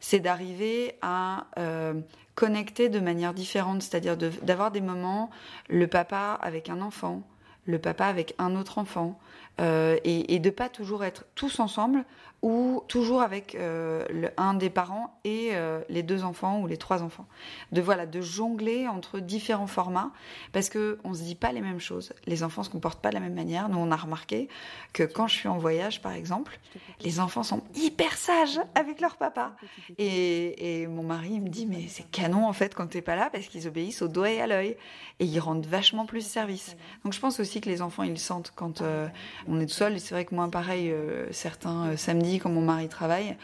c'est 0.00 0.20
d'arriver 0.20 0.96
à 1.02 1.46
euh, 1.58 1.94
connecter 2.34 2.88
de 2.88 2.98
manière 2.98 3.34
différente, 3.34 3.82
c'est-à-dire 3.82 4.16
d'avoir 4.16 4.70
des 4.70 4.80
moments, 4.80 5.30
le 5.68 5.86
papa 5.86 6.38
avec 6.42 6.68
un 6.68 6.80
enfant, 6.80 7.22
le 7.66 7.78
papa 7.78 8.06
avec 8.06 8.34
un 8.38 8.56
autre 8.56 8.78
enfant, 8.78 9.18
euh, 9.60 9.96
et, 10.04 10.34
et, 10.34 10.38
de 10.38 10.50
pas 10.50 10.68
toujours 10.68 11.04
être 11.04 11.24
tous 11.34 11.60
ensemble 11.60 12.04
ou 12.42 12.82
toujours 12.88 13.20
avec 13.20 13.54
euh, 13.54 14.04
le, 14.08 14.30
un 14.38 14.54
des 14.54 14.70
parents 14.70 15.18
et 15.24 15.50
euh, 15.52 15.80
les 15.90 16.02
deux 16.02 16.24
enfants 16.24 16.60
ou 16.60 16.66
les 16.66 16.78
trois 16.78 17.02
enfants. 17.02 17.26
De 17.72 17.82
voilà, 17.82 18.06
de 18.06 18.20
jongler 18.22 18.88
entre 18.88 19.20
différents 19.20 19.66
formats 19.66 20.10
parce 20.52 20.70
que 20.70 20.98
on 21.04 21.12
se 21.12 21.22
dit 21.22 21.34
pas 21.34 21.52
les 21.52 21.60
mêmes 21.60 21.80
choses. 21.80 22.14
Les 22.26 22.42
enfants 22.42 22.62
se 22.62 22.70
comportent 22.70 23.02
pas 23.02 23.10
de 23.10 23.14
la 23.14 23.20
même 23.20 23.34
manière. 23.34 23.68
Nous, 23.68 23.78
on 23.78 23.90
a 23.90 23.96
remarqué 23.96 24.48
que 24.94 25.02
quand 25.02 25.26
je 25.28 25.34
suis 25.34 25.48
en 25.48 25.58
voyage, 25.58 26.00
par 26.00 26.12
exemple, 26.12 26.58
les 27.02 27.20
enfants 27.20 27.42
sont 27.42 27.62
hyper 27.74 28.16
sages 28.16 28.60
avec 28.74 29.00
leur 29.02 29.16
papa. 29.16 29.52
Et, 29.98 30.82
et 30.82 30.86
mon 30.86 31.02
mari 31.02 31.40
me 31.40 31.48
dit 31.48 31.66
mais 31.66 31.88
c'est 31.88 32.10
canon 32.10 32.46
en 32.46 32.52
fait 32.54 32.74
quand 32.74 32.86
t'es 32.86 33.02
pas 33.02 33.16
là 33.16 33.28
parce 33.30 33.46
qu'ils 33.46 33.68
obéissent 33.68 34.02
au 34.02 34.08
doigt 34.08 34.30
et 34.30 34.40
à 34.40 34.46
l'œil 34.46 34.76
et 35.18 35.26
ils 35.26 35.40
rendent 35.40 35.66
vachement 35.66 36.06
plus 36.06 36.26
service. 36.26 36.76
Donc 37.04 37.12
je 37.12 37.20
pense 37.20 37.38
aussi 37.38 37.60
que 37.60 37.68
les 37.68 37.82
enfants 37.82 38.02
ils 38.02 38.10
le 38.10 38.16
sentent 38.16 38.52
quand 38.56 38.80
euh, 38.80 39.08
on 39.46 39.60
est 39.60 39.66
tout 39.66 39.74
seul. 39.74 40.00
C'est 40.00 40.14
vrai 40.14 40.24
que 40.24 40.34
moi 40.34 40.50
pareil, 40.50 40.94
certains 41.32 41.96
samedis 41.98 42.29
quand 42.38 42.50
mon 42.50 42.62
mari 42.62 42.88
travaille, 42.88 43.36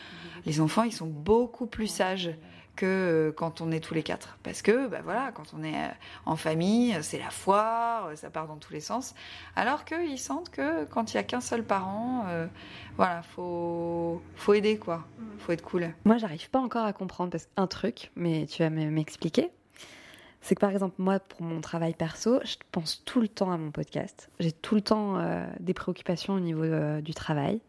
les 0.44 0.60
enfants, 0.60 0.84
ils 0.84 0.92
sont 0.92 1.06
beaucoup 1.06 1.66
plus 1.66 1.88
sages 1.88 2.34
que 2.76 2.86
euh, 2.86 3.32
quand 3.32 3.60
on 3.60 3.72
est 3.72 3.80
tous 3.80 3.94
les 3.94 4.02
quatre. 4.02 4.38
Parce 4.42 4.62
que, 4.62 4.86
bah 4.86 5.00
voilà, 5.02 5.32
quand 5.32 5.54
on 5.58 5.64
est 5.64 5.74
euh, 5.74 5.88
en 6.26 6.36
famille, 6.36 6.96
c'est 7.00 7.18
la 7.18 7.30
foire, 7.30 8.10
ça 8.14 8.30
part 8.30 8.46
dans 8.46 8.56
tous 8.56 8.72
les 8.72 8.80
sens. 8.80 9.14
Alors 9.56 9.84
qu'ils 9.84 10.18
sentent 10.18 10.50
que 10.50 10.84
quand 10.84 11.12
il 11.12 11.16
y 11.16 11.18
a 11.18 11.24
qu'un 11.24 11.40
seul 11.40 11.64
parent, 11.64 12.24
euh, 12.28 12.46
voilà, 12.96 13.22
faut, 13.22 14.22
faut 14.36 14.54
aider, 14.54 14.78
quoi. 14.78 15.04
Faut 15.38 15.52
être 15.52 15.62
cool. 15.62 15.92
Moi, 16.04 16.18
j'arrive 16.18 16.48
pas 16.50 16.60
encore 16.60 16.84
à 16.84 16.92
comprendre 16.92 17.30
parce 17.30 17.48
un 17.56 17.66
truc, 17.66 18.12
mais 18.14 18.46
tu 18.46 18.62
vas 18.62 18.70
m'expliquer. 18.70 19.50
C'est 20.42 20.54
que 20.54 20.60
par 20.60 20.70
exemple, 20.70 20.94
moi, 20.98 21.18
pour 21.18 21.42
mon 21.42 21.60
travail 21.60 21.94
perso, 21.94 22.38
je 22.44 22.54
pense 22.70 23.02
tout 23.04 23.20
le 23.20 23.26
temps 23.26 23.50
à 23.50 23.56
mon 23.56 23.72
podcast. 23.72 24.30
J'ai 24.38 24.52
tout 24.52 24.76
le 24.76 24.80
temps 24.80 25.18
des 25.58 25.74
préoccupations 25.74 26.34
au 26.34 26.40
niveau 26.40 27.00
du 27.00 27.14
travail. 27.14 27.60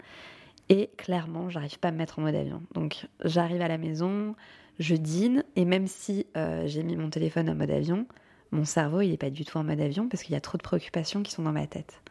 Et 0.70 0.90
clairement, 0.98 1.50
j'arrive 1.50 1.80
pas 1.80 1.90
à 1.90 1.92
me 1.92 1.98
mettre 1.98 2.20
en 2.20 2.24
mode 2.24 2.36
avion. 2.36 2.62
Donc 2.74 3.08
j'arrive 3.24 3.62
à 3.62 3.68
la 3.68 3.78
maison, 3.78 4.36
je 4.80 4.96
dîne, 4.96 5.44
et 5.56 5.66
même 5.66 5.88
si 5.88 6.28
euh, 6.36 6.68
j'ai 6.68 6.84
mis 6.84 6.96
mon 6.96 7.10
téléphone 7.10 7.50
en 7.50 7.56
mode 7.56 7.72
avion, 7.72 8.06
mon 8.52 8.66
cerveau 8.66 9.02
il 9.02 9.12
est 9.14 9.18
pas 9.18 9.30
du 9.30 9.46
tout 9.46 9.58
en 9.58 9.64
mode 9.64 9.80
avion 9.80 10.08
parce 10.08 10.24
qu'il 10.24 10.34
y 10.34 10.38
a 10.38 10.42
trop 10.42 10.58
de 10.58 10.64
préoccupations 10.64 11.24
qui 11.24 11.32
sont 11.32 11.44
dans 11.44 11.52
ma 11.52 11.68
tête. 11.68 12.02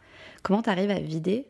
Comment 0.42 0.62
tu 0.62 0.70
arrives 0.70 0.90
à 0.90 1.00
vider 1.00 1.46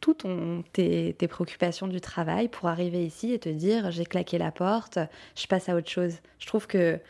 toutes 0.00 0.26
tes, 0.72 1.14
préoccupations 1.28 1.86
du 1.86 2.00
travail 2.00 2.48
pour 2.48 2.68
arriver 2.68 3.06
ici 3.06 3.32
et 3.32 3.38
te 3.38 3.48
dire 3.48 3.92
j'ai 3.92 4.04
claqué 4.04 4.38
la 4.38 4.50
porte, 4.50 4.98
je 5.36 5.46
passe 5.46 5.68
à 5.68 5.76
autre 5.76 5.90
chose? 5.90 6.16
Je 6.40 6.46
trouve 6.46 6.66
que 6.66 7.00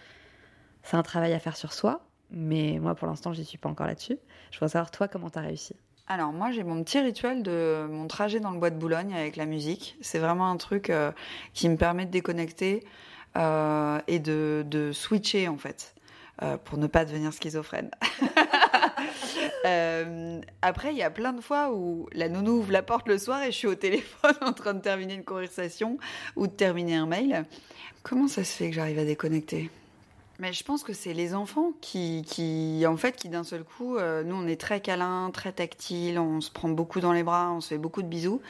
c'est 0.82 0.96
un 0.96 1.02
travail 1.02 1.32
à 1.32 1.38
faire 1.38 1.56
sur 1.56 1.72
soi, 1.72 2.04
mais 2.30 2.78
moi 2.80 2.94
pour 2.94 3.08
l'instant 3.08 3.32
j'y 3.32 3.44
suis 3.44 3.58
pas 3.58 3.70
encore 3.70 3.86
là-dessus. 3.86 4.18
Je 4.50 4.58
voudrais 4.58 4.72
savoir 4.72 4.90
toi 4.90 5.08
comment 5.08 5.30
tu 5.30 5.38
as 5.38 5.42
réussi? 5.42 5.74
Alors 6.08 6.32
moi 6.32 6.50
j'ai 6.50 6.64
mon 6.64 6.82
petit 6.82 6.98
rituel 6.98 7.42
de 7.42 7.86
mon 7.88 8.06
trajet 8.08 8.40
dans 8.40 8.50
le 8.50 8.58
bois 8.58 8.70
de 8.70 8.76
Boulogne 8.76 9.14
avec 9.14 9.36
la 9.36 9.46
musique. 9.46 9.96
C'est 10.00 10.18
vraiment 10.18 10.50
un 10.50 10.56
truc 10.56 10.90
euh, 10.90 11.12
qui 11.54 11.68
me 11.68 11.76
permet 11.76 12.06
de 12.06 12.10
déconnecter 12.10 12.84
euh, 13.36 14.00
et 14.08 14.18
de, 14.18 14.90
switcher 14.92 15.48
en 15.48 15.56
fait 15.56 15.94
euh, 16.42 16.56
pour 16.58 16.78
ne 16.78 16.86
pas 16.86 17.04
devenir 17.04 17.32
schizophrène. 17.32 17.90
Après 20.60 20.90
il 20.92 20.96
y 20.98 21.02
a 21.02 21.10
plein 21.10 21.32
de 21.32 21.40
fois 21.40 21.72
où 21.72 22.08
la 22.12 22.28
nounou 22.28 22.58
ouvre 22.58 22.72
la 22.72 22.82
porte 22.82 23.06
le 23.06 23.16
soir 23.16 23.42
et 23.42 23.52
je 23.52 23.56
suis 23.56 23.68
au 23.68 23.76
téléphone 23.76 24.34
en 24.40 24.52
train 24.52 24.74
de 24.74 24.80
terminer 24.80 25.14
une 25.14 25.24
conversation 25.24 25.98
ou 26.36 26.46
de 26.46 26.52
terminer 26.52 26.96
un 26.96 27.06
mail. 27.06 27.44
Comment 28.02 28.26
ça 28.26 28.42
se 28.42 28.56
fait 28.56 28.68
que 28.70 28.74
j'arrive 28.74 28.98
à 28.98 29.04
déconnecter? 29.04 29.70
Mais 30.42 30.52
je 30.52 30.64
pense 30.64 30.82
que 30.82 30.92
c'est 30.92 31.14
les 31.14 31.36
enfants 31.36 31.72
qui, 31.80 32.24
qui, 32.26 32.84
en 32.84 32.96
fait, 32.96 33.14
qui 33.14 33.28
d'un 33.28 33.44
seul 33.44 33.62
coup, 33.62 33.96
euh, 33.96 34.24
nous 34.24 34.34
on 34.34 34.48
est 34.48 34.60
très 34.60 34.80
câlin, 34.80 35.30
très 35.32 35.52
tactile, 35.52 36.18
on 36.18 36.40
se 36.40 36.50
prend 36.50 36.68
beaucoup 36.68 36.98
dans 36.98 37.12
les 37.12 37.22
bras, 37.22 37.52
on 37.52 37.60
se 37.60 37.68
fait 37.68 37.78
beaucoup 37.78 38.02
de 38.02 38.08
bisous. 38.08 38.42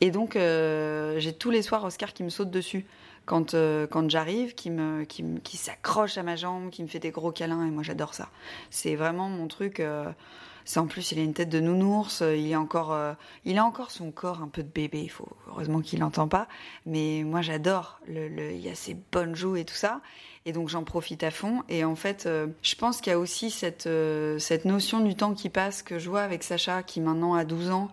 Et 0.00 0.12
donc, 0.12 0.36
euh, 0.36 1.18
j'ai 1.18 1.32
tous 1.32 1.50
les 1.50 1.62
soirs 1.62 1.82
Oscar 1.82 2.12
qui 2.12 2.22
me 2.22 2.28
saute 2.28 2.52
dessus 2.52 2.86
quand, 3.26 3.54
euh, 3.54 3.86
quand 3.86 4.10
j'arrive, 4.10 4.54
qui, 4.54 4.70
me, 4.70 5.04
qui, 5.04 5.24
qui 5.42 5.56
s'accroche 5.56 6.18
à 6.18 6.22
ma 6.22 6.36
jambe, 6.36 6.70
qui 6.70 6.82
me 6.82 6.88
fait 6.88 6.98
des 6.98 7.10
gros 7.10 7.32
câlins, 7.32 7.66
et 7.66 7.70
moi 7.70 7.82
j'adore 7.82 8.14
ça. 8.14 8.28
C'est 8.70 8.96
vraiment 8.96 9.28
mon 9.28 9.48
truc. 9.48 9.80
Euh, 9.80 10.10
c'est 10.64 10.78
en 10.78 10.86
plus, 10.86 11.10
il 11.10 11.18
a 11.18 11.22
une 11.22 11.34
tête 11.34 11.48
de 11.48 11.58
nounours, 11.58 12.20
il 12.20 12.48
est 12.48 12.56
encore, 12.56 12.96
il 13.44 13.58
a 13.58 13.64
encore 13.64 13.90
son 13.90 14.12
corps 14.12 14.42
un 14.42 14.46
peu 14.46 14.62
de 14.62 14.68
bébé. 14.68 15.00
Il 15.02 15.10
faut 15.10 15.28
heureusement 15.48 15.80
qu'il 15.80 15.98
n'entend 15.98 16.28
pas, 16.28 16.46
mais 16.86 17.24
moi 17.24 17.42
j'adore. 17.42 17.98
Le, 18.06 18.28
le, 18.28 18.52
il 18.52 18.60
y 18.60 18.68
a 18.68 18.76
ses 18.76 18.96
bonnes 19.10 19.34
joues 19.34 19.56
et 19.56 19.64
tout 19.64 19.74
ça, 19.74 20.00
et 20.46 20.52
donc 20.52 20.68
j'en 20.68 20.84
profite 20.84 21.24
à 21.24 21.32
fond. 21.32 21.64
Et 21.68 21.84
en 21.84 21.96
fait, 21.96 22.28
je 22.62 22.74
pense 22.76 23.00
qu'il 23.00 23.10
y 23.10 23.14
a 23.14 23.18
aussi 23.18 23.50
cette 23.50 23.88
cette 24.38 24.64
notion 24.64 25.00
du 25.00 25.16
temps 25.16 25.34
qui 25.34 25.48
passe 25.48 25.82
que 25.82 25.98
je 25.98 26.08
vois 26.08 26.22
avec 26.22 26.44
Sacha, 26.44 26.84
qui 26.84 27.00
maintenant 27.00 27.34
a 27.34 27.44
12 27.44 27.70
ans. 27.72 27.90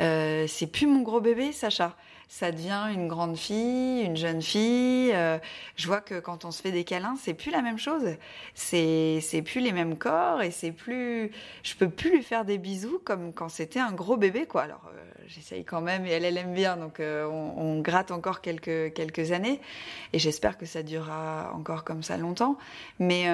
c'est 0.00 0.68
plus 0.72 0.88
mon 0.88 1.02
gros 1.02 1.20
bébé, 1.20 1.52
Sacha 1.52 1.94
ça 2.28 2.52
devient 2.52 2.88
une 2.92 3.08
grande 3.08 3.36
fille, 3.38 4.02
une 4.02 4.16
jeune 4.16 4.42
fille. 4.42 5.12
Euh, 5.14 5.38
je 5.76 5.86
vois 5.86 6.02
que 6.02 6.20
quand 6.20 6.44
on 6.44 6.50
se 6.50 6.60
fait 6.60 6.72
des 6.72 6.84
câlins, 6.84 7.16
c'est 7.18 7.32
plus 7.32 7.50
la 7.50 7.62
même 7.62 7.78
chose. 7.78 8.16
C'est 8.54 9.20
c'est 9.22 9.40
plus 9.40 9.60
les 9.60 9.72
mêmes 9.72 9.96
corps 9.96 10.42
et 10.42 10.50
c'est 10.50 10.72
plus. 10.72 11.30
Je 11.62 11.74
peux 11.74 11.88
plus 11.88 12.16
lui 12.16 12.22
faire 12.22 12.44
des 12.44 12.58
bisous 12.58 13.00
comme 13.02 13.32
quand 13.32 13.48
c'était 13.48 13.80
un 13.80 13.92
gros 13.92 14.18
bébé 14.18 14.44
quoi. 14.46 14.62
Alors 14.62 14.82
euh, 14.94 15.02
j'essaye 15.26 15.64
quand 15.64 15.80
même 15.80 16.04
et 16.04 16.10
elle 16.10 16.26
elle 16.26 16.36
aime 16.36 16.52
bien 16.52 16.76
donc 16.76 17.00
euh, 17.00 17.26
on, 17.26 17.54
on, 17.56 17.80
gratte 17.80 18.10
encore 18.10 18.42
quelques 18.42 18.92
quelques 18.92 19.32
années 19.32 19.60
et 20.12 20.18
j'espère 20.18 20.58
que 20.58 20.66
ça 20.66 20.82
durera 20.82 21.52
encore 21.54 21.82
comme 21.82 22.02
ça 22.02 22.18
longtemps. 22.18 22.58
Mais 22.98 23.26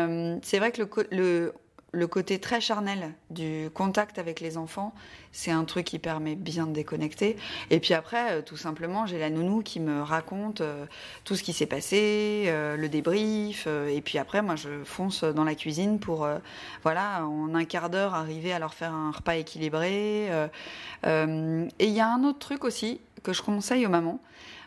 c'est 0.42 0.59
vrai 0.59 0.70
que 0.70 0.82
le, 0.82 0.88
le 1.11 1.55
le 1.95 2.07
côté 2.07 2.38
très 2.38 2.61
charnel 2.61 3.12
du 3.30 3.70
contact 3.72 4.18
avec 4.18 4.40
les 4.40 4.59
enfants, 4.59 4.92
c'est 5.32 5.51
un 5.51 5.64
truc 5.64 5.86
qui 5.86 5.99
permet 5.99 6.34
bien 6.34 6.66
de 6.66 6.72
déconnecter. 6.72 7.36
Et 7.70 7.80
puis 7.80 7.95
après, 7.95 8.32
euh, 8.32 8.42
tout 8.42 8.57
simplement, 8.57 9.07
j'ai 9.07 9.18
la 9.18 9.30
nounou 9.30 9.62
qui 9.62 9.80
me 9.80 10.03
raconte 10.03 10.61
euh, 10.61 10.86
tout 11.24 11.36
ce 11.36 11.42
qui 11.42 11.53
s'est 11.53 11.66
passé, 11.66 12.45
euh, 12.47 12.76
le 12.76 12.88
débrief. 12.88 13.66
et 13.66 14.01
puis 14.01 14.18
après, 14.18 14.42
moi, 14.42 14.57
je 14.57 14.82
fonce 14.84 15.24
dans 15.24 15.45
la 15.45 15.55
cuisine 15.55 15.99
pour, 15.99 16.28
voilà, 16.82 17.26
en 17.26 17.55
un 17.55 17.64
quart 17.64 17.90
d'heure, 17.90 18.14
arriver 18.14 18.53
à 18.53 18.59
leur 18.59 18.74
faire 18.74 18.92
un 18.92 19.11
repas 19.11 19.36
équilibré. 19.36 20.26
et 20.26 20.66
il 21.05 21.90
y 21.90 22.01
a 22.01 22.09
un 22.09 22.24
autre 22.24 22.38
truc 22.38 22.64
aussi 22.64 23.01
que 23.22 23.32
je 23.32 23.42
conseille 23.42 23.86
aux 23.86 23.90
mamans. 23.90 24.20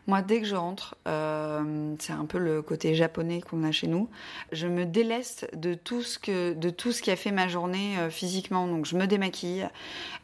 Moi, 0.07 0.21
dès 0.21 0.39
que 0.39 0.47
je 0.47 0.55
rentre, 0.55 0.95
euh, 1.05 1.93
c'est 1.99 2.13
un 2.13 2.25
peu 2.25 2.37
le 2.37 2.61
côté 2.61 2.95
japonais 2.95 3.41
qu'on 3.41 3.63
a 3.63 3.71
chez 3.73 3.87
nous. 3.87 4.09
Je 4.53 4.65
me 4.67 4.85
déleste 4.85 5.49
de 5.53 5.73
tout 5.73 6.01
ce 6.01 6.17
que, 6.17 6.53
de 6.53 6.69
tout 6.69 6.93
ce 6.93 7.01
qui 7.01 7.11
a 7.11 7.17
fait 7.17 7.31
ma 7.31 7.49
journée 7.49 7.97
euh, 7.99 8.09
physiquement. 8.09 8.67
Donc, 8.67 8.85
je 8.85 8.95
me 8.95 9.05
démaquille, 9.05 9.67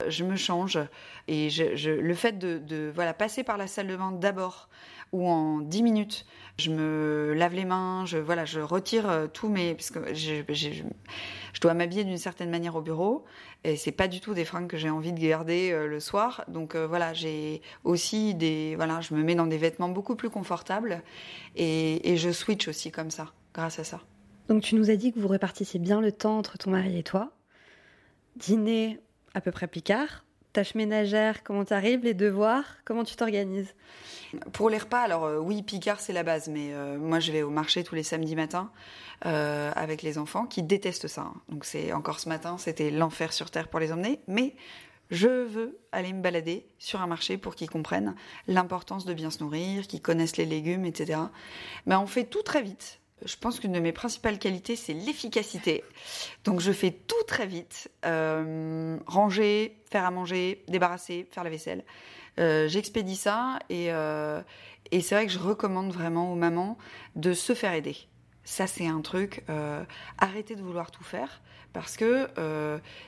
je 0.08 0.24
me 0.24 0.38
change, 0.38 0.80
et 1.28 1.50
je, 1.50 1.90
le 1.90 2.14
fait 2.14 2.40
de, 2.40 2.60
de, 2.60 2.92
voilà 2.96 3.14
passer 3.14 3.44
par 3.44 3.58
la 3.58 3.68
salle 3.68 3.88
de 3.88 3.98
bain 3.98 4.12
d'abord 4.14 4.70
ou 5.14 5.30
en 5.30 5.60
10 5.60 5.84
minutes, 5.84 6.26
je 6.58 6.72
me 6.72 7.34
lave 7.34 7.54
les 7.54 7.66
mains, 7.66 8.06
je 8.06 8.18
voilà, 8.18 8.46
je 8.46 8.60
retire 8.60 9.10
euh, 9.10 9.28
tous 9.28 9.48
mes 9.48 9.74
parce 9.74 9.92
que 9.92 10.14
je, 10.14 10.44
dois 11.62 11.74
m'habiller 11.74 12.04
d'une 12.04 12.18
certaine 12.18 12.50
manière 12.50 12.76
au 12.76 12.82
bureau 12.82 13.24
et 13.64 13.78
c'est 13.78 13.94
pas 13.94 14.10
du 14.10 14.20
tout 14.20 14.34
des 14.34 14.44
fringues 14.44 14.68
que 14.68 14.76
j'ai 14.76 14.90
envie 14.90 15.14
de 15.14 15.20
garder 15.20 15.72
euh, 15.72 15.88
le 15.88 16.00
soir. 16.00 16.44
Donc 16.48 16.76
euh, 16.76 16.86
voilà, 16.86 17.14
j'ai 17.14 17.62
aussi 17.84 18.36
des 18.36 18.76
voilà, 18.76 19.00
je 19.02 19.14
me 19.14 19.24
mets 19.24 19.36
dans 19.36 19.48
des 19.48 19.58
vêtements 19.58 19.90
beaucoup 19.90 20.16
plus 20.16 20.30
confortables 20.30 21.02
et, 21.56 22.12
et 22.12 22.18
je 22.18 22.32
switch 22.32 22.68
aussi 22.68 22.92
comme 22.92 23.12
ça 23.12 23.32
grâce 23.54 23.80
à 23.80 23.84
ça. 23.84 24.02
Donc 24.50 24.62
tu 24.62 24.76
nous 24.76 24.90
as 24.90 24.96
dit 24.96 25.14
que 25.14 25.20
vous 25.20 25.28
répartissiez 25.30 25.80
bien 25.80 26.02
le 26.02 26.12
temps 26.12 26.38
entre 26.38 26.58
ton 26.58 26.72
mari 26.72 26.98
et 26.98 27.04
toi. 27.04 27.32
Dîner 28.36 29.00
à 29.34 29.42
peu 29.42 29.52
près 29.52 29.68
picard, 29.68 30.26
tâches 30.54 30.76
ménagères, 30.76 31.44
comment 31.44 31.66
tu 31.66 31.74
arrives, 31.74 32.04
les 32.04 32.14
devoirs, 32.14 32.64
comment 32.86 33.04
tu 33.04 33.16
t'organises? 33.16 33.74
Pour 34.54 34.70
les 34.70 34.78
repas, 34.78 35.02
alors 35.02 35.26
euh, 35.26 35.40
oui, 35.40 35.62
Picard 35.64 36.00
c'est 36.00 36.14
la 36.14 36.24
base, 36.24 36.48
mais 36.48 36.74
euh, 36.74 36.98
moi 36.98 37.20
je 37.20 37.32
vais 37.32 37.42
au 37.42 37.50
marché 37.50 37.84
tous 37.84 37.96
les 37.96 38.04
samedis 38.04 38.36
matins 38.36 38.72
euh, 39.26 39.72
avec 39.76 40.02
les 40.02 40.18
enfants 40.18 40.46
qui 40.46 40.64
détestent 40.64 41.08
ça. 41.08 41.22
Hein. 41.22 41.34
Donc 41.50 41.66
c'est 41.66 41.92
encore 41.92 42.20
ce 42.20 42.30
matin, 42.30 42.58
c'était 42.58 42.90
l'enfer 42.90 43.34
sur 43.34 43.52
terre 43.52 43.68
pour 43.68 43.80
les 43.80 43.92
emmener, 43.92 44.22
mais 44.28 44.56
je 45.12 45.28
veux 45.28 45.80
aller 45.92 46.14
me 46.14 46.22
balader 46.22 46.66
sur 46.80 47.02
un 47.02 47.08
marché 47.08 47.38
pour 47.38 47.56
qu'ils 47.56 47.70
comprennent 47.70 48.16
l'importance 48.48 49.06
de 49.06 49.14
bien 49.14 49.30
se 49.30 49.44
nourrir, 49.44 49.86
qu'ils 49.88 50.02
connaissent 50.02 50.38
les 50.38 50.46
légumes, 50.46 50.86
etc. 50.86 51.20
Mais 51.86 51.96
on 51.96 52.08
fait 52.08 52.24
tout 52.24 52.42
très 52.42 52.62
vite 52.62 53.00
je 53.26 53.36
pense 53.38 53.60
qu'une 53.60 53.72
de 53.72 53.80
mes 53.80 53.92
principales 53.92 54.40
qualités, 54.40 54.76
c'est 54.76 54.94
l'efficacité. 54.94 55.84
Donc 56.44 56.60
je 56.60 56.72
fais 56.72 56.92
tout 56.92 57.24
très 57.28 57.46
vite. 57.46 57.90
Euh, 58.06 58.98
ranger, 59.06 59.78
faire 59.90 60.06
à 60.06 60.12
manger, 60.12 60.64
débarrasser, 60.68 61.28
faire 61.32 61.44
la 61.44 61.50
vaisselle. 61.50 61.84
Euh, 62.40 62.68
J'expédie 62.68 63.16
ça 63.16 63.60
et, 63.70 63.92
euh, 63.92 64.42
et 64.92 65.02
c'est 65.02 65.16
vrai 65.16 65.26
que 65.26 65.32
je 65.32 65.40
recommande 65.40 65.92
vraiment 65.92 66.32
aux 66.32 66.36
mamans 66.36 66.78
de 67.16 67.34
se 67.34 67.54
faire 67.54 67.74
aider. 67.74 67.96
Ça, 68.44 68.68
c'est 68.68 68.88
un 68.88 69.02
truc. 69.02 69.44
Arrêtez 70.18 70.56
de 70.56 70.62
vouloir 70.62 70.92
tout 70.92 71.04
faire 71.04 71.42
parce 71.72 71.96
que 71.96 72.28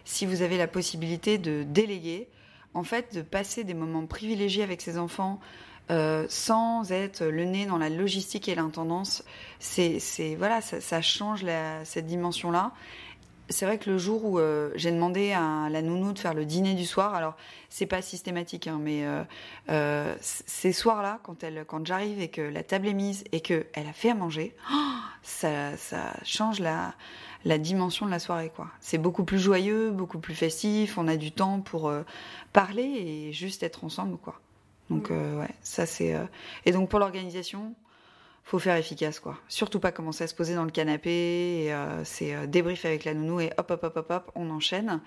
si 0.05 0.25
vous 0.25 0.41
avez 0.43 0.57
la 0.57 0.67
possibilité 0.67 1.37
de 1.37 1.63
déléguer, 1.63 2.29
en 2.73 2.83
fait, 2.83 3.13
de 3.13 3.21
passer 3.21 3.65
des 3.65 3.73
moments 3.73 4.05
privilégiés 4.05 4.63
avec 4.63 4.81
ses 4.81 4.97
enfants, 4.97 5.41
euh, 5.91 6.25
sans 6.29 6.91
être 6.91 7.23
le 7.23 7.45
nez 7.45 7.67
dans 7.67 7.77
la 7.77 7.89
logistique 7.89 8.49
et 8.49 8.55
l'intendance. 8.55 9.23
C'est, 9.59 9.99
voilà, 10.37 10.61
ça, 10.61 11.01
change 11.01 11.45
cette 11.83 12.07
dimension-là. 12.07 12.71
C'est 13.49 13.67
vrai 13.67 13.77
que 13.77 13.91
le 13.91 13.99
jour 13.99 14.25
où 14.25 14.39
euh, 14.39 14.71
j'ai 14.73 14.91
demandé 14.91 15.31
à 15.31 15.69
la 15.69 15.83
nounou 15.83 16.13
de 16.13 16.17
faire 16.17 16.33
le 16.33 16.45
dîner 16.45 16.73
du 16.73 16.85
soir, 16.85 17.13
alors 17.13 17.35
c'est 17.69 17.85
pas 17.85 18.01
systématique, 18.01 18.65
hein, 18.65 18.79
mais 18.81 19.05
euh, 19.69 20.15
ces 20.21 20.71
soirs-là, 20.71 21.19
quand 21.21 21.43
elle, 21.43 21.63
quand 21.67 21.85
j'arrive 21.85 22.19
et 22.19 22.29
que 22.29 22.41
la 22.41 22.63
table 22.63 22.87
est 22.87 22.93
mise 22.93 23.23
et 23.31 23.41
que 23.41 23.67
elle 23.73 23.85
a 23.85 23.93
fait 23.93 24.09
à 24.09 24.15
manger, 24.15 24.55
oh, 24.73 24.75
ça, 25.21 25.77
ça 25.77 26.13
change 26.23 26.59
la, 26.59 26.95
dimension 27.59 28.07
de 28.07 28.11
la 28.11 28.17
soirée. 28.17 28.51
C'est 28.79 28.97
beaucoup 28.97 29.23
plus 29.23 29.37
joyeux, 29.37 29.91
beaucoup 29.91 30.17
plus 30.17 30.33
festif. 30.33 30.97
On 30.97 31.07
a 31.07 31.15
du 31.15 31.31
temps 31.31 31.61
pour 31.61 31.93
parler 32.51 32.81
et 32.81 33.33
juste 33.33 33.61
être 33.61 33.83
ensemble, 33.83 34.17
quoi. 34.17 34.41
Donc 34.89 35.11
euh, 35.11 35.39
ouais, 35.39 35.49
ça 35.61 35.85
c'est. 35.85 36.13
Euh... 36.13 36.25
Et 36.65 36.71
donc 36.71 36.89
pour 36.89 36.99
l'organisation, 36.99 37.73
faut 38.43 38.59
faire 38.59 38.75
efficace 38.75 39.19
quoi. 39.19 39.37
Surtout 39.47 39.79
pas 39.79 39.91
commencer 39.91 40.23
à 40.23 40.27
se 40.27 40.35
poser 40.35 40.55
dans 40.55 40.63
le 40.63 40.71
canapé. 40.71 41.67
Euh, 41.73 42.03
c'est 42.03 42.35
euh, 42.35 42.45
débrief 42.45 42.85
avec 42.85 43.05
la 43.05 43.13
nounou 43.13 43.39
et 43.39 43.51
hop 43.57 43.71
hop 43.71 43.83
hop 43.83 43.97
hop 43.97 44.11
hop, 44.11 44.31
on 44.35 44.49
enchaîne 44.49 45.01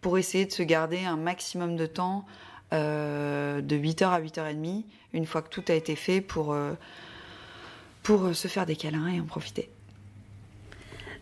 pour 0.00 0.18
essayer 0.18 0.44
de 0.44 0.52
se 0.52 0.62
garder 0.62 1.04
un 1.04 1.16
maximum 1.16 1.76
de 1.76 1.86
temps 1.86 2.24
de 2.72 3.76
8h 3.76 4.04
à 4.04 4.18
8h30 4.18 4.84
une 5.12 5.26
fois 5.26 5.42
que 5.42 5.50
tout 5.50 5.62
a 5.68 5.74
été 5.74 5.94
fait 5.94 6.22
pour 6.22 6.56
pour 8.02 8.34
se 8.34 8.48
faire 8.48 8.64
des 8.64 8.76
câlins 8.76 9.08
et 9.08 9.20
en 9.20 9.26
profiter. 9.26 9.68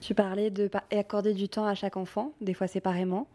Tu 0.01 0.15
parlais 0.15 0.51
de 0.51 0.71
accorder 0.97 1.35
du 1.35 1.49
temps 1.49 1.67
à 1.67 1.75
chaque 1.75 1.97
enfant, 1.97 2.35
des 2.41 2.55
fois 2.55 2.69
séparément. 2.69 3.27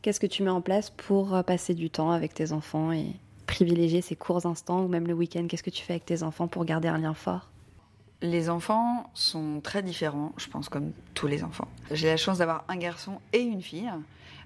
Qu'est-ce 0.00 0.20
que 0.20 0.28
tu 0.28 0.44
mets 0.44 0.50
en 0.50 0.60
place 0.60 0.90
pour 0.90 1.42
passer 1.44 1.74
du 1.74 1.90
temps 1.90 2.12
avec 2.12 2.34
tes 2.34 2.52
enfants 2.52 2.92
et 2.92 3.16
privilégier 3.46 4.00
ces 4.00 4.16
courts 4.16 4.46
instants 4.46 4.82
ou 4.82 4.88
même 4.88 5.06
le 5.06 5.14
week-end? 5.14 5.46
Qu'est-ce 5.48 5.62
que 5.62 5.70
tu 5.70 5.82
fais 5.82 5.94
avec 5.94 6.04
tes 6.04 6.22
enfants 6.22 6.48
pour 6.48 6.64
garder 6.64 6.88
un 6.88 6.98
lien 6.98 7.14
fort? 7.14 7.48
Les 8.22 8.48
enfants 8.48 9.10
sont 9.14 9.60
très 9.62 9.82
différents, 9.82 10.32
je 10.38 10.48
pense, 10.48 10.68
comme 10.68 10.92
tous 11.14 11.26
les 11.26 11.44
enfants. 11.44 11.68
J'ai 11.90 12.08
la 12.08 12.16
chance 12.16 12.38
d'avoir 12.38 12.64
un 12.68 12.76
garçon 12.76 13.20
et 13.32 13.40
une 13.40 13.62
fille. 13.62 13.90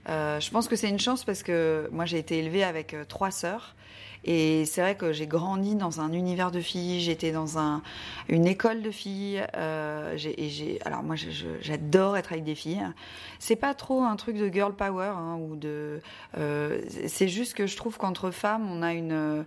Euh, 0.09 0.40
je 0.40 0.51
pense 0.51 0.66
que 0.66 0.76
c'est 0.76 0.88
une 0.88 0.98
chance 0.98 1.24
parce 1.24 1.42
que 1.42 1.88
moi 1.92 2.07
j'ai 2.07 2.18
été 2.18 2.38
élevée 2.38 2.64
avec 2.64 2.94
euh, 2.94 3.05
trois 3.05 3.30
sœurs 3.30 3.76
et 4.25 4.64
c'est 4.66 4.81
vrai 4.81 4.95
que 4.97 5.12
j'ai 5.12 5.27
grandi 5.27 5.75
dans 5.75 6.01
un 6.01 6.12
univers 6.12 6.51
de 6.51 6.61
filles, 6.61 7.01
j'étais 7.01 7.33
dans 7.33 7.59
un, 7.59 7.83
une 8.29 8.47
école 8.47 8.83
de 8.83 8.91
filles. 8.91 9.43
Euh, 9.57 10.16
et 10.25 10.79
alors 10.85 11.03
moi 11.03 11.16
j'adore 11.61 12.16
être 12.16 12.33
avec 12.33 12.45
des 12.45 12.55
filles. 12.55 12.87
C'est 13.39 13.57
pas 13.57 13.75
trop 13.75 14.03
un 14.03 14.16
truc 14.16 14.37
de 14.37 14.49
girl 14.49 14.75
power 14.75 15.12
hein, 15.16 15.39
ou 15.41 15.57
de. 15.57 16.01
Euh, 16.37 16.81
c'est 17.07 17.29
juste 17.29 17.55
que 17.55 17.66
je 17.66 17.77
trouve 17.77 17.97
qu'entre 17.97 18.31
femmes 18.31 18.71
on 18.71 18.83
a 18.83 18.93
une 18.93 19.45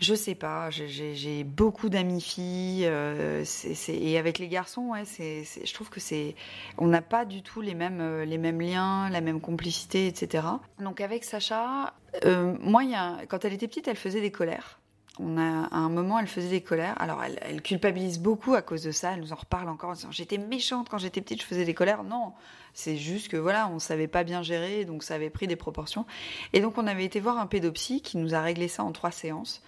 je 0.00 0.14
sais 0.14 0.36
pas, 0.36 0.70
j'ai 0.70 1.44
beaucoup 1.44 1.88
d'amis 1.88 2.20
filles, 2.20 2.86
euh, 2.86 3.44
c 3.44 3.74
c 3.74 3.98
et 4.00 4.16
avec 4.16 4.38
les 4.38 4.48
garçons, 4.48 4.90
ouais, 4.90 5.04
c'est, 5.04 5.42
je 5.44 5.74
trouve 5.74 5.90
que 5.90 5.98
c'est, 5.98 6.36
on 6.76 6.86
n'a 6.86 7.02
pas 7.02 7.24
du 7.24 7.42
tout 7.42 7.60
les 7.60 7.74
mêmes, 7.74 8.00
euh, 8.00 8.24
les 8.24 8.38
mêmes 8.38 8.60
liens, 8.60 9.10
la 9.10 9.20
même 9.20 9.40
complicité, 9.40 10.06
etc. 10.06 10.46
Donc 10.78 11.00
avec 11.00 11.24
Sacha, 11.24 11.94
euh, 12.24 12.54
moi, 12.60 12.84
y 12.84 12.94
a, 12.94 13.26
quand 13.26 13.44
elle 13.44 13.52
était 13.52 13.66
petite, 13.66 13.88
elle 13.88 13.96
faisait 13.96 14.20
des 14.20 14.30
colères. 14.30 14.78
On 15.20 15.36
a, 15.36 15.64
à 15.64 15.76
un 15.78 15.88
moment, 15.88 16.20
elle 16.20 16.28
faisait 16.28 16.48
des 16.48 16.60
colères. 16.60 16.94
Alors, 17.02 17.24
elle, 17.24 17.40
elle, 17.42 17.60
culpabilise 17.60 18.20
beaucoup 18.20 18.54
à 18.54 18.62
cause 18.62 18.84
de 18.84 18.92
ça. 18.92 19.14
Elle 19.14 19.20
nous 19.20 19.32
en 19.32 19.36
reparle 19.36 19.68
encore 19.68 19.90
en 19.90 19.94
disant 19.94 20.12
J'étais 20.12 20.38
méchante 20.38 20.88
quand 20.88 20.98
j'étais 20.98 21.20
petite, 21.20 21.42
je 21.42 21.46
faisais 21.46 21.64
des 21.64 21.74
colères. 21.74 22.04
Non, 22.04 22.34
c'est 22.72 22.96
juste 22.96 23.26
que 23.26 23.36
voilà, 23.36 23.68
on 23.68 23.80
savait 23.80 24.06
pas 24.06 24.22
bien 24.22 24.42
gérer, 24.42 24.84
donc 24.84 25.02
ça 25.02 25.16
avait 25.16 25.28
pris 25.28 25.48
des 25.48 25.56
proportions. 25.56 26.06
Et 26.52 26.60
donc, 26.60 26.78
on 26.78 26.86
avait 26.86 27.04
été 27.04 27.18
voir 27.18 27.38
un 27.38 27.48
pédopsie 27.48 28.00
qui 28.00 28.16
nous 28.16 28.36
a 28.36 28.40
réglé 28.40 28.68
ça 28.68 28.84
en 28.84 28.92
trois 28.92 29.10
séances 29.10 29.60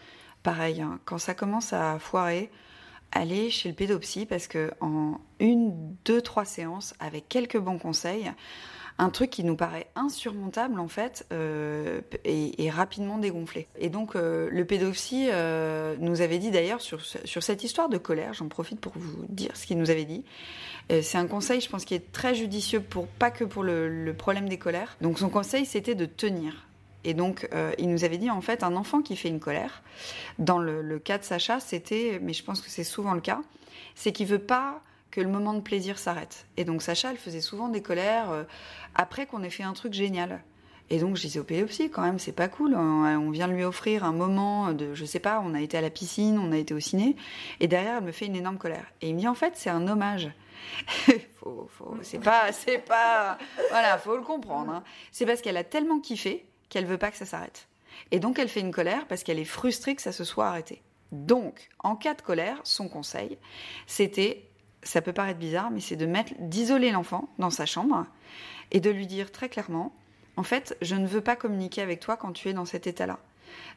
pareil, 0.43 0.81
hein, 0.81 0.99
quand 1.05 1.19
ça 1.19 1.35
commence 1.35 1.73
à 1.73 1.99
foirer, 1.99 2.51
allez 3.13 3.51
chez 3.51 3.69
le 3.69 3.75
pédopsie 3.75 4.27
parce 4.27 4.47
que 4.47 4.71
en 4.81 5.19
une, 5.39 5.95
deux, 6.05 6.21
trois 6.21 6.45
séances, 6.45 6.95
avec 7.01 7.29
quelques 7.29 7.59
bons 7.59 7.79
conseils, 7.79 8.31
un 9.01 9.09
truc 9.09 9.31
qui 9.31 9.45
nous 9.45 9.57
paraît 9.57 9.87
insurmontable 9.97 10.79
en 10.79 10.89
fait 10.89 11.27
euh, 11.33 12.03
est, 12.25 12.71
rapidement 12.71 13.17
dégonflé. 13.17 13.67
Et 13.79 13.89
donc 13.89 14.15
euh, 14.15 14.49
le 14.53 14.65
pédopsie 14.67 15.29
euh, 15.31 15.97
nous 15.99 16.21
avait 16.21 16.39
dit 16.39 16.51
d'ailleurs 16.51 16.83
sur, 16.83 17.01
sur 17.01 17.43
cette 17.43 17.65
histoire 17.65 17.89
de 17.89 17.97
colère, 17.97 18.35
j'en 18.35 18.49
profite 18.49 18.79
pour 18.79 18.93
vous 18.97 19.25
dire 19.29 19.57
ce 19.57 19.67
qu'il 19.67 19.79
nous 19.79 19.91
avait 19.91 20.05
dit. 20.05 20.25
c'est 20.91 21.17
un 21.17 21.27
conseil, 21.27 21.61
je 21.63 21.69
pense, 21.71 21.87
qui 21.87 21.95
est 21.95 22.13
très 22.13 22.35
judicieux 22.35 22.81
pour 22.81 23.07
pas 23.07 23.31
que 23.31 23.45
pour 23.45 23.63
le, 23.63 24.13
problème 24.17 24.49
des 24.49 24.59
colères. 24.59 24.97
Donc 25.01 25.19
son 25.19 25.31
conseil, 25.31 25.65
c'était 25.65 25.95
de 25.95 26.05
tenir. 26.05 26.67
Et 27.05 27.15
donc, 27.15 27.49
il 27.79 27.89
nous 27.89 28.05
avait 28.05 28.19
dit, 28.19 28.31
en 28.31 28.41
fait, 28.41 28.63
un 28.63 28.77
enfant 28.77 29.01
qui 29.01 29.17
fait 29.17 29.29
une 29.29 29.41
colère, 29.41 29.83
dans 30.39 30.59
le, 30.59 30.99
cas 30.99 31.19
de 31.19 31.25
Sacha, 31.25 31.61
c'était, 31.61 32.19
mais 32.23 32.33
je 32.33 32.45
pense 32.45 32.61
que 32.61 32.69
c'est 32.71 32.85
souvent 32.85 33.15
le 33.15 33.21
cas, 33.21 33.41
c'est 33.95 34.13
qu'il 34.13 34.27
veut 34.27 34.39
pas 34.39 34.83
que 35.11 35.21
le 35.21 35.29
moment 35.29 35.55
de 35.55 35.61
plaisir 35.61 35.99
s'arrête. 35.99 36.47
Et 36.57 36.65
donc 36.65 36.83
Sacha, 36.83 37.11
elle 37.11 37.17
faisait 37.17 37.41
souvent 37.41 37.69
des 37.69 37.83
colères 37.83 38.31
euh, 38.31 38.45
après 38.95 39.27
qu'on 39.27 39.43
ait 39.43 39.51
fait 39.51 39.63
un 39.63 39.73
truc 39.73 39.93
génial. 39.93 40.43
Et 40.89 40.99
donc 40.99 41.17
je 41.17 41.23
disais 41.23 41.39
au 41.39 41.45
pédopsie, 41.45 41.89
quand 41.89 42.03
même, 42.03 42.19
c'est 42.19 42.33
pas 42.33 42.49
cool. 42.49 42.75
On 42.75 43.31
vient 43.31 43.47
lui 43.47 43.63
offrir 43.63 44.05
un 44.05 44.13
moment 44.13 44.73
de, 44.73 44.95
je 44.95 45.05
sais 45.05 45.21
pas, 45.21 45.41
on 45.45 45.55
a 45.55 45.61
été 45.61 45.79
à 45.79 45.81
la 45.81 45.91
piscine, 45.91 46.37
on 46.39 46.51
a 46.51 46.57
été 46.57 46.75
au 46.75 46.81
ciné, 46.81 47.15
et 47.61 47.69
derrière 47.69 47.99
elle 47.99 48.05
me 48.05 48.13
fait 48.13 48.27
une 48.27 48.35
énorme 48.35 48.59
colère. 48.59 48.87
Et 49.01 49.09
il 49.11 49.15
me 49.15 49.21
dit 49.21 49.29
en 49.29 49.35
fait 49.35 49.53
c'est 49.55 49.71
un 49.71 49.87
hommage. 49.87 50.31
faut, 51.37 51.69
faut, 51.71 51.97
c'est 52.03 52.19
pas, 52.19 52.51
c'est 52.53 52.79
pas, 52.79 53.39
voilà, 53.71 53.99
faut 53.99 54.17
le 54.17 54.23
comprendre. 54.23 54.73
Hein. 54.73 54.83
C'est 55.13 55.27
parce 55.27 55.41
qu'elle 55.43 55.57
a 55.57 55.65
tellement 55.65 56.01
kiffé 56.01 56.45
qu'elle 56.71 56.87
veut 56.87 56.97
pas 56.97 57.11
que 57.11 57.19
ça 57.19 57.27
s'arrête. 57.27 57.69
Et 58.11 58.19
donc 58.19 58.39
elle 58.39 58.49
fait 58.49 58.61
une 58.61 58.73
colère 58.73 59.07
parce 59.07 59.23
qu'elle 59.23 59.39
est 59.39 59.45
frustrée 59.45 59.95
que 59.95 60.03
ça 60.03 60.13
se 60.13 60.25
soit 60.25 60.49
arrêté. 60.49 60.81
Donc, 61.13 61.69
en 61.81 61.97
cas 61.97 62.15
de 62.15 62.23
colère, 62.23 62.61
son 62.63 62.89
conseil, 62.89 63.37
c'était 63.87 64.49
ça 64.83 65.03
peut 65.03 65.13
paraître 65.13 65.39
bizarre, 65.39 65.71
mais 65.71 65.81
c'est 65.81 65.97
de 65.97 66.07
mettre, 66.07 66.33
d'isoler 66.39 66.91
l'enfant 66.91 67.29
dans 67.39 67.51
sa 67.51 67.67
chambre 67.67 68.07
et 68.71 68.81
de 68.81 68.91
lui 68.91 69.07
dire 69.07 69.31
très 69.31 69.49
clairement, 69.49 69.95
en 70.37 70.43
fait, 70.43 70.77
je 70.81 70.95
ne 70.95 71.07
veux 71.07 71.21
pas 71.21 71.37
communiquer 71.37 71.83
avec 71.83 72.01
toi 72.01 72.17
quand 72.17 72.33
tu 72.33 72.49
es 72.49 72.53
dans 72.53 72.65
cet 72.65 72.87
état-là. 72.87 73.19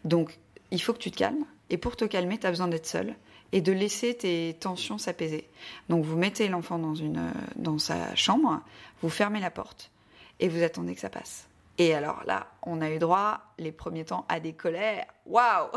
Donc, 0.06 0.40
il 0.72 0.82
faut 0.82 0.94
que 0.94 1.00
tu 1.00 1.12
te 1.12 1.18
calmes. 1.18 1.46
Et 1.70 1.78
pour 1.78 1.96
te 1.96 2.06
calmer, 2.06 2.38
tu 2.38 2.48
as 2.48 2.52
besoin 2.52 2.68
d'être 2.68 2.86
seul 2.86 3.16
et 3.52 3.62
de 3.62 3.72
laisser 3.72 4.16
tes 4.16 4.56
tensions 4.60 4.98
s'apaiser. 4.98 5.48
Donc, 5.90 6.06
vous 6.06 6.18
mettez 6.18 6.48
l'enfant 6.48 6.80
dans, 7.56 7.78
sa 7.80 8.16
chambre, 8.16 8.62
vous 9.02 9.10
fermez 9.10 9.40
la 9.40 9.52
porte 9.52 9.92
et 10.40 10.48
vous 10.48 10.64
attendez 10.64 10.96
que 10.96 11.02
ça 11.02 11.10
passe. 11.10 11.48
Et 11.78 11.94
alors 11.94 12.24
là, 12.26 12.48
on 12.64 12.82
a 12.82 12.90
eu 12.90 13.00
droit, 13.00 13.42
les 13.58 13.72
premiers 13.72 14.06
temps, 14.06 14.26
à 14.30 14.40
des 14.40 14.54
colères. 14.54 15.06
Waouh 15.26 15.70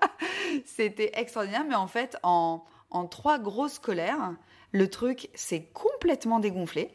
C'était 0.66 1.12
extraordinaire, 1.14 1.64
mais 1.66 1.74
en 1.74 1.86
fait, 1.86 2.16
en, 2.22 2.64
trois 3.10 3.38
grosses 3.38 3.78
colères, 3.78 4.34
le 4.72 4.88
truc 4.88 5.30
s'est 5.34 5.68
complètement 5.72 6.40
dégonflé. 6.40 6.90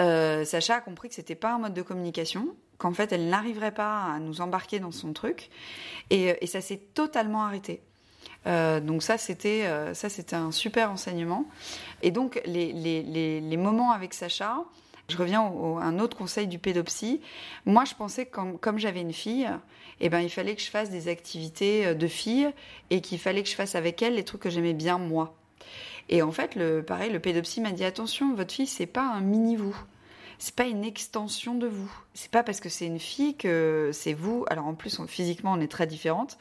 Euh, 0.00 0.44
Sacha 0.44 0.76
a 0.76 0.80
compris 0.80 1.08
que 1.08 1.14
c'était 1.14 1.34
pas 1.34 1.52
un 1.52 1.58
mode 1.58 1.74
de 1.74 1.82
communication, 1.82 2.54
qu'en 2.78 2.92
fait 2.92 3.12
elle 3.12 3.28
n'arriverait 3.28 3.74
pas 3.74 4.04
à 4.04 4.18
nous 4.18 4.40
embarquer 4.40 4.78
dans 4.78 4.92
son 4.92 5.12
truc, 5.12 5.50
et, 6.10 6.32
euh, 6.32 6.46
ça 6.46 6.60
s'est 6.60 6.80
totalement 6.94 7.44
arrêté. 7.44 7.82
Euh, 8.46 8.78
donc 8.80 9.02
ça 9.02 9.18
c'était 9.18 9.64
ça 9.94 10.08
c'était 10.08 10.36
un 10.36 10.52
super 10.52 10.90
enseignement. 10.90 11.46
Et 12.02 12.10
donc 12.10 12.40
les, 12.44 13.56
moments 13.56 13.90
avec 13.90 14.14
Sacha, 14.14 14.58
je 15.08 15.16
reviens 15.16 15.40
à 15.42 15.84
un 15.84 15.98
autre 15.98 16.16
conseil 16.16 16.46
du 16.46 16.58
pédopsie. 16.58 17.20
Moi, 17.64 17.84
je 17.84 17.94
pensais 17.94 18.26
que 18.26 18.56
comme, 18.56 18.78
j'avais 18.78 19.00
une 19.00 19.12
fille, 19.12 19.48
eh 20.00 20.08
ben, 20.08 20.20
il 20.20 20.30
fallait 20.30 20.54
que 20.54 20.62
je 20.62 20.70
fasse 20.70 20.90
des 20.90 21.08
activités 21.08 21.94
de 21.94 22.06
fille 22.06 22.50
et 22.90 23.00
qu'il 23.00 23.18
fallait 23.18 23.42
que 23.42 23.48
je 23.48 23.54
fasse 23.54 23.74
avec 23.74 24.02
elle 24.02 24.14
les 24.14 24.24
trucs 24.24 24.42
que 24.42 24.50
j'aimais 24.50 24.74
bien 24.74 24.98
moi. 24.98 25.34
Et 26.08 26.22
en 26.22 26.32
fait, 26.32 26.54
le, 26.54 26.82
pareil, 26.82 27.10
le 27.10 27.20
pédopsie 27.20 27.60
m'a 27.60 27.72
dit 27.72 27.84
attention, 27.84 28.34
votre 28.34 28.52
fille, 28.52 28.66
c'est 28.66 28.86
pas 28.86 29.02
un 29.02 29.20
mini 29.20 29.56
vous. 29.56 29.76
C'est 30.38 30.54
pas 30.54 30.66
une 30.66 30.84
extension 30.84 31.54
de 31.54 31.66
vous. 31.66 31.90
C'est 32.14 32.30
pas 32.30 32.42
parce 32.42 32.60
que 32.60 32.68
c'est 32.68 32.86
une 32.86 32.98
fille 32.98 33.36
que 33.36 33.90
c'est 33.92 34.12
vous. 34.12 34.44
Alors 34.48 34.66
en 34.66 34.74
plus, 34.74 35.00
physiquement, 35.06 35.52
on 35.52 35.60
est 35.60 35.70
très 35.70 35.86
différentes. 35.86 36.38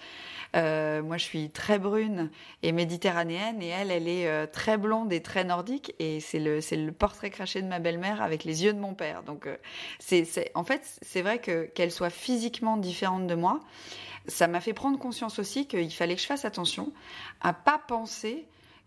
Euh, 0.56 1.02
moi, 1.02 1.18
je 1.18 1.24
suis 1.24 1.50
très 1.50 1.80
brune 1.80 2.30
et 2.64 2.72
méditerranéenne, 2.72 3.62
et 3.62 3.68
elle, 3.68 3.92
elle 3.92 4.08
est 4.08 4.28
euh, 4.28 4.48
très 4.48 4.78
blonde 4.78 5.12
et 5.12 5.22
très 5.22 5.44
nordique. 5.44 5.94
Et 6.00 6.20
c'est 6.20 6.40
le, 6.40 6.62
c'est 6.62 6.78
le 6.78 6.92
portrait 6.92 7.30
craché 7.30 7.62
de 7.62 7.68
ma 7.68 7.80
belle-mère 7.80 8.22
avec 8.22 8.44
les 8.44 8.64
yeux 8.64 8.74
de 8.74 8.80
mon 8.80 8.94
père. 8.94 9.24
Donc, 9.24 9.48
euh, 9.48 9.58
c'est, 10.00 10.52
en 10.56 10.64
fait, 10.64 10.82
c'est 11.02 11.22
vrai 11.22 11.40
que 11.40 11.66
qu'elle 11.66 11.92
soit 11.92 12.10
physiquement 12.10 12.78
différente 12.78 13.28
de 13.28 13.36
moi, 13.36 13.60
ça 14.28 14.48
m'a 14.48 14.62
fait 14.62 14.74
prendre 14.74 14.98
conscience 14.98 15.40
aussi 15.40 15.68
qu'il 15.68 15.92
fallait 15.94 16.16
que 16.16 16.22
je 16.22 16.28
fasse 16.28 16.46
attention 16.46 16.92
à 17.42 17.54
pas 17.54 17.80
penser 17.88 18.46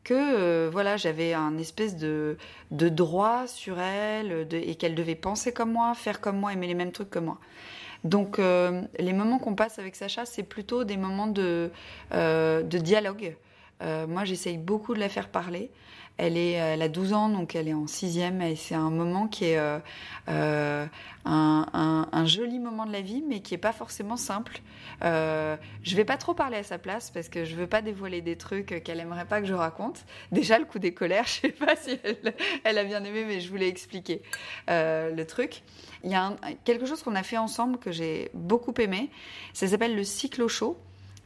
que 0.08 0.14
euh, 0.14 0.70
voilà, 0.72 0.96
j'avais 0.96 1.34
un 1.34 1.58
espèce 1.58 1.94
de, 1.94 2.38
de 2.70 2.88
droit 2.88 3.46
sur 3.46 3.78
elle 3.78 4.48
et 4.50 4.74
qu'elle 4.74 4.94
devait 4.94 5.14
penser 5.14 5.52
comme 5.52 5.72
moi, 5.72 5.92
faire 5.94 6.22
comme 6.22 6.38
moi, 6.38 6.54
aimer 6.54 6.66
les 6.66 6.72
mêmes 6.74 6.92
trucs 6.92 7.10
que 7.10 7.18
moi. 7.18 7.38
Donc 8.04 8.38
euh, 8.38 8.80
les 8.98 9.12
moments 9.12 9.38
qu'on 9.38 9.54
passe 9.54 9.78
avec 9.78 9.96
Sacha, 9.96 10.24
c'est 10.24 10.44
plutôt 10.44 10.84
des 10.84 10.96
moments 10.96 11.26
de, 11.26 11.70
euh, 12.14 12.62
de 12.62 12.78
dialogue. 12.78 13.36
moi, 13.82 14.24
j'essaye 14.24 14.56
beaucoup 14.56 14.94
de 14.94 15.00
la 15.00 15.10
faire 15.10 15.28
parler. 15.28 15.70
Elle, 16.18 16.36
est, 16.36 16.52
elle 16.52 16.82
a 16.82 16.88
12 16.88 17.12
ans, 17.12 17.28
donc 17.28 17.54
elle 17.54 17.68
est 17.68 17.74
en 17.74 17.86
sixième, 17.86 18.42
et 18.42 18.56
c'est 18.56 18.74
un 18.74 18.90
moment 18.90 19.28
qui 19.28 19.46
est 19.46 19.58
euh, 19.58 19.78
euh, 20.28 20.86
un, 21.24 22.26
joli 22.26 22.58
moment 22.58 22.86
de 22.86 22.92
la 22.92 23.00
vie, 23.00 23.22
mais 23.26 23.40
qui 23.40 23.54
est 23.54 23.58
pas 23.58 23.72
forcément 23.72 24.16
simple. 24.16 24.60
Euh, 25.04 25.56
je 25.82 25.96
vais 25.96 26.04
pas 26.04 26.16
trop 26.16 26.34
parler 26.34 26.56
à 26.56 26.62
sa 26.62 26.76
place 26.78 27.10
parce 27.10 27.28
que 27.28 27.44
je 27.44 27.54
veux 27.54 27.66
pas 27.66 27.82
dévoiler 27.82 28.20
des 28.20 28.36
trucs 28.36 28.82
qu'elle 28.82 29.00
aimerait 29.00 29.24
pas 29.24 29.40
que 29.40 29.46
je 29.46 29.54
raconte. 29.54 30.04
Déjà, 30.32 30.58
le 30.58 30.64
coup 30.64 30.78
des 30.78 30.92
colères, 30.92 31.24
je 31.26 31.40
sais 31.40 31.48
pas 31.50 31.76
si 31.76 31.98
elle, 32.64 32.78
a 32.78 32.84
bien 32.84 33.02
aimé, 33.04 33.24
mais 33.26 33.40
je 33.40 33.48
voulais 33.48 33.68
expliquer 33.68 34.22
le 34.66 35.22
truc. 35.22 35.62
Il 36.04 36.10
y 36.10 36.14
a 36.14 36.36
quelque 36.64 36.86
chose 36.86 37.02
qu'on 37.02 37.14
a 37.14 37.22
fait 37.22 37.38
ensemble 37.38 37.78
que 37.78 37.92
j'ai 37.92 38.30
beaucoup 38.34 38.74
aimé. 38.78 39.10
Ça 39.52 39.66
s'appelle 39.68 39.96
le 39.96 40.04
cyclo 40.04 40.48
chaud. 40.48 40.76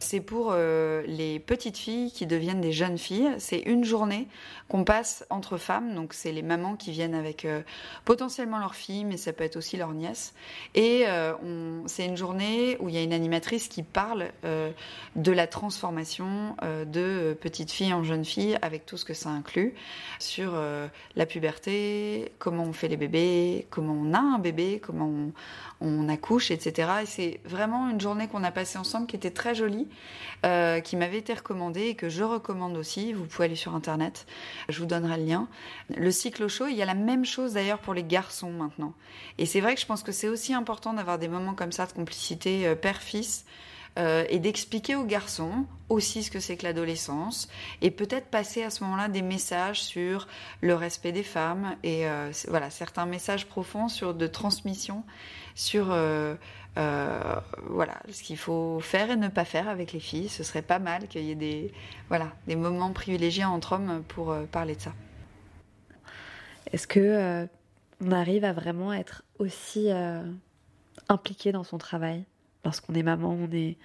C'est 0.02 0.20
pour 0.20 0.48
euh, 0.50 1.02
les 1.06 1.38
petites 1.38 1.78
filles 1.78 2.10
qui 2.10 2.26
deviennent 2.26 2.60
des 2.60 2.72
jeunes 2.72 2.98
filles. 2.98 3.30
C'est 3.38 3.60
une 3.60 3.84
journée 3.84 4.26
qu'on 4.68 4.82
passe 4.82 5.24
entre 5.30 5.58
femmes. 5.58 5.94
Donc, 5.94 6.12
c'est 6.12 6.32
les 6.32 6.42
mamans 6.42 6.74
qui 6.74 6.90
viennent 6.90 7.14
avec 7.14 7.44
euh, 7.44 7.62
potentiellement 8.04 8.58
leur 8.58 8.74
fille, 8.74 9.04
mais 9.04 9.16
ça 9.16 9.32
peut 9.32 9.44
être 9.44 9.56
aussi 9.56 9.76
leur 9.76 9.92
nièce. 9.92 10.34
Et 10.74 11.04
euh, 11.06 11.32
c'est 11.86 12.04
une 12.04 12.16
journée 12.16 12.76
où 12.80 12.88
il 12.88 12.96
y 12.96 12.98
a 12.98 13.02
une 13.02 13.12
animatrice 13.12 13.68
qui 13.68 13.84
parle 13.84 14.30
de 14.42 15.32
la 15.32 15.46
transformation 15.46 16.56
de 16.62 17.36
petites 17.40 17.70
filles 17.70 17.92
en 17.92 18.02
jeunes 18.02 18.24
filles, 18.24 18.58
avec 18.60 18.84
tout 18.86 18.96
ce 18.96 19.04
que 19.04 19.14
ça 19.14 19.30
inclut, 19.30 19.74
sur 20.18 20.52
la 21.16 21.26
puberté, 21.26 22.32
comment 22.38 22.64
on 22.64 22.72
fait 22.72 22.88
les 22.88 22.96
bébés, 22.96 23.66
comment 23.70 23.94
on 23.94 24.14
a 24.14 24.18
un 24.18 24.38
bébé, 24.38 24.80
comment 24.84 25.12
on 25.80 26.08
accouche, 26.08 26.50
etc. 26.50 26.90
Et 27.02 27.06
c'est 27.06 27.40
vraiment 27.44 27.88
une 27.88 28.00
journée 28.00 28.28
qu'on 28.28 28.42
a 28.42 28.50
passée 28.50 28.78
ensemble 28.78 29.06
qui 29.06 29.16
était 29.16 29.30
très 29.30 29.54
jolie, 29.54 29.86
euh, 30.44 30.80
qui 30.80 30.96
m'avait 30.96 31.18
été 31.18 31.34
recommandée 31.34 31.82
et 31.82 31.94
que 31.94 32.08
je 32.08 32.24
recommande 32.24 32.76
aussi. 32.76 33.12
Vous 33.12 33.26
pouvez 33.26 33.44
aller 33.44 33.54
sur 33.54 33.76
Internet, 33.76 34.26
je 34.68 34.80
vous 34.80 34.86
donnerai 34.86 35.16
le 35.18 35.24
lien. 35.24 35.48
Le 35.96 36.10
cycle 36.10 36.48
chaud, 36.48 36.66
il 36.66 36.76
y 36.76 36.82
a 36.82 36.84
la 36.84 36.94
même 36.94 37.24
chose 37.24 37.52
d'ailleurs 37.52 37.78
pour 37.78 37.94
les 37.94 38.02
garçons 38.02 38.50
maintenant. 38.50 38.92
Et 39.38 39.46
c'est 39.46 39.60
vrai 39.60 39.76
que 39.76 39.80
je 39.80 39.86
pense 39.86 40.02
que 40.02 40.10
c'est 40.10 40.28
aussi 40.28 40.52
important 40.52 40.94
d'avoir 40.94 41.20
des 41.20 41.28
moments 41.28 41.54
comme 41.54 41.70
ça 41.70 41.86
de 41.86 41.92
complicité 41.92 42.66
euh, 42.66 42.74
père-fils. 42.74 43.44
Euh, 43.98 44.24
et 44.30 44.38
d'expliquer 44.38 44.96
aux 44.96 45.04
garçons 45.04 45.66
aussi 45.90 46.22
ce 46.22 46.30
que 46.30 46.40
c'est 46.40 46.56
que 46.56 46.64
l'adolescence 46.64 47.50
et 47.82 47.90
peut-être 47.90 48.28
passer 48.28 48.62
à 48.62 48.70
ce 48.70 48.82
moment-là 48.84 49.08
des 49.08 49.20
messages 49.20 49.82
sur 49.82 50.28
le 50.62 50.74
respect 50.74 51.12
des 51.12 51.22
femmes 51.22 51.76
et 51.82 52.06
voilà 52.48 52.70
certains 52.70 53.04
messages 53.04 53.44
profonds 53.44 53.88
sur 53.88 54.14
de 54.14 54.26
transmission 54.26 55.04
sur 55.54 55.94
euh, 56.78 57.40
voilà, 57.68 58.00
ce 58.10 58.22
qu'il 58.22 58.38
faut 58.38 58.80
faire 58.80 59.10
et 59.10 59.16
ne 59.16 59.28
pas 59.28 59.44
faire 59.44 59.68
avec 59.68 59.92
les 59.92 60.00
filles. 60.00 60.28
Ce 60.28 60.42
serait 60.42 60.62
pas 60.62 60.78
mal 60.78 61.08
qu'il 61.08 61.22
y 61.22 61.30
ait 61.30 61.36
des, 61.36 61.72
voilà, 62.08 62.32
des 62.46 62.56
moments 62.56 62.92
privilégiés 62.92 63.44
entre 63.44 63.72
hommes 63.72 64.02
pour 64.08 64.30
euh, 64.30 64.44
parler 64.44 64.76
de 64.76 64.80
ça. 64.80 64.92
Est-ce 66.72 66.86
que 66.86 67.46
on 68.00 68.12
arrive 68.12 68.44
à 68.44 68.52
vraiment 68.52 68.92
être 68.94 69.24
aussi 69.38 69.88
impliqué 71.08 71.52
dans 71.52 71.64
son 71.64 71.76
travail? 71.76 72.24
Lorsqu'on 72.64 72.94
est 72.94 73.02
maman 73.02 73.36
On 73.38 73.50
est 73.52 73.76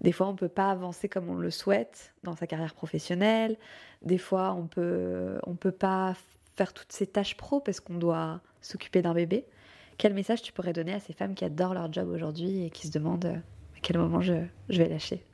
des 0.00 0.10
fois, 0.10 0.26
on 0.26 0.34
peut 0.34 0.48
pas 0.48 0.70
avancer 0.70 1.08
comme 1.08 1.28
on 1.28 1.36
le 1.36 1.52
souhaite 1.52 2.12
dans 2.24 2.34
sa 2.34 2.48
carrière 2.48 2.74
professionnelle. 2.74 3.56
Des 4.02 4.18
fois, 4.18 4.54
on 4.54 4.66
peut 4.66 5.38
on 5.44 5.54
peut 5.54 5.70
pas 5.70 6.14
faire 6.56 6.72
toutes 6.72 6.92
ses 6.92 7.06
tâches 7.06 7.36
pro 7.36 7.60
parce 7.60 7.78
qu'on 7.78 7.94
doit 7.94 8.40
s'occuper 8.60 9.02
d'un 9.02 9.14
bébé. 9.14 9.46
Quel 9.98 10.14
message 10.14 10.42
tu 10.42 10.52
pourrais 10.52 10.72
donner 10.72 10.94
à 10.94 11.00
ces 11.00 11.12
femmes 11.12 11.34
qui 11.34 11.44
adorent 11.44 11.74
leur 11.74 11.92
job 11.92 12.08
aujourd'hui 12.08 12.64
et 12.64 12.70
qui 12.70 12.86
se 12.86 12.92
demandent 12.92 13.24
euh, 13.24 13.36
à 13.36 13.80
quel 13.82 13.98
moment 13.98 14.20
je, 14.20 14.34
vais 14.68 14.88
lâcher? 14.88 15.24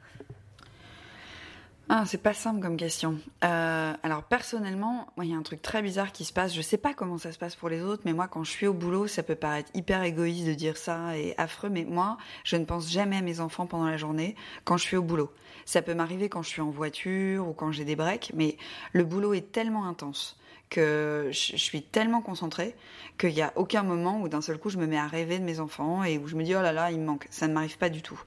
Ah, 1.90 2.04
c'est 2.04 2.22
pas 2.22 2.34
simple 2.34 2.60
comme 2.60 2.76
question. 2.76 3.18
Euh, 3.44 3.94
alors 4.02 4.22
personnellement, 4.24 5.06
il 5.22 5.30
y 5.30 5.32
a 5.32 5.38
un 5.38 5.42
truc 5.42 5.62
très 5.62 5.80
bizarre 5.80 6.12
qui 6.12 6.26
se 6.26 6.34
passe. 6.34 6.54
Je 6.54 6.60
sais 6.60 6.76
pas 6.76 6.92
comment 6.92 7.16
ça 7.16 7.32
se 7.32 7.38
passe 7.38 7.56
pour 7.56 7.70
les 7.70 7.80
autres, 7.80 8.02
mais 8.04 8.12
moi, 8.12 8.28
quand 8.28 8.44
je 8.44 8.50
suis 8.50 8.66
au 8.66 8.74
boulot, 8.74 9.06
ça 9.06 9.22
peut 9.22 9.34
paraître 9.34 9.70
hyper 9.72 10.02
égoïste 10.02 10.46
de 10.46 10.52
dire 10.52 10.76
ça 10.76 11.16
et 11.16 11.34
affreux, 11.38 11.70
mais 11.70 11.84
moi, 11.84 12.18
je 12.44 12.56
ne 12.56 12.66
pense 12.66 12.90
jamais 12.90 13.16
à 13.16 13.22
mes 13.22 13.40
enfants 13.40 13.66
pendant 13.66 13.86
la 13.86 13.96
journée 13.96 14.36
quand 14.64 14.76
je 14.76 14.82
suis 14.82 14.98
au 14.98 15.02
boulot. 15.02 15.32
Ça 15.64 15.80
peut 15.80 15.94
m'arriver 15.94 16.28
quand 16.28 16.42
je 16.42 16.50
suis 16.50 16.60
en 16.60 16.70
voiture 16.70 17.48
ou 17.48 17.54
quand 17.54 17.72
j'ai 17.72 17.86
des 17.86 17.96
breaks, 17.96 18.32
mais 18.34 18.58
le 18.92 19.04
boulot 19.04 19.32
est 19.32 19.50
tellement 19.50 19.86
intense 19.86 20.38
que 20.70 21.28
je 21.32 21.56
suis 21.56 21.82
tellement 21.82 22.20
concentrée 22.20 22.74
qu'il 23.18 23.34
n'y 23.34 23.42
a 23.42 23.52
aucun 23.56 23.82
moment 23.82 24.20
où 24.20 24.28
d'un 24.28 24.40
seul 24.40 24.58
coup 24.58 24.70
je 24.70 24.78
me 24.78 24.86
mets 24.86 24.98
à 24.98 25.06
rêver 25.06 25.38
de 25.38 25.44
mes 25.44 25.60
enfants 25.60 26.04
et 26.04 26.18
où 26.18 26.28
je 26.28 26.36
me 26.36 26.44
dis 26.44 26.54
oh 26.54 26.62
là 26.62 26.72
là, 26.72 26.90
il 26.90 27.00
me 27.00 27.06
manque. 27.06 27.26
Ça 27.30 27.48
ne 27.48 27.52
m'arrive 27.52 27.78
pas 27.78 27.88
du 27.88 28.02
tout. 28.02 28.20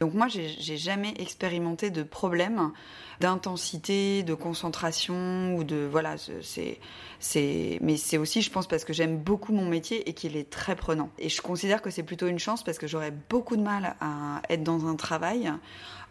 Donc 0.00 0.14
moi, 0.14 0.28
j'ai 0.28 0.76
jamais 0.76 1.14
expérimenté 1.18 1.90
de 1.90 2.02
problème 2.02 2.72
d'intensité, 3.20 4.22
de 4.22 4.32
concentration 4.32 5.54
ou 5.56 5.64
de 5.64 5.86
voilà, 5.90 6.16
c'est 6.16 6.80
c'est 7.18 7.78
mais 7.82 7.98
c'est 7.98 8.16
aussi 8.16 8.40
je 8.40 8.50
pense 8.50 8.66
parce 8.66 8.84
que 8.84 8.94
j'aime 8.94 9.18
beaucoup 9.18 9.52
mon 9.52 9.66
métier 9.66 10.08
et 10.08 10.14
qu'il 10.14 10.36
est 10.36 10.48
très 10.48 10.74
prenant. 10.74 11.10
Et 11.18 11.28
je 11.28 11.42
considère 11.42 11.82
que 11.82 11.90
c'est 11.90 12.02
plutôt 12.02 12.28
une 12.28 12.38
chance 12.38 12.64
parce 12.64 12.78
que 12.78 12.86
j'aurais 12.86 13.12
beaucoup 13.28 13.56
de 13.56 13.62
mal 13.62 13.96
à 14.00 14.40
être 14.48 14.62
dans 14.62 14.86
un 14.86 14.96
travail 14.96 15.52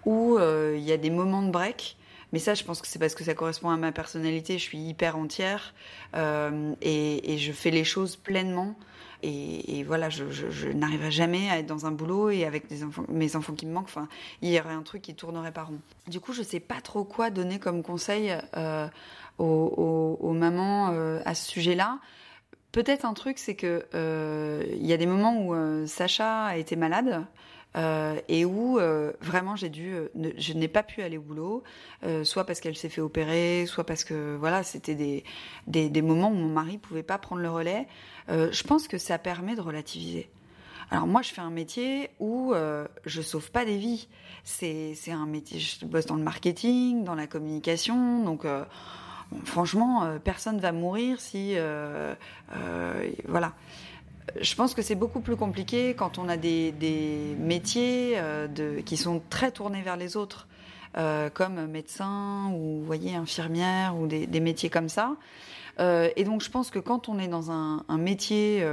où 0.05 0.37
euh, 0.37 0.75
il 0.77 0.83
y 0.83 0.91
a 0.91 0.97
des 0.97 1.09
moments 1.09 1.41
de 1.41 1.49
break 1.49 1.97
mais 2.31 2.39
ça, 2.39 2.53
je 2.53 2.63
pense 2.63 2.81
que 2.81 2.87
c'est 2.87 2.99
parce 2.99 3.15
que 3.15 3.23
ça 3.23 3.33
correspond 3.33 3.69
à 3.69 3.77
ma 3.77 3.91
personnalité. 3.91 4.57
Je 4.57 4.63
suis 4.63 4.77
hyper 4.77 5.17
entière 5.17 5.73
euh, 6.15 6.73
et, 6.81 7.37
je 7.37 7.51
fais 7.51 7.71
les 7.71 7.83
choses 7.83 8.15
pleinement. 8.15 8.75
Et, 9.21 9.83
voilà, 9.83 10.09
je, 10.09 10.69
n'arriverai 10.69 11.11
jamais 11.11 11.49
à 11.49 11.59
être 11.59 11.65
dans 11.65 11.85
un 11.85 11.91
boulot 11.91 12.29
et 12.29 12.45
avec 12.45 12.65
mes 13.09 13.35
enfants 13.35 13.53
qui 13.53 13.65
me 13.65 13.73
manquent. 13.73 13.85
Enfin, 13.85 14.07
il 14.41 14.49
y 14.49 14.59
aurait 14.59 14.73
un 14.73 14.83
truc 14.83 15.01
qui 15.01 15.15
tournerait 15.15 15.51
pas 15.51 15.63
rond. 15.63 15.79
Du 16.07 16.19
coup, 16.19 16.33
je 16.33 16.43
sais 16.43 16.59
pas 16.59 16.79
trop 16.81 17.03
quoi 17.03 17.29
donner 17.29 17.59
comme 17.59 17.83
conseil 17.83 18.37
euh, 18.55 18.87
aux, 19.39 20.33
mamans 20.33 20.91
euh, 20.93 21.19
à 21.25 21.33
ce 21.35 21.49
sujet-là. 21.49 21.99
Peut-être 22.71 23.03
un 23.03 23.13
truc, 23.13 23.39
c'est 23.39 23.55
que 23.55 23.85
il 24.79 24.85
y 24.85 24.93
a 24.93 24.97
des 24.97 25.07
moments 25.07 25.41
où 25.41 25.87
Sacha 25.87 26.45
a 26.45 26.57
été 26.57 26.75
malade. 26.75 27.25
Euh, 27.77 28.19
et 28.27 28.45
où 28.45 28.79
euh, 28.79 29.13
vraiment 29.21 29.55
j'ai 29.55 29.69
dû, 29.69 29.93
euh, 29.93 30.07
je 30.37 30.53
n'ai 30.53 30.67
pas 30.67 30.81
pu 30.81 31.03
aller 31.03 31.19
au 31.19 31.21
boulot, 31.21 31.63
soit 32.23 32.43
parce 32.45 32.59
qu'elle 32.59 32.75
s'est 32.75 32.89
fait 32.89 33.01
opérer, 33.01 33.65
soit 33.67 33.83
parce 33.83 34.03
que 34.03 34.35
voilà, 34.37 34.63
c'était 34.63 34.95
des, 34.95 35.23
des, 35.67 36.01
moments 36.01 36.29
où 36.29 36.33
mon 36.33 36.47
mari 36.47 36.77
pouvait 36.77 37.03
pas 37.03 37.17
prendre 37.17 37.41
le 37.41 37.49
relais. 37.49 37.87
je 38.27 38.63
pense 38.63 38.87
que 38.87 38.97
ça 38.97 39.17
permet 39.19 39.55
de 39.55 39.61
relativiser. 39.61 40.29
Alors 40.91 41.05
moi, 41.05 41.21
je 41.21 41.31
fais 41.31 41.41
un 41.41 41.51
métier 41.51 42.09
où 42.19 42.53
je 43.05 43.21
sauve 43.21 43.51
pas 43.51 43.65
des 43.65 43.77
vies. 43.77 44.07
C'est, 44.43 44.95
un 45.11 45.25
métier, 45.25 45.59
je 45.59 45.85
bosse 45.85 46.05
dans 46.05 46.15
le 46.15 46.23
marketing, 46.23 47.03
dans 47.03 47.15
la 47.15 47.27
communication, 47.27 48.23
donc 48.23 48.45
franchement, 49.45 50.17
personne 50.23 50.59
va 50.59 50.71
mourir 50.71 51.19
si, 51.19 51.55
voilà 53.27 53.53
je 54.41 54.55
pense 54.55 54.73
que 54.73 54.81
c'est 54.81 54.95
beaucoup 54.95 55.19
plus 55.19 55.35
compliqué 55.35 55.93
quand 55.93 56.17
on 56.17 56.29
a 56.29 56.37
des, 56.37 56.73
métiers 57.39 58.13
euh, 58.15 58.81
qui 58.85 58.97
sont 58.97 59.21
très 59.29 59.51
tournés 59.51 59.81
vers 59.81 59.97
les 59.97 60.17
autres, 60.17 60.47
euh, 60.97 61.29
comme 61.29 61.67
médecin 61.67 62.51
ou 62.53 62.85
infirmière 62.91 63.95
ou 63.97 64.07
des, 64.07 64.39
métiers 64.39 64.69
comme 64.69 64.89
ça. 64.89 65.15
Euh, 65.79 66.09
et 66.15 66.23
donc 66.23 66.41
je 66.41 66.49
pense 66.49 66.71
que 66.71 66.79
quand 66.79 67.07
on 67.09 67.19
est 67.19 67.27
dans 67.27 67.51
un, 67.51 67.83
métier 67.97 68.65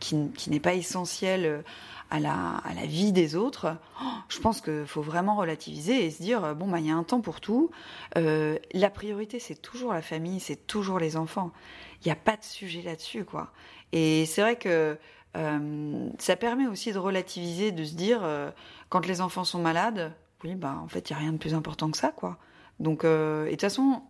qui, 0.00 0.16
n'est 0.48 0.60
pas 0.60 0.74
essentiel 0.74 1.62
à 2.10 2.20
la, 2.20 2.58
à 2.64 2.74
la 2.74 2.86
vie 2.86 3.12
des 3.12 3.34
autres, 3.34 3.76
oh, 4.00 4.06
je 4.28 4.38
pense 4.38 4.60
qu'il 4.60 4.86
faut 4.86 5.02
vraiment 5.02 5.36
relativiser 5.36 6.06
et 6.06 6.10
se 6.10 6.22
dire 6.22 6.54
bon 6.54 6.68
bah 6.68 6.78
il 6.78 6.86
y 6.86 6.90
a 6.90 6.94
un 6.94 7.02
temps 7.02 7.20
pour 7.20 7.40
tout. 7.40 7.70
la 8.14 8.90
priorité 8.90 9.38
c'est 9.38 9.60
toujours 9.60 9.92
la 9.92 10.02
famille, 10.02 10.40
c'est 10.40 10.66
toujours 10.66 10.98
les 10.98 11.16
enfants. 11.16 11.52
Il 12.04 12.08
n'y 12.08 12.12
a 12.12 12.16
pas 12.16 12.36
de 12.36 12.44
sujet 12.44 12.82
là-dessus 12.82 13.24
quoi. 13.24 13.52
Et 13.92 14.26
c'est 14.26 14.40
vrai 14.40 14.56
que 14.56 14.98
euh, 15.36 16.08
ça 16.18 16.36
permet 16.36 16.66
aussi 16.66 16.92
de 16.92 16.98
relativiser, 16.98 17.72
de 17.72 17.84
se 17.84 17.94
dire, 17.94 18.20
euh, 18.22 18.50
quand 18.88 19.06
les 19.06 19.20
enfants 19.20 19.44
sont 19.44 19.60
malades, 19.60 20.12
oui, 20.44 20.54
bah, 20.54 20.78
en 20.82 20.88
fait, 20.88 21.10
il 21.10 21.12
n'y 21.12 21.18
a 21.18 21.20
rien 21.20 21.32
de 21.32 21.38
plus 21.38 21.54
important 21.54 21.90
que 21.90 21.96
ça, 21.96 22.10
quoi. 22.10 22.38
Donc, 22.80 23.04
euh, 23.04 23.44
et 23.44 23.46
de 23.46 23.50
toute 23.52 23.62
façon, 23.62 24.02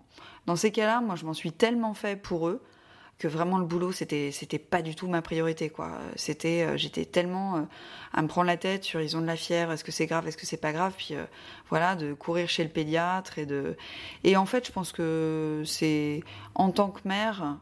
dans 0.47 0.57
ces 0.57 0.71
cas-là, 0.71 1.01
moi, 1.01 1.17
je 1.17 1.25
m'en 1.25 1.35
suis 1.35 1.53
tellement 1.53 1.95
fait 1.95 2.17
pour 2.21 2.49
eux 2.49 2.63
que 3.19 3.29
vraiment 3.29 3.59
le 3.59 3.65
boulot 3.65 3.93
c'était 3.93 4.31
c'était 4.31 4.59
pas 4.59 4.83
du 4.83 4.95
tout 4.95 5.09
ma 5.09 5.23
priorité 5.23 5.71
quoi. 5.71 5.99
C'était 6.17 6.63
euh, 6.63 6.77
j'étais 6.77 7.07
tellement 7.07 7.57
euh, 7.57 7.63
à 8.13 8.21
me 8.21 8.29
prendre 8.29 8.47
la 8.47 8.59
tête 8.59 8.85
sur 8.85 9.01
ils 9.01 9.17
ont 9.17 9.23
de 9.23 9.27
la 9.27 9.37
fièvre 9.37 9.73
est-ce 9.73 9.85
que 9.85 9.93
c'est 9.93 10.07
grave 10.07 10.29
est-ce 10.29 10.37
que 10.37 10.45
c'est 10.45 10.59
pas 10.59 10.73
grave 10.73 10.93
puis 10.97 11.15
euh, 11.15 11.25
voilà 11.71 11.97
de 11.97 12.13
courir 12.13 12.49
chez 12.49 12.63
le 12.63 12.69
pédiatre 12.69 13.39
et 13.39 13.47
de 13.47 13.77
et 14.23 14.37
en 14.37 14.45
fait 14.45 14.67
je 14.67 14.73
pense 14.73 14.93
que 14.93 15.63
c'est 15.65 16.23
en 16.55 16.71
tant 16.71 16.89
que 16.91 17.07
mère 17.07 17.59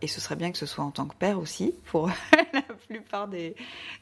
et 0.00 0.06
ce 0.06 0.20
serait 0.20 0.36
bien 0.36 0.50
que 0.50 0.56
ce 0.56 0.64
soit 0.64 0.84
en 0.84 0.90
tant 0.90 1.06
que 1.06 1.14
père 1.14 1.38
aussi 1.38 1.74
pour 1.86 2.08
la 2.54 2.62
plupart 2.88 3.28
des 3.28 3.54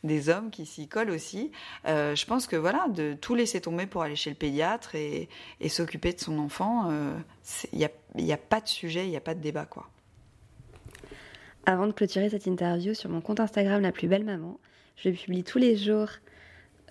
des 0.04 0.28
hommes 0.28 0.50
qui 0.50 0.64
s'y 0.64 0.86
collent 0.86 1.10
aussi 1.10 1.50
je 1.86 2.24
pense 2.26 2.46
que 2.46 2.56
voilà 2.56 2.86
de 2.88 3.14
tout 3.14 3.34
laisser 3.34 3.60
tomber 3.60 3.86
pour 3.86 4.02
aller 4.02 4.16
chez 4.16 4.30
le 4.30 4.36
pédiatre 4.36 4.94
et, 4.94 5.28
s'occuper 5.68 6.12
de 6.12 6.20
son 6.20 6.38
enfant 6.38 6.90
il 7.72 7.78
y 7.78 7.84
a 7.84 7.90
y 8.16 8.32
a 8.32 8.36
pas 8.36 8.60
de 8.60 8.68
sujet 8.68 9.06
il 9.06 9.10
y 9.10 9.16
a 9.16 9.20
pas 9.20 9.34
de 9.34 9.40
débat 9.40 9.64
quoi 9.64 9.88
avant 11.66 11.86
de 11.86 11.92
clôturer 11.92 12.30
cette 12.30 12.46
interview 12.46 12.94
sur 12.94 13.10
mon 13.10 13.20
compte 13.20 13.40
Instagram 13.40 13.82
La 13.82 13.92
plus 13.92 14.08
belle 14.08 14.24
maman, 14.24 14.58
je 14.96 15.10
publie 15.10 15.44
tous 15.44 15.58
les 15.58 15.76
jours 15.76 16.08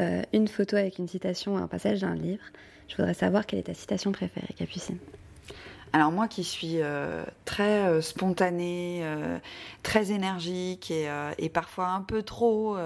euh, 0.01 0.21
une 0.33 0.47
photo 0.47 0.75
avec 0.75 0.97
une 0.97 1.07
citation 1.07 1.55
ou 1.55 1.57
un 1.57 1.67
passage 1.67 2.01
d'un 2.01 2.15
livre. 2.15 2.43
Je 2.87 2.95
voudrais 2.95 3.13
savoir 3.13 3.45
quelle 3.45 3.59
est 3.59 3.63
ta 3.63 3.73
citation 3.73 4.11
préférée, 4.11 4.53
Capucine. 4.55 4.97
Alors 5.91 6.11
moi 6.11 6.27
qui 6.27 6.43
suis 6.43 6.81
euh, 6.81 7.23
très 7.45 7.87
euh, 7.87 8.01
spontanée, 8.01 9.03
très 9.83 10.11
énergique 10.11 10.91
et, 10.91 11.49
parfois 11.49 11.87
un 11.87 12.01
peu 12.01 12.23
trop 12.23 12.77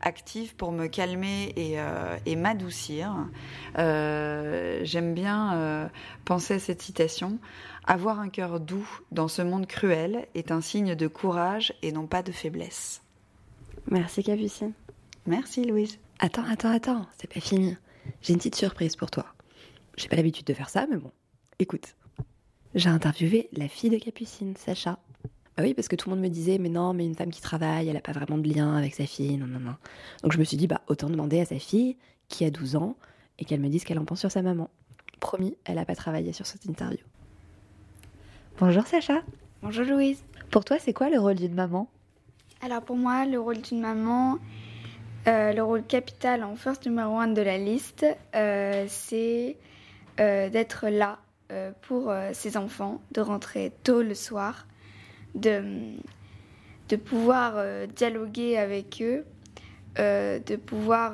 active 0.00 0.54
pour 0.54 0.72
me 0.72 0.86
calmer 0.86 1.52
et, 1.56 1.76
et 2.26 2.36
m'adoucir, 2.36 3.14
j'aime 3.76 5.14
bien 5.14 5.90
penser 6.24 6.54
à 6.54 6.58
cette 6.58 6.82
citation. 6.82 7.38
Avoir 7.84 8.18
un 8.18 8.28
cœur 8.28 8.58
doux 8.58 8.88
dans 9.12 9.28
ce 9.28 9.42
monde 9.42 9.66
cruel 9.66 10.26
est 10.34 10.50
un 10.50 10.60
signe 10.60 10.96
de 10.96 11.06
courage 11.06 11.72
et 11.82 11.92
non 11.92 12.06
pas 12.06 12.22
de 12.22 12.32
faiblesse. 12.32 13.02
Merci 13.88 14.24
Capucine. 14.24 14.72
Merci 15.26 15.64
Louise. 15.64 15.98
Attends, 16.18 16.44
attends, 16.44 16.70
attends, 16.70 17.06
c'est 17.18 17.32
pas 17.32 17.40
fini. 17.40 17.76
J'ai 18.22 18.32
une 18.32 18.38
petite 18.38 18.56
surprise 18.56 18.96
pour 18.96 19.10
toi. 19.10 19.26
J'ai 19.96 20.08
pas 20.08 20.16
l'habitude 20.16 20.46
de 20.46 20.54
faire 20.54 20.68
ça, 20.68 20.86
mais 20.90 20.96
bon. 20.96 21.12
Écoute. 21.58 21.94
J'ai 22.76 22.90
interviewé 22.90 23.48
la 23.54 23.68
fille 23.68 23.88
de 23.88 23.96
Capucine, 23.96 24.54
Sacha. 24.54 24.98
Bah 25.56 25.62
oui, 25.62 25.72
parce 25.72 25.88
que 25.88 25.96
tout 25.96 26.10
le 26.10 26.14
monde 26.14 26.22
me 26.22 26.28
disait, 26.28 26.58
mais 26.58 26.68
non, 26.68 26.92
mais 26.92 27.06
une 27.06 27.14
femme 27.14 27.30
qui 27.30 27.40
travaille, 27.40 27.88
elle 27.88 27.96
a 27.96 28.02
pas 28.02 28.12
vraiment 28.12 28.36
de 28.36 28.46
lien 28.46 28.76
avec 28.76 28.94
sa 28.94 29.06
fille, 29.06 29.38
non, 29.38 29.46
non, 29.46 29.58
non. 29.58 29.76
Donc 30.22 30.32
je 30.32 30.38
me 30.38 30.44
suis 30.44 30.58
dit, 30.58 30.66
bah 30.66 30.82
autant 30.86 31.08
demander 31.08 31.40
à 31.40 31.46
sa 31.46 31.58
fille, 31.58 31.96
qui 32.28 32.44
a 32.44 32.50
12 32.50 32.76
ans, 32.76 32.94
et 33.38 33.46
qu'elle 33.46 33.60
me 33.60 33.70
dise 33.70 33.80
ce 33.80 33.86
qu'elle 33.86 33.98
en 33.98 34.04
pense 34.04 34.20
sur 34.20 34.30
sa 34.30 34.42
maman. 34.42 34.68
Promis, 35.20 35.56
elle 35.64 35.78
a 35.78 35.86
pas 35.86 35.94
travaillé 35.94 36.34
sur 36.34 36.44
cette 36.44 36.66
interview. 36.66 36.98
Bonjour 38.60 38.86
Sacha. 38.86 39.22
Bonjour 39.62 39.86
Louise. 39.86 40.22
Pour 40.50 40.66
toi, 40.66 40.76
c'est 40.78 40.92
quoi 40.92 41.08
le 41.08 41.18
rôle 41.18 41.36
d'une 41.36 41.54
maman? 41.54 41.88
Alors 42.60 42.82
pour 42.82 42.96
moi, 42.96 43.24
le 43.24 43.40
rôle 43.40 43.62
d'une 43.62 43.80
maman, 43.80 44.36
euh, 45.28 45.54
le 45.54 45.62
rôle 45.62 45.82
capital 45.82 46.44
en 46.44 46.56
first 46.56 46.84
numéro 46.84 47.18
1 47.18 47.28
de 47.28 47.40
la 47.40 47.56
liste, 47.56 48.04
euh, 48.34 48.84
c'est 48.86 49.56
euh, 50.20 50.50
d'être 50.50 50.88
là 50.88 51.20
pour 51.82 52.12
ses 52.32 52.56
enfants, 52.56 53.00
de 53.12 53.20
rentrer 53.20 53.72
tôt 53.84 54.02
le 54.02 54.14
soir, 54.14 54.66
de, 55.34 55.62
de 56.88 56.96
pouvoir 56.96 57.54
dialoguer 57.94 58.58
avec 58.58 59.00
eux, 59.00 59.24
de 59.96 60.56
pouvoir 60.56 61.12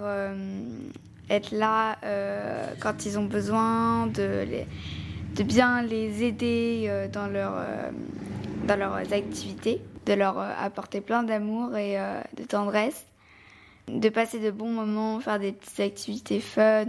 être 1.29 1.51
là 1.51 1.99
quand 2.81 3.05
ils 3.05 3.19
ont 3.19 3.27
besoin, 3.27 4.07
de 4.07 4.65
de 5.37 5.43
bien 5.43 5.83
les 5.83 6.25
aider 6.25 6.85
euh, 6.89 7.09
dans, 7.09 7.27
leur, 7.27 7.55
euh, 7.57 7.91
dans 8.67 8.77
leurs 8.77 9.13
activités, 9.13 9.81
de 10.07 10.13
leur 10.15 10.39
euh, 10.39 10.51
apporter 10.59 11.01
plein 11.01 11.23
d'amour 11.23 11.77
et 11.77 11.97
de 12.37 12.45
tendresse, 12.45 13.07
de 13.89 14.09
passer 14.09 14.39
de 14.39 14.51
bons 14.51 14.71
moments, 14.71 15.21
faire 15.21 15.39
des 15.39 15.53
petites 15.53 15.81
activités 15.81 16.41
fun, 16.41 16.87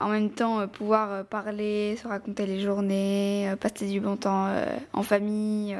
en 0.00 0.08
même 0.08 0.30
temps 0.30 0.66
pouvoir 0.68 1.24
parler, 1.24 1.96
se 1.96 2.06
raconter 2.06 2.46
les 2.46 2.60
journées, 2.60 3.52
passer 3.60 3.88
du 3.88 4.00
bon 4.00 4.16
temps 4.16 4.48
en 4.92 5.02
famille 5.02 5.76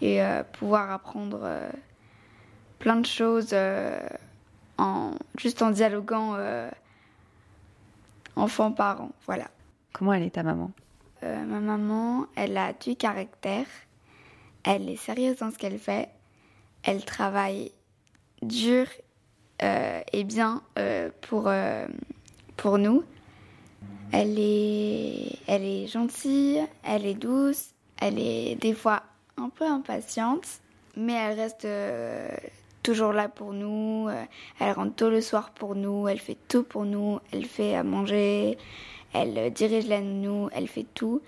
et 0.00 0.20
pouvoir 0.58 0.90
apprendre 0.90 1.48
plein 2.78 2.96
de 2.96 3.06
choses 3.06 3.54
en, 4.78 5.12
juste 5.38 5.62
en 5.62 5.70
dialoguant 5.70 6.36
enfant-parent. 8.36 9.10
Voilà. 9.26 9.48
Comment 9.92 10.12
elle 10.12 10.22
est 10.24 10.34
ta 10.34 10.42
maman? 10.42 10.70
Euh, 11.22 11.44
Ma 11.44 11.60
maman, 11.60 12.26
elle 12.36 12.56
a 12.56 12.72
du 12.72 12.96
caractère. 12.96 13.66
Elle 14.64 14.88
est 14.88 14.96
sérieuse 14.96 15.38
dans 15.38 15.50
ce 15.50 15.58
qu'elle 15.58 15.78
fait. 15.78 16.08
Elle 16.82 17.04
travaille 17.04 17.72
dur 18.42 18.86
euh, 19.62 20.00
et 20.12 20.24
bien 20.24 20.62
euh, 20.78 21.10
pour, 21.20 21.50
pour 22.56 22.78
nous. 22.78 23.04
Elle 24.12 24.38
est, 24.38 25.38
elle 25.46 25.64
est 25.64 25.86
gentille, 25.86 26.66
elle 26.82 27.06
est 27.06 27.14
douce, 27.14 27.70
elle 28.00 28.18
est 28.18 28.56
des 28.56 28.74
fois 28.74 29.02
un 29.36 29.48
peu 29.48 29.64
impatiente, 29.64 30.46
mais 30.96 31.12
elle 31.12 31.38
reste 31.38 31.66
toujours 32.82 33.12
là 33.12 33.28
pour 33.28 33.52
nous. 33.52 34.08
Elle 34.58 34.72
rentre 34.72 34.96
tôt 34.96 35.10
le 35.10 35.20
soir 35.20 35.50
pour 35.50 35.74
nous, 35.76 36.08
elle 36.08 36.18
fait 36.18 36.38
tout 36.48 36.64
pour 36.64 36.84
nous, 36.84 37.20
elle 37.32 37.46
fait 37.46 37.74
à 37.74 37.84
manger, 37.84 38.58
elle 39.12 39.52
dirige 39.52 39.86
la 39.86 40.00
nounou, 40.00 40.48
elle 40.52 40.66
fait 40.66 40.86
tout. 40.94 41.22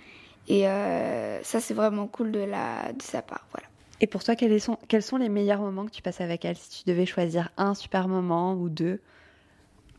Et 0.48 0.62
ça, 0.62 1.60
c'est 1.60 1.74
vraiment 1.74 2.08
cool 2.08 2.32
de, 2.32 2.40
la, 2.40 2.92
de 2.92 3.02
sa 3.02 3.22
part. 3.22 3.46
Voilà. 3.52 3.68
Et 4.00 4.08
pour 4.08 4.24
toi, 4.24 4.34
quels 4.34 4.60
sont, 4.60 4.76
quels 4.88 5.04
sont 5.04 5.18
les 5.18 5.28
meilleurs 5.28 5.60
moments 5.60 5.86
que 5.86 5.92
tu 5.92 6.02
passes 6.02 6.20
avec 6.20 6.44
elle? 6.44 6.56
Si 6.56 6.82
tu 6.82 6.90
devais 6.90 7.06
choisir 7.06 7.50
un 7.56 7.74
super 7.74 8.08
moment 8.08 8.54
ou 8.54 8.68
deux, 8.68 9.00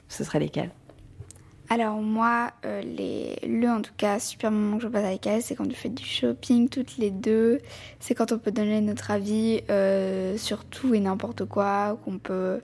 ce 0.10 0.26
serait 0.26 0.40
lesquels? 0.40 0.72
Alors 1.74 2.02
moi, 2.02 2.52
les, 2.64 3.36
le 3.48 3.68
en 3.70 3.82
tout 3.82 3.94
cas 3.98 4.20
super 4.20 4.52
moment 4.52 4.78
que 4.78 4.84
je 4.84 4.88
passe 4.88 5.06
avec 5.06 5.26
elle, 5.28 5.42
c'est 5.42 5.56
quand 5.56 5.68
on 5.68 5.72
fait 5.72 5.90
du 5.90 6.04
shopping 6.04 6.70
toutes 6.70 6.98
les 6.98 7.12
deux. 7.12 7.60
C'est 8.00 8.16
quand 8.16 8.32
on 8.32 8.38
peut 8.38 8.52
donner 8.52 8.82
notre 8.82 9.12
avis 9.12 9.62
sur 10.38 10.66
tout 10.66 10.94
et 10.94 11.00
n'importe 11.00 11.46
quoi, 11.46 11.98
qu'on 12.06 12.18
peut 12.18 12.62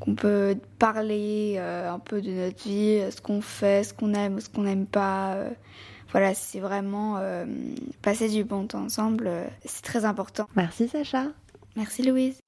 qu'on 0.00 0.14
peut 0.14 0.56
parler 0.78 1.58
un 1.58 1.98
peu 1.98 2.22
de 2.22 2.30
notre 2.30 2.62
vie, 2.62 3.02
ce 3.10 3.20
qu'on 3.20 3.40
fait, 3.42 3.84
ce 3.84 3.92
qu'on 3.92 4.14
aime, 4.14 4.40
ce 4.40 4.48
qu'on 4.48 4.62
n'aime 4.62 4.86
pas 4.86 5.36
voilà, 6.12 6.34
c'est 6.34 6.60
vraiment 6.60 7.18
euh, 7.18 7.44
passer 8.02 8.28
du 8.28 8.44
bon 8.44 8.66
temps 8.66 8.82
ensemble, 8.84 9.26
euh, 9.28 9.46
c'est 9.64 9.82
très 9.82 10.04
important. 10.04 10.48
Merci 10.56 10.88
Sacha. 10.88 11.26
Merci 11.76 12.02
Louise. 12.02 12.42